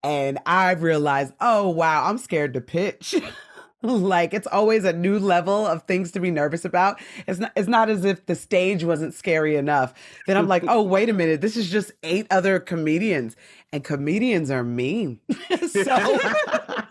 And 0.02 0.38
I 0.46 0.72
realized, 0.72 1.34
oh 1.40 1.68
wow, 1.68 2.06
I'm 2.06 2.16
scared 2.18 2.54
to 2.54 2.60
pitch. 2.62 3.14
like 3.82 4.32
it's 4.32 4.46
always 4.46 4.84
a 4.84 4.92
new 4.92 5.18
level 5.18 5.66
of 5.66 5.82
things 5.82 6.10
to 6.12 6.20
be 6.20 6.30
nervous 6.30 6.64
about. 6.64 7.00
It's 7.26 7.38
not 7.38 7.52
it's 7.54 7.68
not 7.68 7.90
as 7.90 8.06
if 8.06 8.24
the 8.24 8.34
stage 8.34 8.82
wasn't 8.82 9.12
scary 9.12 9.56
enough. 9.56 9.92
Then 10.26 10.38
I'm 10.38 10.48
like, 10.48 10.64
"Oh, 10.66 10.82
wait 10.82 11.10
a 11.10 11.12
minute. 11.12 11.42
This 11.42 11.56
is 11.56 11.70
just 11.70 11.92
eight 12.02 12.26
other 12.30 12.58
comedians 12.60 13.36
and 13.72 13.84
comedians 13.84 14.50
are 14.50 14.64
mean." 14.64 15.20
so 15.68 16.18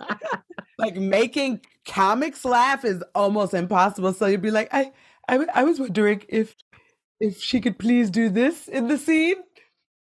like 0.78 0.96
making 0.96 1.62
comics 1.86 2.46
laugh 2.46 2.86
is 2.86 3.04
almost 3.16 3.56
impossible. 3.56 4.14
So 4.14 4.28
you'd 4.28 4.42
be 4.44 4.52
like, 4.52 4.70
"I 4.72 4.92
I 5.28 5.46
I 5.54 5.64
was 5.64 5.80
wondering 5.80 6.22
if 6.30 6.56
if 7.20 7.42
she 7.42 7.62
could 7.62 7.80
please 7.80 8.10
do 8.10 8.30
this 8.30 8.68
in 8.68 8.88
the 8.88 8.98
scene." 8.98 9.36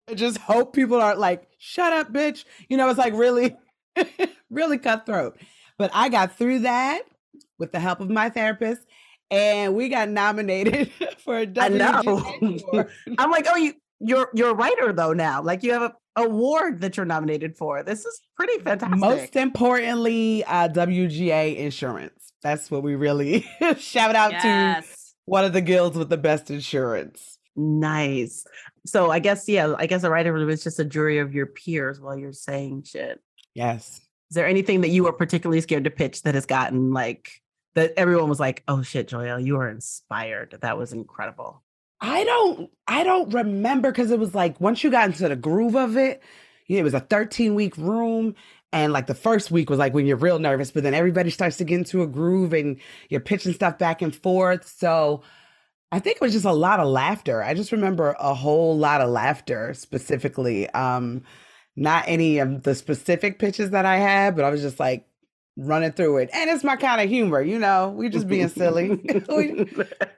I 0.08 0.14
just 0.14 0.38
hope 0.38 0.72
people 0.72 1.00
aren't 1.00 1.18
like, 1.18 1.48
"Shut 1.58 1.92
up, 1.92 2.12
bitch." 2.12 2.44
You 2.68 2.76
know, 2.76 2.88
it's 2.88 2.98
like 2.98 3.14
really 3.14 3.56
really 4.50 4.78
cutthroat. 4.78 5.38
But 5.78 5.90
I 5.92 6.08
got 6.08 6.36
through 6.36 6.60
that 6.60 7.02
with 7.58 7.72
the 7.72 7.80
help 7.80 8.00
of 8.00 8.10
my 8.10 8.28
therapist, 8.30 8.82
and 9.30 9.74
we 9.74 9.88
got 9.88 10.08
nominated 10.08 10.90
for 11.18 11.38
a 11.38 11.48
I 11.58 11.68
know. 11.68 12.22
I'm 13.18 13.30
like, 13.30 13.46
oh, 13.48 13.56
you 13.56 13.74
you're 14.00 14.30
you're 14.34 14.50
a 14.50 14.54
writer 14.54 14.92
though 14.92 15.12
now. 15.12 15.42
Like 15.42 15.62
you 15.62 15.72
have 15.72 15.82
a 15.82 15.94
award 16.16 16.80
that 16.80 16.96
you're 16.96 17.06
nominated 17.06 17.56
for. 17.56 17.82
This 17.82 18.04
is 18.04 18.20
pretty 18.36 18.58
fantastic. 18.62 18.98
Most 18.98 19.36
importantly, 19.36 20.44
uh, 20.44 20.68
WGA 20.68 21.56
insurance. 21.56 22.32
That's 22.42 22.70
what 22.70 22.82
we 22.82 22.94
really 22.94 23.46
shout 23.78 24.14
out 24.14 24.32
yes. 24.32 24.86
to 24.86 24.95
one 25.26 25.44
of 25.44 25.52
the 25.52 25.60
guilds 25.60 25.98
with 25.98 26.08
the 26.08 26.16
best 26.16 26.50
insurance. 26.50 27.38
Nice. 27.54 28.44
So 28.86 29.10
I 29.10 29.18
guess 29.18 29.48
yeah, 29.48 29.74
I 29.76 29.86
guess 29.86 30.04
a 30.04 30.10
writer 30.10 30.32
room 30.32 30.48
is 30.48 30.64
just 30.64 30.78
a 30.78 30.84
jury 30.84 31.18
of 31.18 31.34
your 31.34 31.46
peers 31.46 32.00
while 32.00 32.16
you're 32.16 32.32
saying 32.32 32.84
shit. 32.84 33.20
Yes. 33.54 34.00
Is 34.30 34.34
there 34.34 34.46
anything 34.46 34.80
that 34.80 34.88
you 34.88 35.04
were 35.04 35.12
particularly 35.12 35.60
scared 35.60 35.84
to 35.84 35.90
pitch 35.90 36.22
that 36.22 36.34
has 36.34 36.46
gotten 36.46 36.92
like 36.92 37.42
that 37.74 37.92
everyone 37.96 38.28
was 38.28 38.40
like, 38.40 38.62
"Oh 38.68 38.82
shit, 38.82 39.08
Joyelle, 39.08 39.44
you 39.44 39.56
are 39.58 39.68
inspired. 39.68 40.58
That 40.60 40.78
was 40.78 40.92
incredible." 40.92 41.62
I 42.00 42.24
don't 42.24 42.70
I 42.86 43.04
don't 43.04 43.32
remember 43.32 43.90
cuz 43.92 44.10
it 44.10 44.18
was 44.18 44.34
like 44.34 44.60
once 44.60 44.84
you 44.84 44.90
got 44.90 45.06
into 45.06 45.28
the 45.28 45.36
groove 45.36 45.76
of 45.76 45.96
it, 45.96 46.22
it 46.68 46.82
was 46.82 46.94
a 46.94 47.00
13 47.00 47.54
week 47.54 47.76
room 47.78 48.34
and 48.76 48.92
like 48.92 49.06
the 49.06 49.14
first 49.14 49.50
week 49.50 49.70
was 49.70 49.78
like 49.78 49.94
when 49.94 50.06
you're 50.06 50.16
real 50.16 50.38
nervous, 50.38 50.70
but 50.70 50.82
then 50.82 50.94
everybody 50.94 51.30
starts 51.30 51.56
to 51.58 51.64
get 51.64 51.78
into 51.78 52.02
a 52.02 52.06
groove 52.06 52.52
and 52.52 52.78
you're 53.08 53.20
pitching 53.20 53.52
stuff 53.52 53.78
back 53.78 54.02
and 54.02 54.14
forth. 54.14 54.68
So 54.68 55.22
I 55.90 55.98
think 55.98 56.16
it 56.16 56.22
was 56.22 56.32
just 56.32 56.44
a 56.44 56.52
lot 56.52 56.80
of 56.80 56.88
laughter. 56.88 57.42
I 57.42 57.54
just 57.54 57.72
remember 57.72 58.16
a 58.18 58.34
whole 58.34 58.76
lot 58.76 59.00
of 59.00 59.10
laughter 59.10 59.74
specifically. 59.74 60.68
Um 60.70 61.22
not 61.78 62.04
any 62.06 62.38
of 62.38 62.62
the 62.62 62.74
specific 62.74 63.38
pitches 63.38 63.70
that 63.70 63.84
I 63.84 63.98
had, 63.98 64.34
but 64.34 64.46
I 64.46 64.50
was 64.50 64.62
just 64.62 64.80
like 64.80 65.06
running 65.56 65.92
through 65.92 66.18
it. 66.18 66.30
And 66.32 66.50
it's 66.50 66.64
my 66.64 66.76
kind 66.76 67.00
of 67.00 67.08
humor, 67.08 67.42
you 67.42 67.58
know, 67.58 67.90
we're 67.90 68.08
just 68.08 68.28
being 68.28 68.48
silly. 68.48 68.88
we, 69.28 69.66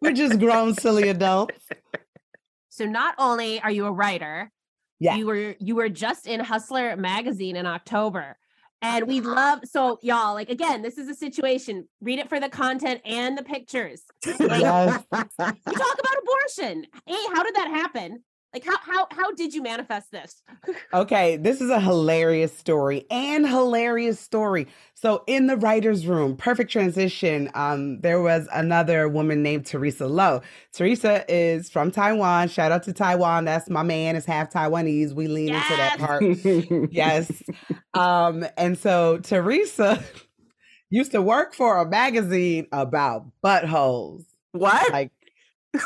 we're 0.00 0.12
just 0.12 0.38
grown, 0.38 0.74
silly 0.74 1.08
adults. 1.08 1.58
So 2.68 2.84
not 2.84 3.16
only 3.18 3.60
are 3.60 3.72
you 3.72 3.86
a 3.86 3.92
writer, 3.92 4.52
yeah. 5.00 5.16
you 5.16 5.26
were 5.26 5.56
you 5.58 5.74
were 5.74 5.88
just 5.88 6.26
in 6.26 6.40
Hustler 6.40 6.96
magazine 6.96 7.56
in 7.56 7.66
October. 7.66 8.36
And 8.80 9.08
we 9.08 9.20
love 9.20 9.60
so 9.64 9.98
y'all 10.02 10.34
like 10.34 10.50
again, 10.50 10.82
this 10.82 10.98
is 10.98 11.08
a 11.08 11.14
situation. 11.14 11.88
Read 12.00 12.18
it 12.18 12.28
for 12.28 12.38
the 12.38 12.48
content 12.48 13.00
and 13.04 13.36
the 13.36 13.42
pictures. 13.42 14.02
Like, 14.24 14.60
yes. 14.60 15.04
you 15.12 15.18
talk 15.18 15.56
about 15.66 16.16
abortion. 16.22 16.86
Hey, 17.06 17.24
how 17.34 17.42
did 17.42 17.56
that 17.56 17.68
happen? 17.68 18.22
Like 18.54 18.64
how 18.64 18.78
how 18.78 19.06
how 19.10 19.32
did 19.32 19.52
you 19.52 19.62
manifest 19.62 20.10
this? 20.10 20.42
okay, 20.94 21.36
this 21.36 21.60
is 21.60 21.68
a 21.68 21.78
hilarious 21.78 22.56
story 22.56 23.04
and 23.10 23.46
hilarious 23.46 24.18
story. 24.18 24.66
So 24.94 25.22
in 25.26 25.48
the 25.48 25.56
writers' 25.56 26.06
room, 26.06 26.34
perfect 26.34 26.72
transition. 26.72 27.50
Um, 27.54 28.00
there 28.00 28.22
was 28.22 28.48
another 28.52 29.06
woman 29.06 29.42
named 29.42 29.66
Teresa 29.66 30.06
Lo. 30.06 30.40
Teresa 30.72 31.26
is 31.28 31.68
from 31.68 31.90
Taiwan. 31.90 32.48
Shout 32.48 32.72
out 32.72 32.84
to 32.84 32.94
Taiwan. 32.94 33.44
That's 33.44 33.68
my 33.68 33.82
man. 33.82 34.16
Is 34.16 34.24
half 34.24 34.50
Taiwanese. 34.50 35.12
We 35.12 35.28
lean 35.28 35.48
yes! 35.48 35.70
into 35.70 35.76
that 35.76 35.98
part. 35.98 36.92
yes. 36.92 37.42
Um, 37.94 38.46
and 38.56 38.78
so 38.78 39.18
Teresa 39.18 40.00
used 40.90 41.12
to 41.12 41.22
work 41.22 41.52
for 41.54 41.78
a 41.78 41.88
magazine 41.88 42.68
about 42.70 43.26
buttholes. 43.44 44.24
What? 44.52 44.92
Like 44.92 45.10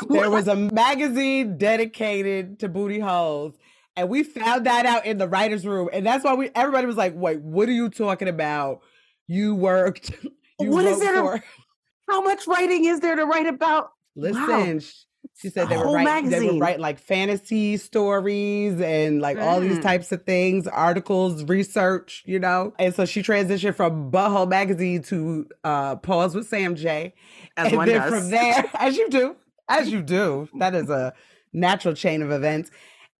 there 0.09 0.29
was 0.29 0.47
a 0.47 0.55
magazine 0.55 1.57
dedicated 1.57 2.59
to 2.59 2.69
booty 2.69 2.99
holes. 2.99 3.53
And 3.95 4.09
we 4.09 4.23
found 4.23 4.65
that 4.65 4.85
out 4.85 5.05
in 5.05 5.17
the 5.17 5.27
writer's 5.27 5.65
room. 5.65 5.89
And 5.93 6.05
that's 6.05 6.23
why 6.23 6.33
we 6.33 6.49
everybody 6.55 6.87
was 6.87 6.97
like, 6.97 7.13
wait, 7.15 7.41
what 7.41 7.69
are 7.69 7.73
you 7.73 7.89
talking 7.89 8.27
about? 8.27 8.81
You 9.27 9.55
worked. 9.55 10.11
You 10.59 10.69
what 10.69 10.85
is? 10.85 11.03
For- 11.03 11.43
how 12.09 12.21
much 12.21 12.45
writing 12.47 12.85
is 12.85 12.99
there 12.99 13.15
to 13.15 13.25
write 13.25 13.47
about? 13.47 13.89
Listen, 14.15 14.75
wow. 14.75 14.79
she 15.35 15.49
said 15.49 15.67
they 15.67 15.77
were 15.77 15.91
writing 15.91 16.29
they 16.29 16.47
were 16.47 16.59
writing 16.59 16.79
like 16.79 16.99
fantasy 16.99 17.77
stories 17.77 18.79
and 18.79 19.19
like 19.19 19.37
mm. 19.37 19.43
all 19.43 19.59
these 19.59 19.79
mm. 19.79 19.81
types 19.81 20.11
of 20.11 20.23
things, 20.23 20.67
articles, 20.67 21.43
research, 21.45 22.23
you 22.25 22.39
know. 22.39 22.71
And 22.77 22.93
so 22.93 23.05
she 23.05 23.23
transitioned 23.23 23.75
from 23.75 24.11
Butthole 24.11 24.47
magazine 24.47 25.01
to 25.03 25.47
uh 25.63 25.95
Pause 25.97 26.35
with 26.35 26.47
Sam 26.47 26.75
Jay. 26.75 27.15
As 27.57 27.73
and 27.73 27.81
then 27.81 27.99
does. 27.99 28.09
from 28.09 28.29
there, 28.29 28.69
as 28.75 28.95
you 28.95 29.09
do, 29.09 29.35
as 29.69 29.89
you 29.91 30.01
do. 30.01 30.49
That 30.59 30.75
is 30.75 30.89
a 30.89 31.13
natural 31.53 31.93
chain 31.93 32.21
of 32.21 32.31
events. 32.31 32.71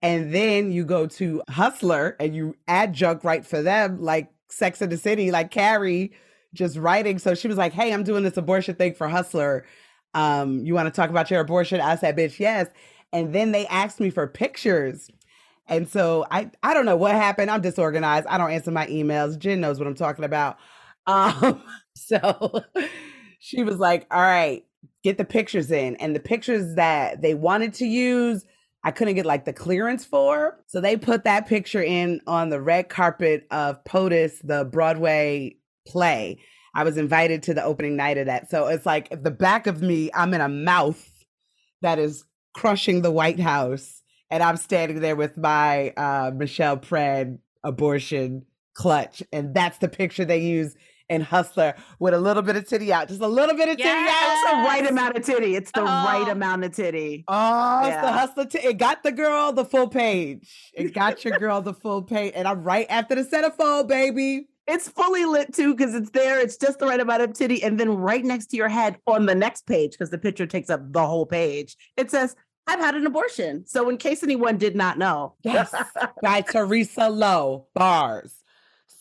And 0.01 0.33
then 0.33 0.71
you 0.71 0.83
go 0.85 1.07
to 1.07 1.41
Hustler 1.49 2.15
and 2.19 2.35
you 2.35 2.55
adjunct 2.67 3.23
right 3.23 3.45
for 3.45 3.61
them, 3.61 4.01
like 4.01 4.29
Sex 4.49 4.81
in 4.81 4.89
the 4.89 4.97
City, 4.97 5.31
like 5.31 5.51
Carrie 5.51 6.13
just 6.53 6.77
writing. 6.77 7.19
So 7.19 7.35
she 7.35 7.47
was 7.47 7.57
like, 7.57 7.73
Hey, 7.73 7.93
I'm 7.93 8.03
doing 8.03 8.23
this 8.23 8.37
abortion 8.37 8.75
thing 8.75 8.93
for 8.93 9.07
Hustler. 9.07 9.65
Um, 10.13 10.59
you 10.65 10.73
want 10.75 10.87
to 10.87 10.91
talk 10.91 11.09
about 11.09 11.31
your 11.31 11.39
abortion? 11.41 11.81
I 11.81 11.95
said, 11.95 12.15
bitch, 12.17 12.37
yes. 12.39 12.67
And 13.11 13.33
then 13.33 13.51
they 13.51 13.65
asked 13.67 13.99
me 13.99 14.09
for 14.09 14.27
pictures. 14.27 15.09
And 15.67 15.87
so 15.87 16.25
I 16.29 16.51
I 16.61 16.73
don't 16.73 16.85
know 16.85 16.97
what 16.97 17.13
happened. 17.15 17.49
I'm 17.49 17.61
disorganized. 17.61 18.27
I 18.27 18.37
don't 18.37 18.51
answer 18.51 18.71
my 18.71 18.85
emails. 18.87 19.37
Jen 19.39 19.61
knows 19.61 19.79
what 19.79 19.87
I'm 19.87 19.95
talking 19.95 20.25
about. 20.25 20.57
Um, 21.05 21.61
so 21.95 22.63
she 23.39 23.61
was 23.65 23.77
like, 23.77 24.07
"All 24.09 24.21
right, 24.21 24.63
get 25.04 25.18
the 25.18 25.26
pictures 25.26 25.72
in." 25.72 25.95
And 25.97 26.16
the 26.16 26.20
pictures 26.20 26.76
that 26.76 27.22
they 27.22 27.34
wanted 27.34 27.74
to 27.76 27.86
use, 27.86 28.45
I 28.84 28.91
couldn't 28.91 29.16
get 29.16 29.26
like 29.26 29.45
the 29.45 29.54
clearance 29.54 30.06
for. 30.06 30.60
So 30.68 30.82
they 30.82 30.97
put 30.97 31.24
that 31.24 31.47
picture 31.47 31.84
in 31.84 32.22
on 32.28 32.49
the 32.49 32.62
red 32.62 32.89
carpet 32.89 33.47
of 33.51 33.84
POTUS, 33.84 34.39
the 34.43 34.66
Broadway 34.66 35.58
play. 35.88 36.39
I 36.76 36.84
was 36.84 36.97
invited 36.97 37.43
to 37.43 37.54
the 37.54 37.64
opening 37.64 37.95
night 37.95 38.18
of 38.18 38.26
that. 38.26 38.49
So 38.49 38.68
it's 38.68 38.86
like 38.86 39.24
the 39.24 39.32
back 39.32 39.68
of 39.68 39.82
me, 39.82 40.10
I'm 40.14 40.34
in 40.34 40.41
a 40.41 40.49
mouth 40.49 41.08
that 41.82 41.99
is 41.99 42.26
crushing 42.54 43.01
the 43.01 43.12
White 43.12 43.39
House. 43.39 44.01
And 44.32 44.41
I'm 44.41 44.58
standing 44.58 44.99
there 44.99 45.16
with 45.16 45.38
my 45.38 45.91
uh, 45.91 46.32
Michele 46.34 46.78
Pred 46.78 47.38
abortion 47.64 48.45
clutch. 48.74 49.22
And 49.32 49.54
that's 49.54 49.78
the 49.78 49.88
picture 49.88 50.26
they 50.26 50.39
use 50.39 50.76
in 51.10 51.22
Hustler 51.22 51.76
with 51.99 52.14
a 52.14 52.20
little 52.20 52.43
bit 52.43 52.56
of 52.56 52.68
titty 52.68 52.91
out. 52.93 53.08
Just 53.10 53.22
a 53.22 53.28
little 53.28 53.56
bit 53.56 53.70
of 53.70 53.78
titty 53.78 53.89
It's 53.89 54.10
out. 54.10 54.51
the 54.64 54.68
right 54.68 54.88
amount 54.89 55.18
of 55.18 55.24
titty. 55.26 55.56
It's 55.56 55.72
the 55.72 55.82
right 55.84 56.26
Oh. 56.28 56.32
amount 56.32 56.64
of 56.64 56.76
titty. 56.76 57.24
Oh, 57.28 57.86
it's 57.88 58.01
the 58.01 58.12
hustler. 58.12 58.45
T- 58.45 58.60
it 58.60 58.78
got 58.78 59.04
the 59.04 59.12
girl 59.12 59.51
the 59.51 59.66
full 59.66 59.88
page. 59.88 60.72
It 60.74 60.93
got 60.93 61.24
your 61.26 61.38
girl 61.38 61.62
the 61.62 61.74
full 61.74 62.01
page. 62.14 62.34
And 62.36 62.47
I'm 62.47 62.64
right 62.64 62.88
after 62.89 63.16
the 63.16 63.24
centerfold, 63.24 63.88
baby. 63.88 64.47
It's 64.66 64.88
fully 64.88 65.26
lit 65.26 65.54
too 65.54 65.76
because 65.76 65.93
it's 65.93 66.12
there. 66.12 66.39
It's 66.39 66.56
just 66.56 66.80
the 66.80 66.86
right 66.86 66.99
amount 66.99 67.22
of 67.22 67.34
titty. 67.34 67.62
And 67.64 67.78
then 67.80 67.89
right 67.89 68.24
next 68.24 68.45
to 68.47 68.58
your 68.58 68.70
head 68.70 68.97
on 69.06 69.26
the 69.26 69.36
next 69.36 69.66
page, 69.68 69.91
because 69.91 70.10
the 70.10 70.18
picture 70.18 70.45
takes 70.45 70.70
up 70.70 70.80
the 70.93 71.06
whole 71.06 71.26
page, 71.26 71.76
it 71.97 72.10
says, 72.10 72.36
I've 72.66 72.80
had 72.80 72.95
an 72.95 73.06
abortion. 73.06 73.66
So 73.68 73.89
in 73.89 73.97
case 73.97 74.24
anyone 74.24 74.58
did 74.58 74.74
not 74.74 74.97
know. 74.97 75.34
Yes. 75.43 75.76
By 76.22 76.39
Teresa 76.49 77.10
Lo. 77.10 77.68
Bars. 77.76 78.36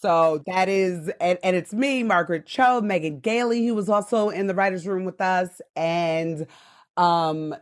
So 0.02 0.42
that 0.46 0.68
is, 0.68 1.08
and, 1.20 1.38
and 1.44 1.54
it's 1.54 1.72
me, 1.72 2.02
Margaret 2.02 2.44
Cho, 2.44 2.80
Megan 2.80 3.20
Gailey, 3.20 3.64
who 3.64 3.74
was 3.76 3.88
also 3.88 4.30
in 4.30 4.48
the 4.48 4.54
writer's 4.54 4.84
room 4.84 5.04
with 5.04 5.20
us. 5.20 5.60
And 5.76 6.48
um, 6.96 7.54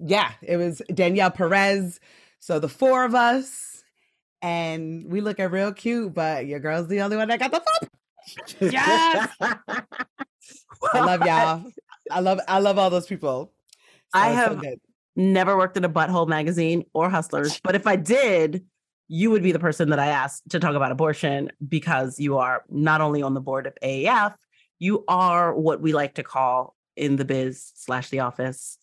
yeah, 0.00 0.32
it 0.42 0.56
was 0.56 0.82
Danielle 0.92 1.30
Perez. 1.30 2.00
So 2.40 2.58
the 2.58 2.68
four 2.68 3.04
of 3.04 3.14
us, 3.14 3.84
and 4.42 5.06
we 5.08 5.20
looking 5.20 5.48
real 5.48 5.72
cute, 5.72 6.12
but 6.12 6.46
your 6.46 6.58
girl's 6.58 6.88
the 6.88 7.02
only 7.02 7.16
one 7.16 7.28
that 7.28 7.38
got 7.38 7.52
the 7.52 7.60
full 7.60 7.88
Yes. 8.60 9.28
I 9.40 9.80
love 10.94 11.24
y'all. 11.24 11.64
I 12.10 12.20
love 12.20 12.40
I 12.48 12.58
love 12.58 12.78
all 12.78 12.90
those 12.90 13.06
people. 13.06 13.52
I 14.12 14.30
it's 14.30 14.44
so 14.44 14.56
have- 14.56 14.74
Never 15.18 15.56
worked 15.56 15.76
in 15.78 15.84
a 15.84 15.88
butthole 15.88 16.28
magazine 16.28 16.84
or 16.92 17.08
hustlers. 17.08 17.58
But 17.62 17.74
if 17.74 17.86
I 17.86 17.96
did, 17.96 18.66
you 19.08 19.30
would 19.30 19.42
be 19.42 19.52
the 19.52 19.58
person 19.58 19.90
that 19.90 19.98
I 19.98 20.08
asked 20.08 20.50
to 20.50 20.58
talk 20.58 20.74
about 20.74 20.92
abortion 20.92 21.50
because 21.66 22.18
you 22.18 22.38
are 22.38 22.64
not 22.68 23.00
only 23.00 23.22
on 23.22 23.34
the 23.34 23.40
board 23.40 23.66
of 23.66 23.74
AAF, 23.82 24.34
you 24.78 25.04
are 25.08 25.54
what 25.54 25.80
we 25.80 25.92
like 25.92 26.14
to 26.14 26.22
call 26.22 26.74
in 26.96 27.16
the 27.16 27.24
biz 27.24 27.72
slash 27.74 28.08
the 28.10 28.20
office, 28.20 28.78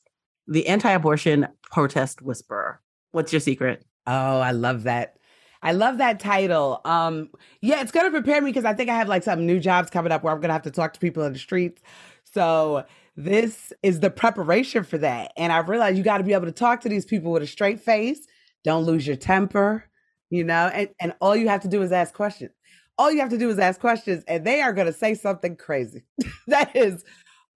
the 0.47 0.67
anti-abortion 0.67 1.47
protest 1.63 2.21
whisperer. 2.21 2.81
What's 3.11 3.33
your 3.33 3.39
secret? 3.39 3.85
Oh, 4.07 4.39
I 4.39 4.51
love 4.51 4.83
that. 4.83 5.17
I 5.61 5.71
love 5.71 5.99
that 5.99 6.19
title. 6.19 6.81
Um, 6.83 7.29
yeah, 7.61 7.81
it's 7.81 7.91
gonna 7.91 8.11
prepare 8.11 8.41
me 8.41 8.49
because 8.51 8.65
I 8.65 8.73
think 8.73 8.89
I 8.89 8.95
have 8.95 9.07
like 9.07 9.23
some 9.23 9.45
new 9.45 9.59
jobs 9.59 9.89
coming 9.89 10.11
up 10.11 10.23
where 10.23 10.33
I'm 10.33 10.41
gonna 10.41 10.53
have 10.53 10.63
to 10.63 10.71
talk 10.71 10.93
to 10.93 10.99
people 10.99 11.23
in 11.23 11.33
the 11.33 11.39
streets. 11.39 11.81
So 12.23 12.85
this 13.15 13.71
is 13.83 13.99
the 13.99 14.09
preparation 14.09 14.83
for 14.83 14.97
that. 14.97 15.31
And 15.37 15.53
I 15.53 15.59
realized 15.59 15.97
you 15.97 16.03
got 16.03 16.17
to 16.17 16.23
be 16.23 16.33
able 16.33 16.45
to 16.45 16.51
talk 16.51 16.81
to 16.81 16.89
these 16.89 17.05
people 17.05 17.31
with 17.31 17.43
a 17.43 17.47
straight 17.47 17.79
face. 17.79 18.25
Don't 18.63 18.83
lose 18.85 19.05
your 19.05 19.15
temper, 19.15 19.85
you 20.33 20.43
know, 20.43 20.71
and, 20.73 20.89
and 20.99 21.13
all 21.21 21.35
you 21.35 21.47
have 21.47 21.61
to 21.61 21.67
do 21.67 21.83
is 21.83 21.91
ask 21.91 22.11
questions. 22.11 22.49
All 22.97 23.11
you 23.11 23.19
have 23.19 23.29
to 23.29 23.37
do 23.37 23.49
is 23.51 23.59
ask 23.59 23.79
questions, 23.79 24.23
and 24.27 24.43
they 24.43 24.61
are 24.61 24.73
gonna 24.73 24.91
say 24.91 25.13
something 25.13 25.55
crazy. 25.55 26.03
that 26.47 26.75
is 26.75 27.03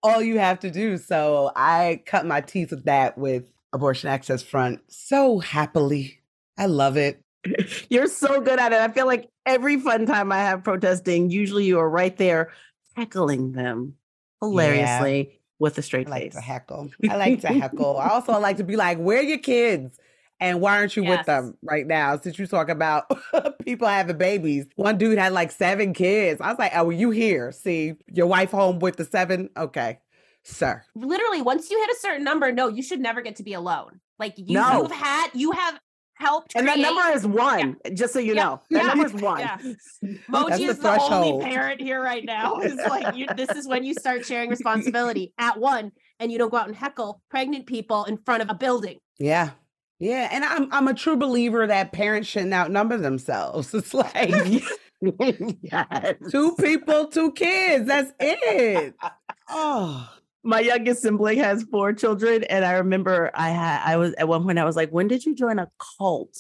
all 0.03 0.21
you 0.21 0.38
have 0.38 0.59
to 0.59 0.69
do. 0.69 0.99
So 0.99 1.51
I 1.55 2.03
cut 2.05 2.28
my 2.28 2.39
teeth 2.41 2.69
with 2.69 2.86
that 2.86 3.17
with 3.17 3.49
Abortion 3.73 4.09
Access 4.09 4.43
Front 4.43 4.82
so 4.88 5.39
happily. 5.39 6.19
I 6.59 6.67
love 6.67 6.97
it. 6.97 7.19
You're 7.89 8.07
so 8.07 8.41
good 8.41 8.59
at 8.59 8.73
it. 8.73 8.80
I 8.80 8.89
feel 8.89 9.07
like 9.07 9.28
every 9.47 9.80
fun 9.80 10.05
time 10.05 10.32
I 10.32 10.39
have 10.39 10.63
protesting, 10.63 11.32
usually 11.32 11.65
you 11.65 11.80
are 11.80 11.89
right 11.89 12.15
there 12.15 12.51
heckling 12.95 13.53
them 13.53 13.95
hilariously 14.39 15.39
with 15.57 15.78
a 15.78 15.82
I 15.82 15.84
straight 15.84 16.09
like 16.09 16.23
face. 16.23 16.36
to 16.36 16.41
heckle. 16.41 16.91
I 17.09 17.15
like 17.15 17.41
to 17.41 17.47
heckle. 17.59 17.97
I 17.97 18.09
also 18.09 18.39
like 18.39 18.57
to 18.57 18.63
be 18.63 18.75
like, 18.75 18.99
where 18.99 19.19
are 19.19 19.23
your 19.23 19.39
kids? 19.39 19.99
And 20.39 20.61
why 20.61 20.77
aren't 20.77 20.95
you 20.95 21.03
with 21.03 21.25
them 21.25 21.57
right 21.63 21.85
now? 21.88 22.17
Since 22.17 22.38
you 22.38 22.45
talk 22.45 22.69
about 22.69 23.05
people 23.65 23.88
having 23.88 24.17
babies. 24.17 24.65
One 24.75 24.97
dude 24.97 25.17
had 25.17 25.33
like 25.33 25.51
seven 25.51 25.93
kids. 25.93 26.39
I 26.41 26.49
was 26.49 26.59
like, 26.59 26.71
oh, 26.75 26.83
well, 26.85 26.91
you 26.91 27.09
here. 27.09 27.51
See, 27.51 27.93
your 28.11 28.27
wife 28.27 28.51
home 28.51 28.79
with 28.79 28.97
the 28.97 29.05
seven? 29.05 29.49
Okay. 29.57 29.99
Sir. 30.43 30.83
Literally, 30.95 31.41
once 31.41 31.69
you 31.71 31.79
hit 31.79 31.89
a 31.89 31.99
certain 31.99 32.23
number, 32.23 32.51
no, 32.51 32.67
you 32.67 32.81
should 32.83 32.99
never 32.99 33.21
get 33.21 33.35
to 33.38 33.43
be 33.43 33.53
alone. 33.53 33.99
Like 34.19 34.35
you, 34.38 34.53
No. 34.53 34.83
you've 34.83 34.91
had, 34.91 35.29
you 35.33 35.51
have 35.51 35.79
helped. 36.13 36.53
And 36.55 36.67
that 36.67 36.79
number 36.79 37.01
is 37.15 37.25
one, 37.27 37.75
just 37.93 38.13
so 38.13 38.19
you 38.19 38.33
Yeah. 38.35 38.43
know. 38.43 38.61
That 38.69 38.83
Yeah. 38.83 38.88
number 38.89 39.05
is 39.07 39.13
one. 39.21 39.39
Yeah. 39.39 39.57
Moji 40.29 40.57
the 40.57 40.63
is 40.65 40.79
the 40.79 40.99
only 41.01 41.43
parent 41.45 41.81
here 41.81 42.01
right 42.01 42.23
now. 42.23 42.57
It's 42.57 42.75
like 42.88 43.15
you, 43.15 43.27
this 43.35 43.49
is 43.49 43.67
when 43.67 43.83
you 43.83 43.93
start 43.93 44.25
sharing 44.25 44.49
responsibility 44.49 45.33
at 45.38 45.59
one, 45.59 45.91
and 46.19 46.31
you 46.31 46.38
don't 46.38 46.49
go 46.49 46.57
out 46.57 46.67
and 46.67 46.75
heckle 46.75 47.21
pregnant 47.29 47.65
people 47.67 48.05
in 48.05 48.17
front 48.17 48.41
of 48.41 48.49
a 48.49 48.55
building. 48.55 48.97
Yeah. 49.19 49.51
Yeah. 50.00 50.30
And 50.32 50.43
I'm 50.43 50.72
I'm 50.72 50.88
a 50.88 50.93
true 50.93 51.18
believer 51.18 51.66
that 51.68 51.91
parents 51.91 52.28
shouldn't 52.30 52.54
outnumber 52.54 52.98
themselves. 52.98 53.74
It's 53.74 53.93
like 53.93 54.64
yes. 55.62 56.16
two 56.32 56.56
people, 56.56 57.08
two 57.08 57.32
kids. 57.34 57.88
That's 57.88 58.12
it. 58.20 58.93
Oh. 59.50 60.10
My 60.43 60.60
youngest 60.60 61.02
sibling 61.02 61.39
has 61.39 61.64
four 61.64 61.93
children, 61.93 62.43
and 62.45 62.66
I 62.66 62.74
remember 62.74 63.32
I 63.34 63.50
had 63.50 63.82
I 63.86 63.95
was 63.95 64.14
at 64.16 64.28
one 64.28 64.43
point 64.43 64.60
I 64.60 64.66
was 64.66 64.76
like, 64.76 64.89
"When 64.91 65.08
did 65.08 65.26
you 65.26 65.34
join 65.36 65.58
a 65.58 65.70
cult? 65.98 66.38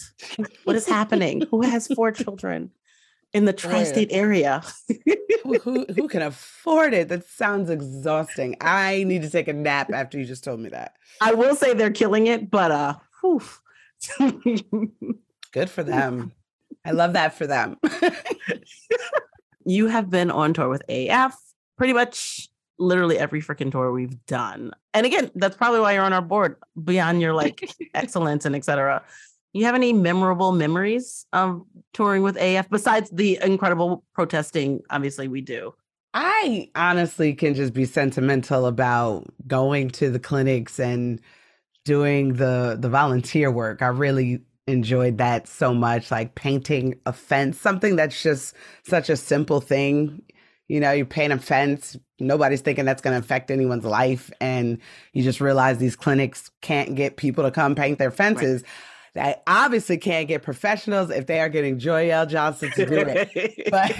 What 0.65 0.75
is 0.75 0.85
happening? 0.87 1.43
Who 1.51 1.61
has 1.61 1.87
four 1.87 2.11
children 2.11 2.71
in 3.33 3.45
the 3.45 3.53
tri-state 3.53 4.09
area?" 4.11 4.61
who, 5.43 5.59
who 5.59 5.85
who 5.95 6.07
can 6.07 6.21
afford 6.21 6.93
it? 6.93 7.09
That 7.09 7.25
sounds 7.27 7.69
exhausting. 7.69 8.55
I 8.61 9.03
need 9.03 9.21
to 9.23 9.29
take 9.29 9.47
a 9.47 9.53
nap 9.53 9.91
after 9.93 10.17
you 10.17 10.25
just 10.25 10.43
told 10.43 10.59
me 10.59 10.69
that. 10.69 10.93
I 11.21 11.33
will 11.33 11.55
say 11.55 11.73
they're 11.73 11.91
killing 11.91 12.27
it, 12.27 12.49
but 12.49 12.71
uh, 12.71 12.95
whew. 13.35 13.41
Good 15.51 15.69
for 15.69 15.83
them. 15.83 16.31
I 16.85 16.91
love 16.91 17.13
that 17.13 17.33
for 17.33 17.47
them. 17.47 17.77
you 19.65 19.87
have 19.87 20.09
been 20.09 20.31
on 20.31 20.53
tour 20.53 20.69
with 20.69 20.83
AF 20.89 21.37
pretty 21.77 21.93
much 21.93 22.49
literally 22.79 23.17
every 23.17 23.41
freaking 23.41 23.71
tour 23.71 23.91
we've 23.91 24.25
done. 24.25 24.71
And 24.93 25.05
again, 25.05 25.31
that's 25.35 25.57
probably 25.57 25.79
why 25.79 25.93
you're 25.93 26.03
on 26.03 26.13
our 26.13 26.21
board 26.21 26.57
beyond 26.81 27.21
your 27.21 27.33
like 27.33 27.69
excellence 27.93 28.45
and 28.45 28.55
etc. 28.55 29.03
You 29.53 29.65
have 29.65 29.75
any 29.75 29.93
memorable 29.93 30.51
memories 30.51 31.25
of 31.33 31.63
touring 31.93 32.21
with 32.21 32.37
AF 32.37 32.69
besides 32.69 33.09
the 33.09 33.39
incredible 33.41 34.03
protesting? 34.13 34.81
Obviously, 34.89 35.27
we 35.27 35.41
do. 35.41 35.73
I 36.13 36.69
honestly 36.75 37.33
can 37.33 37.53
just 37.53 37.73
be 37.73 37.85
sentimental 37.85 38.65
about 38.65 39.25
going 39.47 39.89
to 39.91 40.09
the 40.09 40.19
clinics 40.19 40.79
and 40.79 41.21
doing 41.87 42.33
the 42.33 42.77
the 42.77 42.89
volunteer 42.89 43.49
work. 43.49 43.81
I 43.81 43.87
really 43.87 44.41
enjoyed 44.67 45.17
that 45.17 45.47
so 45.47 45.73
much 45.73 46.11
like 46.11 46.35
painting 46.35 46.99
a 47.05 47.13
fence, 47.13 47.57
something 47.57 47.95
that's 47.95 48.21
just 48.21 48.53
such 48.83 49.09
a 49.09 49.15
simple 49.15 49.61
thing. 49.61 50.21
You 50.67 50.81
know, 50.81 50.91
you 50.91 51.05
paint 51.05 51.31
a 51.31 51.37
fence, 51.39 51.95
nobody's 52.19 52.59
thinking 52.59 52.83
that's 52.83 53.01
going 53.01 53.13
to 53.13 53.25
affect 53.25 53.49
anyone's 53.49 53.85
life 53.85 54.29
and 54.41 54.79
you 55.13 55.23
just 55.23 55.39
realize 55.39 55.77
these 55.77 55.95
clinics 55.95 56.51
can't 56.61 56.95
get 56.95 57.15
people 57.15 57.45
to 57.45 57.51
come 57.51 57.73
paint 57.73 57.99
their 57.99 58.11
fences. 58.11 58.63
They 59.13 59.35
obviously 59.47 59.97
can't 59.97 60.27
get 60.27 60.43
professionals 60.43 61.09
if 61.09 61.25
they 61.25 61.39
are 61.39 61.47
getting 61.47 61.79
Joyelle 61.79 62.27
Johnson 62.27 62.69
to 62.75 62.85
do 62.85 62.97
it. 62.97 63.67
But 63.71 63.95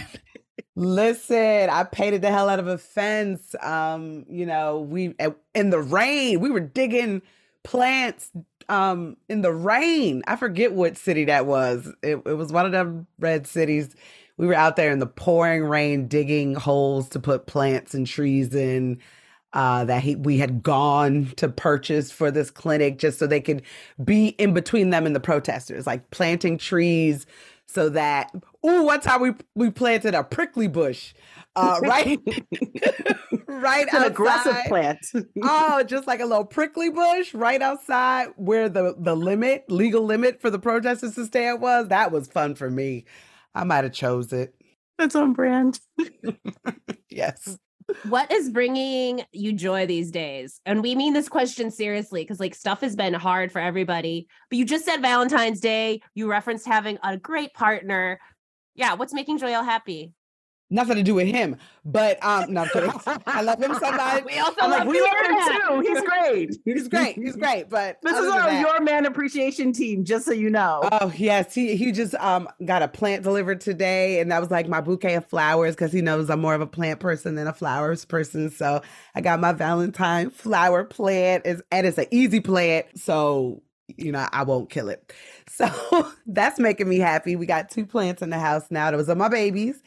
listen, 0.75 1.69
I 1.69 1.85
painted 1.85 2.21
the 2.21 2.31
hell 2.31 2.49
out 2.49 2.59
of 2.59 2.67
a 2.67 2.77
fence. 2.77 3.55
Um, 3.61 4.25
you 4.29 4.45
know, 4.45 4.81
we 4.81 5.15
in 5.55 5.69
the 5.69 5.79
rain, 5.79 6.41
we 6.41 6.51
were 6.51 6.59
digging 6.59 7.21
plants 7.67 8.31
um 8.69 9.17
in 9.27 9.41
the 9.41 9.51
rain. 9.51 10.23
I 10.25 10.37
forget 10.37 10.71
what 10.71 10.97
city 10.97 11.25
that 11.25 11.45
was. 11.45 11.93
It, 12.01 12.21
it 12.25 12.37
was 12.37 12.51
one 12.51 12.65
of 12.65 12.71
them 12.71 13.07
red 13.19 13.45
cities. 13.45 13.93
We 14.37 14.47
were 14.47 14.53
out 14.53 14.77
there 14.77 14.91
in 14.91 14.99
the 14.99 15.07
pouring 15.07 15.63
rain 15.65 16.07
digging 16.07 16.55
holes 16.55 17.09
to 17.09 17.19
put 17.19 17.45
plants 17.45 17.93
and 17.93 18.07
trees 18.07 18.55
in 18.55 18.99
uh, 19.51 19.83
that 19.85 20.01
he, 20.03 20.15
we 20.15 20.37
had 20.37 20.63
gone 20.63 21.33
to 21.35 21.49
purchase 21.49 22.09
for 22.11 22.31
this 22.31 22.51
clinic 22.51 22.99
just 22.99 23.19
so 23.19 23.27
they 23.27 23.41
could 23.41 23.63
be 24.03 24.27
in 24.29 24.53
between 24.53 24.91
them 24.91 25.05
and 25.05 25.15
the 25.15 25.19
protesters, 25.19 25.87
like 25.87 26.09
planting 26.11 26.57
trees 26.57 27.25
so 27.65 27.89
that, 27.89 28.31
Ooh, 28.67 28.83
one 28.83 28.99
time 28.99 29.21
we 29.21 29.33
we 29.55 29.69
planted 29.69 30.13
a 30.13 30.23
prickly 30.23 30.67
bush, 30.67 31.13
uh, 31.55 31.79
right, 31.83 32.19
right 33.47 33.85
It's 33.85 33.93
an 33.93 34.03
aggressive 34.03 34.57
plant. 34.67 34.99
oh, 35.41 35.83
just 35.87 36.07
like 36.07 36.19
a 36.19 36.25
little 36.25 36.45
prickly 36.45 36.89
bush 36.89 37.33
right 37.33 37.61
outside 37.61 38.29
where 38.35 38.67
the 38.67 38.95
the 38.97 39.15
limit, 39.15 39.65
legal 39.69 40.03
limit 40.03 40.41
for 40.41 40.49
the 40.49 40.59
protesters 40.59 41.15
to 41.15 41.25
stand 41.25 41.61
was. 41.61 41.87
That 41.87 42.11
was 42.11 42.27
fun 42.27 42.55
for 42.55 42.69
me. 42.69 43.05
I 43.55 43.63
might 43.63 43.83
have 43.83 43.93
chose 43.93 44.33
it. 44.33 44.53
That's 44.97 45.15
on 45.15 45.33
brand. 45.33 45.79
Yes. 47.09 47.57
what 48.09 48.31
is 48.31 48.49
bringing 48.49 49.23
you 49.31 49.53
joy 49.53 49.85
these 49.85 50.11
days? 50.11 50.59
And 50.65 50.81
we 50.83 50.93
mean 50.93 51.13
this 51.13 51.29
question 51.29 51.71
seriously 51.71 52.21
because 52.23 52.39
like 52.39 52.53
stuff 52.53 52.81
has 52.81 52.95
been 52.95 53.13
hard 53.13 53.51
for 53.51 53.59
everybody. 53.59 54.27
But 54.49 54.57
you 54.57 54.65
just 54.65 54.85
said 54.85 54.97
Valentine's 55.01 55.59
Day. 55.59 56.01
You 56.13 56.29
referenced 56.29 56.67
having 56.67 56.97
a 57.03 57.17
great 57.17 57.53
partner. 57.53 58.19
Yeah, 58.77 58.93
what's 58.93 59.13
making 59.13 59.39
Joyelle 59.39 59.65
happy? 59.65 60.13
Nothing 60.69 60.97
to 60.97 61.03
do 61.03 61.15
with 61.15 61.27
him, 61.27 61.55
but 61.85 62.21
um, 62.21 62.51
no. 62.51 62.65
I 63.25 63.41
love 63.41 63.63
him 63.63 63.73
so 63.75 63.89
much. 63.89 64.25
We 64.25 64.37
also 64.37 64.59
I'm 64.59 64.69
like, 64.69 64.79
love 64.79 64.87
we 64.89 64.99
love 64.99 65.11
him 65.23 65.81
too. 65.81 65.89
He's 65.89 66.01
great. 66.01 66.57
He's 66.65 66.87
great. 66.89 67.15
He's 67.15 67.35
great. 67.37 67.69
But 67.69 67.99
This 68.03 68.17
is 68.17 68.29
our 68.29 68.41
that- 68.49 68.59
Your 68.59 68.81
Man 68.81 69.05
Appreciation 69.05 69.71
Team, 69.71 70.03
just 70.03 70.25
so 70.25 70.33
you 70.33 70.49
know. 70.49 70.81
Oh 70.91 71.13
yes, 71.15 71.55
he 71.55 71.77
he 71.77 71.93
just 71.93 72.15
um 72.15 72.49
got 72.65 72.81
a 72.81 72.89
plant 72.89 73.23
delivered 73.23 73.61
today, 73.61 74.19
and 74.19 74.29
that 74.29 74.41
was 74.41 74.51
like 74.51 74.67
my 74.67 74.81
bouquet 74.81 75.15
of 75.15 75.25
flowers 75.25 75.73
because 75.73 75.93
he 75.93 76.01
knows 76.01 76.29
I'm 76.29 76.41
more 76.41 76.53
of 76.53 76.59
a 76.59 76.67
plant 76.67 76.99
person 76.99 77.35
than 77.35 77.47
a 77.47 77.53
flowers 77.53 78.03
person. 78.03 78.51
So 78.51 78.81
I 79.15 79.21
got 79.21 79.39
my 79.39 79.53
Valentine 79.53 80.31
flower 80.31 80.83
plant, 80.83 81.45
is 81.47 81.63
and 81.71 81.87
it's 81.87 81.97
an 81.97 82.07
easy 82.11 82.41
plant, 82.41 82.87
so 82.95 83.63
you 83.95 84.11
know 84.11 84.27
I 84.33 84.43
won't 84.43 84.69
kill 84.69 84.89
it. 84.89 85.13
So 85.49 85.67
that's 86.27 86.59
making 86.59 86.89
me 86.89 86.97
happy. 86.99 87.35
We 87.35 87.45
got 87.45 87.69
two 87.69 87.85
plants 87.85 88.21
in 88.21 88.29
the 88.29 88.39
house 88.39 88.65
now. 88.69 88.91
Those 88.91 89.09
are 89.09 89.15
my 89.15 89.29
babies, 89.29 89.81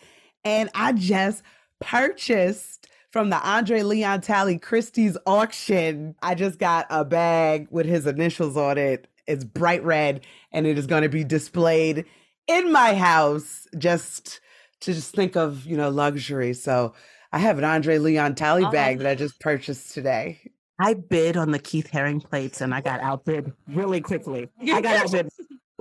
and 0.45 0.71
I 0.75 0.93
just 0.93 1.43
purchased 1.81 2.89
from 3.11 3.31
the 3.31 3.41
Andre 3.49 3.83
Leon 3.83 4.21
Talley 4.21 4.59
Christie's 4.59 5.17
auction. 5.27 6.15
I 6.23 6.35
just 6.35 6.59
got 6.59 6.87
a 6.91 7.05
bag 7.05 7.67
with 7.71 7.87
his 7.87 8.07
initials 8.07 8.57
on 8.57 8.79
it. 8.79 9.09
It's 9.27 9.45
bright 9.45 9.83
red 9.85 10.21
and 10.53 10.67
it 10.67 10.79
is 10.79 10.87
going 10.87 11.03
to 11.03 11.09
be 11.09 11.25
displayed 11.25 12.05
in 12.47 12.73
my 12.73 12.95
house 12.95 13.67
just 13.77 14.41
to 14.81 14.93
just 14.95 15.15
think 15.15 15.37
of, 15.37 15.67
you 15.67 15.77
know, 15.77 15.89
luxury. 15.91 16.53
So 16.53 16.95
I 17.33 17.39
have 17.39 17.59
an 17.59 17.65
Andre 17.65 17.99
Leon 17.99 18.35
Talley 18.37 18.65
Oh. 18.65 18.71
bag 18.71 18.99
that 18.99 19.07
I 19.09 19.15
just 19.15 19.41
purchased 19.41 19.93
today. 19.93 20.41
I 20.79 20.95
bid 20.95 21.37
on 21.37 21.51
the 21.51 21.59
Keith 21.59 21.91
Haring 21.93 22.23
plates 22.25 22.61
and 22.61 22.73
I 22.75 22.81
got 22.81 23.01
outbid 23.01 23.53
really 23.69 24.01
quickly. 24.01 24.49
I 24.73 24.81
got 24.81 24.97
outbid. 25.05 25.29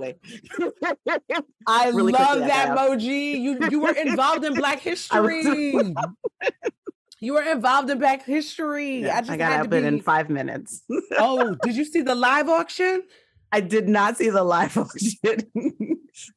Quickly. 0.00 0.16
I 1.66 1.90
Really 1.94 2.12
love 2.12 2.40
that 2.40 2.76
emoji. 2.76 3.40
You 3.40 3.58
you 3.70 3.80
were 3.80 3.92
involved 3.92 4.44
in 4.44 4.54
Black 4.54 4.80
history. 4.90 5.42
you 7.20 7.34
were 7.34 7.42
involved 7.42 7.90
in 7.90 7.98
Black 7.98 8.24
history. 8.24 9.00
Yeah, 9.02 9.18
I 9.18 9.20
just 9.20 9.30
I 9.30 9.36
got 9.36 9.52
had 9.52 9.56
to 9.56 9.64
outbid 9.64 9.84
in 9.84 10.00
five 10.00 10.30
minutes. 10.30 10.82
oh, 11.18 11.54
did 11.62 11.76
you 11.76 11.84
see 11.84 12.02
the 12.02 12.14
live 12.14 12.48
auction? 12.48 13.02
I 13.52 13.60
did 13.60 13.88
not 13.88 14.16
see 14.16 14.30
the 14.30 14.44
live 14.44 14.76
auction. 14.78 15.16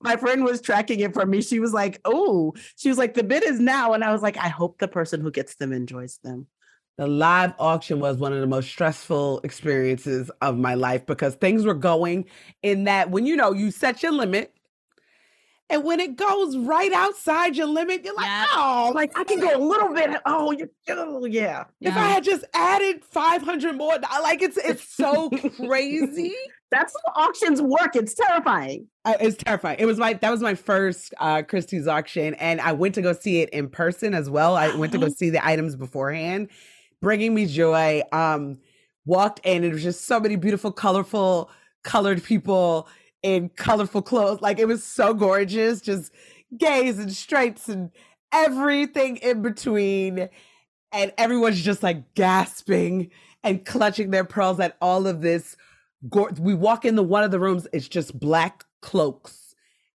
My 0.01 0.15
friend 0.15 0.43
was 0.43 0.61
tracking 0.61 0.99
it 0.99 1.13
for 1.13 1.25
me. 1.25 1.41
She 1.41 1.59
was 1.59 1.73
like, 1.73 1.99
"Oh, 2.05 2.53
she 2.75 2.89
was 2.89 2.97
like, 2.97 3.13
the 3.13 3.23
bid 3.23 3.43
is 3.43 3.59
now," 3.59 3.93
and 3.93 4.03
I 4.03 4.11
was 4.11 4.21
like, 4.21 4.37
"I 4.37 4.47
hope 4.49 4.79
the 4.79 4.87
person 4.87 5.21
who 5.21 5.29
gets 5.29 5.55
them 5.55 5.73
enjoys 5.73 6.19
them." 6.23 6.47
The 6.97 7.07
live 7.07 7.53
auction 7.57 7.99
was 7.99 8.17
one 8.17 8.33
of 8.33 8.39
the 8.39 8.47
most 8.47 8.69
stressful 8.69 9.41
experiences 9.43 10.29
of 10.41 10.57
my 10.57 10.75
life 10.75 11.05
because 11.07 11.33
things 11.35 11.65
were 11.65 11.73
going 11.73 12.25
in 12.61 12.83
that 12.83 13.09
when 13.09 13.25
you 13.25 13.35
know 13.35 13.51
you 13.51 13.71
set 13.71 14.03
your 14.03 14.11
limit 14.11 14.53
and 15.69 15.83
when 15.83 15.99
it 15.99 16.17
goes 16.17 16.55
right 16.57 16.91
outside 16.91 17.55
your 17.55 17.65
limit, 17.67 18.03
you're 18.03 18.13
like, 18.15 18.25
Yeah. 18.25 18.45
oh, 18.53 18.91
Like 18.93 19.17
I 19.17 19.23
can 19.23 19.39
go 19.39 19.55
a 19.55 19.57
little 19.57 19.91
bit. 19.93 20.11
Oh, 20.25 20.51
you, 20.51 20.69
oh 20.89 21.25
yeah. 21.25 21.63
if 21.81 21.95
I 21.95 22.09
had 22.09 22.23
just 22.23 22.43
added 22.53 23.03
500 23.03 23.75
more, 23.75 23.97
I- 24.03 24.19
like 24.21 24.41
it's 24.43 24.57
it's 24.57 24.87
so 24.87 25.29
crazy. 25.31 26.33
That's 26.71 26.93
how 27.15 27.23
auctions 27.23 27.61
work. 27.61 27.95
It's 27.95 28.13
terrifying. 28.13 28.87
Uh, 29.05 29.13
it's 29.19 29.37
terrifying. 29.37 29.77
It 29.79 29.85
was 29.85 29.97
my 29.97 30.13
that 30.13 30.29
was 30.31 30.41
my 30.41 30.53
first 30.55 31.13
uh 31.19 31.41
Christie's 31.43 31.87
auction, 31.87 32.33
and 32.35 32.59
I 32.61 32.73
went 32.73 32.93
to 32.95 33.01
go 33.01 33.13
see 33.13 33.41
it 33.41 33.49
in 33.49 33.69
person 33.69 34.13
as 34.13 34.29
well. 34.29 34.55
I 34.55 34.75
went 34.75 34.91
to 34.93 34.97
go 34.99 35.07
see 35.09 35.29
the 35.29 35.43
items 35.45 35.75
beforehand, 35.75 36.49
bringing 37.03 37.35
me 37.35 37.45
joy. 37.45 38.01
Um, 38.11 38.57
walked 39.05 39.41
in, 39.45 39.63
it 39.63 39.71
was 39.71 39.83
just 39.83 40.05
so 40.05 40.19
many 40.19 40.35
beautiful, 40.35 40.71
colorful, 40.71 41.51
colored 41.83 42.23
people 42.23 42.87
in 43.21 43.49
colorful 43.49 44.01
clothes. 44.01 44.41
Like 44.41 44.57
it 44.57 44.67
was 44.67 44.83
so 44.83 45.13
gorgeous, 45.13 45.81
just 45.81 46.11
gays 46.57 46.97
and 46.97 47.13
straights 47.13 47.69
and 47.69 47.91
everything 48.31 49.17
in 49.17 49.43
between, 49.43 50.29
and 50.91 51.13
everyone's 51.19 51.61
just 51.61 51.83
like 51.83 52.15
gasping 52.15 53.11
and 53.43 53.65
clutching 53.65 54.09
their 54.09 54.23
pearls 54.23 54.59
at 54.59 54.77
all 54.81 55.05
of 55.05 55.21
this 55.21 55.55
we 56.39 56.53
walk 56.53 56.85
into 56.85 57.03
one 57.03 57.23
of 57.23 57.31
the 57.31 57.39
rooms 57.39 57.67
it's 57.71 57.87
just 57.87 58.19
black 58.19 58.65
cloaks 58.81 59.55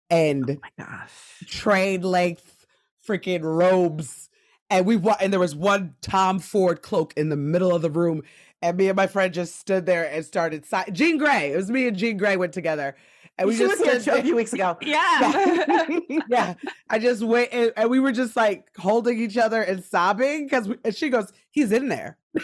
and 0.09 0.59
gosh. 0.77 1.43
trade 1.47 2.03
length 2.03 2.65
freaking 3.05 3.43
robes 3.43 4.26
and 4.69 4.85
we 4.85 4.95
wa- 4.95 5.17
and 5.19 5.31
there 5.31 5.39
was 5.39 5.55
one 5.55 5.95
tom 6.01 6.39
ford 6.39 6.81
cloak 6.81 7.13
in 7.17 7.29
the 7.29 7.35
middle 7.37 7.73
of 7.73 7.81
the 7.81 7.89
room 7.89 8.21
and 8.61 8.77
me 8.77 8.87
and 8.87 8.95
my 8.95 9.07
friend 9.07 9.33
just 9.33 9.59
stood 9.59 9.85
there 9.85 10.09
and 10.11 10.25
started 10.25 10.65
si- 10.65 10.91
Jean 10.91 11.19
Grae 11.19 11.51
it 11.51 11.55
was 11.55 11.69
me 11.69 11.87
and 11.87 11.97
Jean 11.97 12.19
Grae 12.19 12.37
went 12.37 12.53
together 12.53 12.95
and 13.37 13.47
we 13.47 13.55
she 13.55 13.65
just 13.67 13.85
was 13.85 14.05
here 14.05 14.15
a 14.15 14.21
few 14.23 14.35
weeks 14.35 14.53
ago. 14.53 14.77
Yeah. 14.81 15.99
yeah, 16.29 16.53
I 16.89 16.97
just 16.99 17.21
wait, 17.21 17.49
and, 17.51 17.71
and 17.77 17.89
we 17.89 17.99
were 17.99 18.11
just 18.11 18.35
like 18.35 18.65
holding 18.77 19.19
each 19.19 19.37
other 19.37 19.61
and 19.61 19.83
sobbing 19.83 20.45
because, 20.45 20.69
and 20.83 20.95
she 20.95 21.09
goes, 21.09 21.31
"He's 21.51 21.71
in 21.71 21.87
there. 21.89 22.17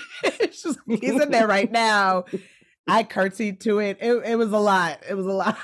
She's 0.51 0.65
like, 0.87 1.01
He's 1.01 1.19
in 1.19 1.31
there 1.31 1.47
right 1.47 1.71
now." 1.71 2.25
I 2.87 3.03
curtsied 3.03 3.59
to 3.61 3.79
it. 3.79 3.97
It 4.01 4.13
it 4.23 4.35
was 4.35 4.51
a 4.51 4.59
lot. 4.59 4.99
It 5.09 5.15
was 5.15 5.25
a 5.25 5.31
lot. 5.31 5.57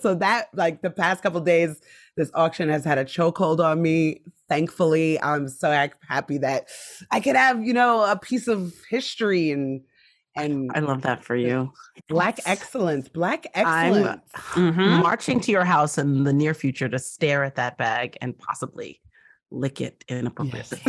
so 0.00 0.14
that 0.14 0.48
like 0.54 0.80
the 0.82 0.90
past 0.90 1.22
couple 1.22 1.40
days, 1.40 1.80
this 2.16 2.30
auction 2.34 2.68
has 2.68 2.84
had 2.84 2.98
a 2.98 3.04
chokehold 3.04 3.60
on 3.60 3.80
me. 3.82 4.22
Thankfully, 4.48 5.20
I'm 5.22 5.48
so 5.48 5.70
happy 6.08 6.38
that 6.38 6.68
I 7.10 7.20
could 7.20 7.36
have 7.36 7.62
you 7.64 7.72
know 7.72 8.02
a 8.04 8.18
piece 8.18 8.48
of 8.48 8.74
history 8.88 9.50
and 9.50 9.82
and 10.36 10.70
I 10.74 10.78
love 10.80 11.02
that 11.02 11.24
for 11.24 11.34
you. 11.36 11.72
black 12.08 12.38
excellence, 12.46 13.08
black 13.08 13.46
excellence. 13.54 14.06
I'm- 14.06 14.22
excellence. 14.34 14.76
Mhm. 14.76 15.02
Marching 15.02 15.40
to 15.40 15.50
your 15.52 15.64
house 15.64 15.98
in 15.98 16.24
the 16.24 16.32
near 16.32 16.54
future 16.54 16.88
to 16.88 16.98
stare 16.98 17.42
at 17.44 17.56
that 17.56 17.76
bag 17.78 18.16
and 18.20 18.38
possibly 18.38 19.00
lick 19.50 19.80
it 19.80 20.04
in 20.08 20.16
a 20.16 20.20
inappropriately. 20.20 20.80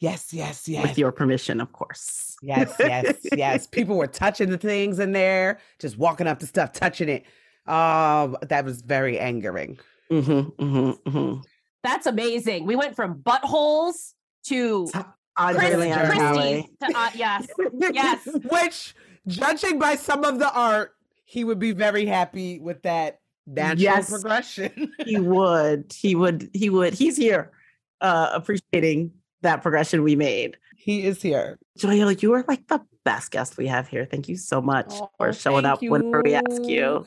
Yes, 0.00 0.32
yes, 0.34 0.68
yes. 0.68 0.82
With 0.82 0.98
your 0.98 1.12
permission, 1.12 1.60
of 1.60 1.72
course. 1.72 2.36
Yes, 2.42 2.74
yes, 2.78 3.16
yes. 3.32 3.66
People 3.66 3.96
were 3.96 4.06
touching 4.06 4.50
the 4.50 4.58
things 4.58 4.98
in 4.98 5.12
there, 5.12 5.60
just 5.78 5.96
walking 5.96 6.26
up 6.26 6.40
to 6.40 6.46
stuff, 6.46 6.72
touching 6.72 7.08
it. 7.08 7.24
Oh, 7.66 8.36
that 8.42 8.64
was 8.64 8.82
very 8.82 9.18
angering. 9.18 9.78
Mm-hmm, 10.10 10.62
mm-hmm, 10.62 11.08
mm-hmm. 11.16 11.40
That's 11.82 12.06
amazing. 12.06 12.66
We 12.66 12.76
went 12.76 12.94
from 12.96 13.16
buttholes 13.22 14.12
to 14.46 14.88
Andre 15.36 15.66
Chris- 15.70 15.76
Leon 15.78 15.98
Christy. 16.06 16.18
Talley. 16.18 16.70
to 16.82 16.98
uh, 16.98 17.10
yes, 17.14 17.46
yes. 17.92 18.28
Which, 18.50 18.94
judging 19.26 19.78
by 19.78 19.96
some 19.96 20.24
of 20.24 20.38
the 20.38 20.52
art, 20.52 20.92
he 21.24 21.44
would 21.44 21.58
be 21.58 21.72
very 21.72 22.06
happy 22.06 22.58
with 22.60 22.82
that 22.82 23.20
natural 23.46 23.80
Yes. 23.80 24.10
progression. 24.10 24.92
he 25.04 25.18
would. 25.18 25.92
He 25.92 26.14
would. 26.14 26.50
He 26.54 26.70
would. 26.70 26.94
He's 26.94 27.16
here, 27.16 27.52
uh, 28.00 28.30
appreciating 28.32 29.12
that 29.42 29.62
progression 29.62 30.02
we 30.02 30.16
made. 30.16 30.56
he 30.76 31.04
is 31.04 31.20
here. 31.22 31.58
Joyelle, 31.78 32.20
you 32.22 32.32
are 32.34 32.44
like 32.48 32.66
the 32.68 32.80
best 33.04 33.30
guest 33.30 33.56
we 33.58 33.66
have 33.66 33.88
here. 33.88 34.06
Thank 34.10 34.28
you 34.28 34.36
so 34.36 34.62
much 34.62 34.92
for 35.18 35.28
Oh, 35.28 35.32
showing 35.32 35.64
up 35.66 35.80
thank 35.80 35.92
whenever 35.92 36.22
we 36.24 36.34
ask 36.34 36.62
you. 36.64 37.04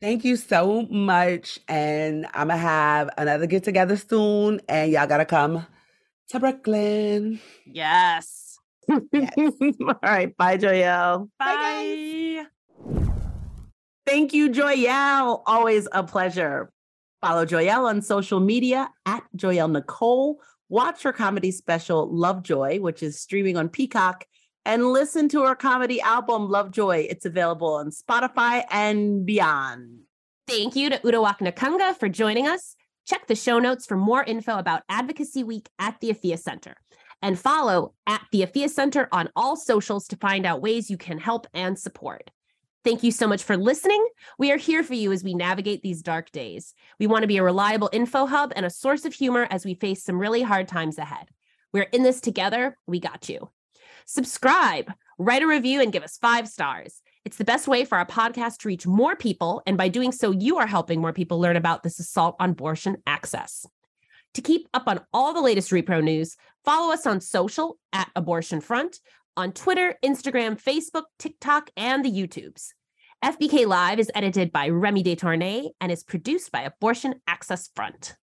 Thank 0.00 0.24
you 0.24 0.36
so 0.36 0.82
much. 0.82 1.58
And 1.66 2.26
I'm 2.32 2.48
going 2.48 2.58
to 2.58 2.62
have 2.62 3.10
another 3.18 3.46
get 3.46 3.64
together 3.64 3.96
soon. 3.96 4.60
And 4.68 4.92
y'all 4.92 5.06
got 5.06 5.18
to 5.18 5.24
come 5.24 5.66
to 6.28 6.40
Brooklyn. 6.40 7.40
Yes. 7.66 8.58
Yes. 9.12 9.32
All 9.80 9.98
right. 10.02 10.36
Bye, 10.36 10.56
Joyelle. 10.58 11.28
Bye. 11.38 12.44
Thank 14.06 14.32
you, 14.32 14.50
Joyelle. 14.50 15.42
Always 15.46 15.88
a 15.92 16.02
pleasure. 16.02 16.70
Follow 17.20 17.44
Joyelle 17.44 17.84
on 17.84 18.00
social 18.00 18.40
media 18.40 18.88
at 19.04 19.24
Joyelle 19.36 19.72
Nicole. 19.72 20.40
Watch 20.68 21.02
her 21.02 21.12
comedy 21.12 21.50
special, 21.50 22.08
Lovejoy, 22.14 22.78
which 22.80 23.02
is 23.02 23.20
streaming 23.20 23.56
on 23.56 23.68
Peacock, 23.68 24.24
and 24.64 24.92
listen 24.92 25.28
to 25.30 25.44
her 25.44 25.54
comedy 25.54 26.00
album, 26.00 26.48
Lovejoy. 26.48 27.06
It's 27.08 27.24
available 27.24 27.74
on 27.74 27.90
Spotify 27.90 28.64
and 28.70 29.24
beyond. 29.24 30.00
Thank 30.46 30.76
you 30.76 30.90
to 30.90 30.98
Uduak 30.98 31.38
Nakanga 31.38 31.96
for 31.96 32.08
joining 32.08 32.46
us. 32.46 32.74
Check 33.06 33.26
the 33.26 33.34
show 33.34 33.58
notes 33.58 33.86
for 33.86 33.96
more 33.96 34.22
info 34.22 34.58
about 34.58 34.82
Advocacy 34.88 35.44
Week 35.44 35.68
at 35.78 35.98
the 36.00 36.10
Afiya 36.10 36.38
Center. 36.38 36.76
And 37.20 37.38
follow 37.38 37.94
at 38.06 38.22
the 38.32 38.42
Afiya 38.42 38.70
Center 38.70 39.08
on 39.12 39.28
all 39.34 39.56
socials 39.56 40.06
to 40.08 40.16
find 40.16 40.46
out 40.46 40.62
ways 40.62 40.90
you 40.90 40.96
can 40.96 41.18
help 41.18 41.46
and 41.52 41.78
support. 41.78 42.30
Thank 42.84 43.02
you 43.02 43.10
so 43.10 43.26
much 43.26 43.42
for 43.42 43.56
listening. 43.56 44.06
We 44.38 44.52
are 44.52 44.56
here 44.56 44.82
for 44.82 44.94
you 44.94 45.12
as 45.12 45.24
we 45.24 45.34
navigate 45.34 45.82
these 45.82 46.00
dark 46.00 46.30
days. 46.30 46.74
We 46.98 47.06
want 47.06 47.22
to 47.22 47.28
be 47.28 47.38
a 47.38 47.42
reliable 47.42 47.90
info 47.92 48.24
hub 48.24 48.52
and 48.54 48.64
a 48.64 48.70
source 48.70 49.04
of 49.04 49.12
humor 49.12 49.46
as 49.50 49.64
we 49.64 49.74
face 49.74 50.04
some 50.04 50.18
really 50.18 50.42
hard 50.42 50.68
times 50.68 50.96
ahead. 50.96 51.28
We're 51.72 51.82
in 51.82 52.02
this 52.02 52.20
together. 52.20 52.78
We 52.86 53.00
got 53.00 53.28
you. 53.28 53.50
Subscribe, 54.10 54.90
write 55.18 55.42
a 55.42 55.46
review, 55.46 55.82
and 55.82 55.92
give 55.92 56.02
us 56.02 56.16
five 56.16 56.48
stars. 56.48 57.02
It's 57.26 57.36
the 57.36 57.44
best 57.44 57.68
way 57.68 57.84
for 57.84 57.98
our 57.98 58.06
podcast 58.06 58.60
to 58.60 58.68
reach 58.68 58.86
more 58.86 59.14
people. 59.14 59.60
And 59.66 59.76
by 59.76 59.88
doing 59.88 60.12
so, 60.12 60.30
you 60.30 60.56
are 60.56 60.66
helping 60.66 60.98
more 60.98 61.12
people 61.12 61.38
learn 61.38 61.56
about 61.56 61.82
this 61.82 62.00
assault 62.00 62.34
on 62.40 62.52
abortion 62.52 63.02
access. 63.06 63.66
To 64.32 64.40
keep 64.40 64.66
up 64.72 64.84
on 64.86 65.00
all 65.12 65.34
the 65.34 65.42
latest 65.42 65.72
repro 65.72 66.02
news, 66.02 66.38
follow 66.64 66.90
us 66.90 67.06
on 67.06 67.20
social 67.20 67.76
at 67.92 68.10
Abortion 68.16 68.62
Front, 68.62 68.98
on 69.36 69.52
Twitter, 69.52 69.94
Instagram, 70.02 70.58
Facebook, 70.58 71.04
TikTok, 71.18 71.68
and 71.76 72.02
the 72.02 72.10
YouTubes. 72.10 72.68
FBK 73.22 73.66
Live 73.66 73.98
is 73.98 74.10
edited 74.14 74.52
by 74.52 74.70
Remy 74.70 75.04
DeTournay 75.04 75.68
and 75.82 75.92
is 75.92 76.02
produced 76.02 76.50
by 76.50 76.62
Abortion 76.62 77.16
Access 77.26 77.68
Front. 77.74 78.16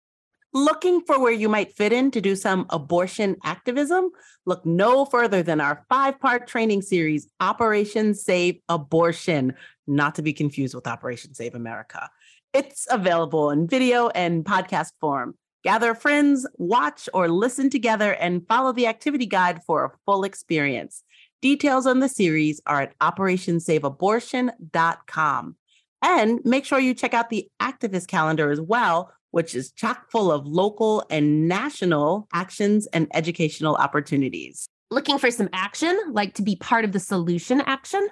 Looking 0.55 1.01
for 1.01 1.19
where 1.19 1.33
you 1.33 1.49
might 1.49 1.75
fit 1.75 1.95
in 1.95 2.11
to 2.11 2.21
do 2.21 2.37
some 2.37 2.67
abortion 2.69 3.37
activism? 3.43 4.11
Look 4.45 4.67
no 4.67 5.07
further 5.07 5.43
than 5.43 5.63
our 5.63 5.87
five 5.89 6.21
part 6.21 6.47
training 6.47 6.83
series, 6.83 7.27
Operation 7.41 8.13
Save 8.15 8.59
Abortion, 8.69 9.55
not 9.87 10.17
to 10.17 10.23
be 10.23 10.35
confused 10.35 10.75
with 10.75 10.87
Operation 10.87 11.33
Save 11.33 11.55
America. 11.55 12.11
It's 12.53 12.87
available 12.91 13.51
in 13.51 13.67
video 13.67 14.09
and 14.09 14.45
podcast 14.45 14.91
form. 15.01 15.39
Gather 15.65 15.95
friends, 15.95 16.47
watch 16.57 17.09
or 17.15 17.31
listen 17.31 17.71
together, 17.71 18.13
and 18.13 18.47
follow 18.47 18.73
the 18.73 18.89
activity 18.89 19.25
guide 19.25 19.63
for 19.65 19.87
a 19.87 19.93
full 20.05 20.25
experience. 20.25 21.03
Details 21.41 21.87
on 21.87 22.01
the 22.01 22.11
series 22.11 22.61
are 22.67 22.83
at 22.83 22.99
operationsaveabortion.com. 22.99 25.57
And 26.05 26.41
make 26.45 26.65
sure 26.65 26.81
you 26.81 26.95
check 26.95 27.15
out 27.15 27.31
the 27.31 27.49
activist 27.61 28.09
calendar 28.09 28.51
as 28.51 28.61
well, 28.61 29.13
which 29.33 29.55
is 29.55 29.73
chock 29.73 30.11
full 30.11 30.31
of 30.31 30.47
local 30.47 31.05
and 31.11 31.49
national 31.49 32.29
actions 32.33 32.87
and 32.87 33.09
educational 33.13 33.75
opportunities. 33.75 34.69
Looking 34.91 35.19
for 35.19 35.31
some 35.31 35.49
action, 35.53 35.99
like 36.13 36.35
to 36.35 36.43
be 36.43 36.55
part 36.55 36.85
of 36.85 36.93
the 36.93 37.01
solution 37.01 37.61
action? 37.63 38.09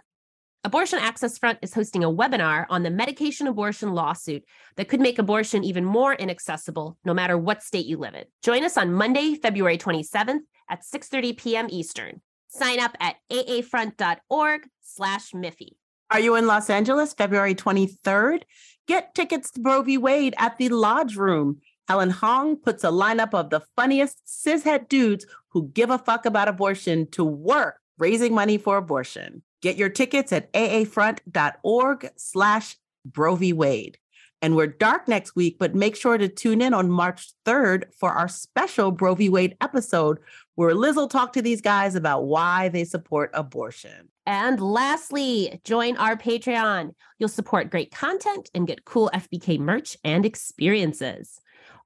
Abortion 0.62 0.98
Access 0.98 1.38
Front 1.38 1.58
is 1.62 1.72
hosting 1.72 2.04
a 2.04 2.10
webinar 2.10 2.66
on 2.68 2.82
the 2.82 2.90
medication 2.90 3.46
abortion 3.46 3.94
lawsuit 3.94 4.44
that 4.76 4.88
could 4.88 5.00
make 5.00 5.18
abortion 5.18 5.64
even 5.64 5.86
more 5.86 6.12
inaccessible 6.12 6.98
no 7.02 7.14
matter 7.14 7.38
what 7.38 7.62
state 7.62 7.86
you 7.86 7.96
live 7.96 8.14
in. 8.14 8.24
Join 8.42 8.62
us 8.64 8.76
on 8.76 8.92
Monday, 8.92 9.36
February 9.36 9.78
27th 9.78 10.40
at 10.68 10.82
6:30 10.82 11.38
p.m. 11.38 11.66
Eastern. 11.70 12.20
Sign 12.48 12.78
up 12.78 12.94
at 13.00 13.16
aafront.org/miffy. 13.30 15.68
Are 16.10 16.20
you 16.20 16.34
in 16.34 16.46
Los 16.46 16.68
Angeles 16.68 17.14
February 17.14 17.54
23rd? 17.54 18.42
Get 18.90 19.14
tickets 19.14 19.52
to 19.52 19.82
v. 19.84 19.98
Wade 19.98 20.34
at 20.36 20.58
the 20.58 20.68
Lodge 20.68 21.14
Room. 21.14 21.60
Helen 21.86 22.10
Hong 22.10 22.56
puts 22.56 22.82
a 22.82 22.88
lineup 22.88 23.32
of 23.34 23.50
the 23.50 23.60
funniest 23.76 24.20
cishet 24.26 24.88
dudes 24.88 25.26
who 25.50 25.68
give 25.68 25.90
a 25.90 25.98
fuck 25.98 26.26
about 26.26 26.48
abortion 26.48 27.06
to 27.12 27.22
work 27.22 27.78
raising 27.98 28.34
money 28.34 28.58
for 28.58 28.78
abortion. 28.78 29.42
Get 29.62 29.76
your 29.76 29.90
tickets 29.90 30.32
at 30.32 30.52
aafront.org 30.54 32.10
slash 32.16 32.78
v. 33.04 33.52
Wade. 33.52 33.96
And 34.42 34.56
we're 34.56 34.66
dark 34.66 35.06
next 35.06 35.36
week, 35.36 35.58
but 35.60 35.72
make 35.72 35.94
sure 35.94 36.18
to 36.18 36.26
tune 36.26 36.60
in 36.60 36.74
on 36.74 36.90
March 36.90 37.32
3rd 37.46 37.94
for 37.96 38.10
our 38.10 38.26
special 38.26 38.90
v. 38.90 39.28
Wade 39.28 39.56
episode 39.60 40.18
where 40.60 40.74
Liz 40.74 40.94
will 40.94 41.08
talk 41.08 41.32
to 41.32 41.40
these 41.40 41.62
guys 41.62 41.94
about 41.94 42.26
why 42.26 42.68
they 42.68 42.84
support 42.84 43.30
abortion. 43.32 44.10
And 44.26 44.60
lastly, 44.60 45.58
join 45.64 45.96
our 45.96 46.18
Patreon. 46.18 46.90
You'll 47.18 47.30
support 47.30 47.70
great 47.70 47.90
content 47.90 48.50
and 48.52 48.66
get 48.66 48.84
cool 48.84 49.10
FBK 49.14 49.58
merch 49.58 49.96
and 50.04 50.26
experiences. 50.26 51.40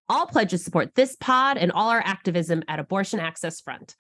All 0.09 0.27
pledges 0.27 0.65
support 0.65 0.97
this 0.97 1.15
pod 1.15 1.57
and 1.57 1.71
all 1.71 1.89
our 1.89 2.03
activism 2.05 2.65
at 2.67 2.81
Abortion 2.81 3.21
Access 3.21 3.61
Front. 3.61 3.95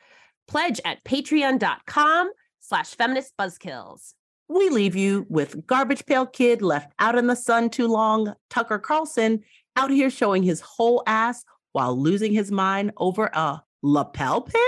Pledge 0.49 0.81
at 0.85 1.05
patreon.com 1.05 2.31
slash 2.59 2.97
feminist 2.97 3.33
buzzkills. 3.39 4.14
We 4.49 4.70
leave 4.70 4.97
you 4.97 5.25
with 5.29 5.68
Garbage 5.68 6.05
Pail 6.05 6.27
Kid 6.27 6.62
left 6.62 6.93
out 6.99 7.16
in 7.16 7.29
the 7.29 7.37
sun 7.37 7.70
too 7.70 7.87
long, 7.87 8.35
Tucker 8.51 8.81
Carlson 8.81 9.45
out 9.77 9.93
here 9.93 10.11
showing 10.11 10.43
his 10.43 10.61
whole 10.61 11.05
ass 11.07 11.45
while 11.70 11.97
losing 11.97 12.33
his 12.33 12.51
mind 12.51 12.91
over 12.97 13.31
a 13.33 13.62
lapel 13.85 14.41
pin? 14.41 14.61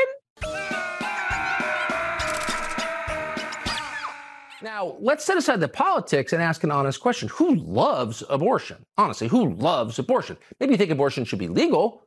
Now, 4.62 4.96
let's 5.00 5.24
set 5.24 5.38
aside 5.38 5.60
the 5.60 5.68
politics 5.68 6.32
and 6.32 6.42
ask 6.42 6.64
an 6.64 6.70
honest 6.70 7.00
question. 7.00 7.28
Who 7.28 7.54
loves 7.54 8.22
abortion? 8.28 8.84
Honestly, 8.98 9.28
who 9.28 9.54
loves 9.54 9.98
abortion? 9.98 10.36
Maybe 10.60 10.72
you 10.72 10.78
think 10.78 10.90
abortion 10.90 11.24
should 11.24 11.38
be 11.38 11.48
legal, 11.48 12.02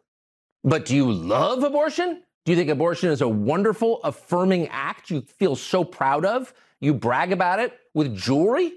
but 0.64 0.86
do 0.86 0.96
you 0.96 1.12
love 1.12 1.64
abortion? 1.64 2.22
Do 2.46 2.52
you 2.52 2.58
think 2.58 2.70
abortion 2.70 3.10
is 3.10 3.22
a 3.22 3.28
wonderful, 3.28 4.02
affirming 4.04 4.68
act 4.68 5.10
you 5.10 5.22
feel 5.22 5.56
so 5.56 5.84
proud 5.84 6.26
of? 6.26 6.54
You 6.80 6.94
brag 6.94 7.32
about 7.32 7.60
it 7.60 7.74
with 7.94 8.16
jewelry? 8.16 8.74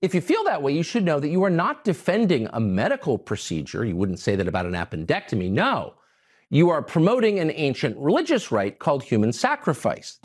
If 0.00 0.14
you 0.14 0.20
feel 0.20 0.42
that 0.44 0.62
way, 0.62 0.72
you 0.72 0.82
should 0.82 1.04
know 1.04 1.20
that 1.20 1.28
you 1.28 1.44
are 1.44 1.50
not 1.50 1.84
defending 1.84 2.48
a 2.52 2.60
medical 2.60 3.18
procedure. 3.18 3.84
You 3.84 3.94
wouldn't 3.94 4.18
say 4.18 4.34
that 4.34 4.48
about 4.48 4.66
an 4.66 4.72
appendectomy. 4.72 5.50
No. 5.50 5.94
You 6.52 6.68
are 6.68 6.82
promoting 6.82 7.38
an 7.38 7.50
ancient 7.54 7.96
religious 7.96 8.52
rite 8.52 8.78
called 8.78 9.02
human 9.02 9.32
sacrifice. 9.32 10.18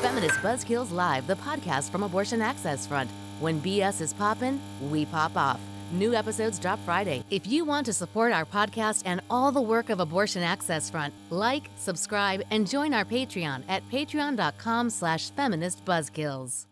Feminist 0.00 0.38
Buzzkills 0.38 0.90
Live, 0.90 1.26
the 1.26 1.34
podcast 1.34 1.90
from 1.90 2.04
Abortion 2.04 2.40
Access 2.40 2.86
Front. 2.86 3.10
When 3.38 3.60
BS 3.60 4.00
is 4.00 4.14
poppin', 4.14 4.58
we 4.90 5.04
pop 5.04 5.36
off. 5.36 5.60
New 5.92 6.14
episodes 6.14 6.58
drop 6.58 6.78
Friday. 6.86 7.22
If 7.28 7.46
you 7.46 7.66
want 7.66 7.84
to 7.84 7.92
support 7.92 8.32
our 8.32 8.46
podcast 8.46 9.02
and 9.04 9.20
all 9.28 9.52
the 9.52 9.60
work 9.60 9.90
of 9.90 10.00
Abortion 10.00 10.42
Access 10.42 10.88
Front, 10.88 11.12
like, 11.28 11.64
subscribe, 11.76 12.42
and 12.50 12.66
join 12.66 12.94
our 12.94 13.04
Patreon 13.04 13.62
at 13.68 13.86
patreon.com 13.90 14.88
slash 14.88 15.30
feministbuzzkills. 15.32 16.64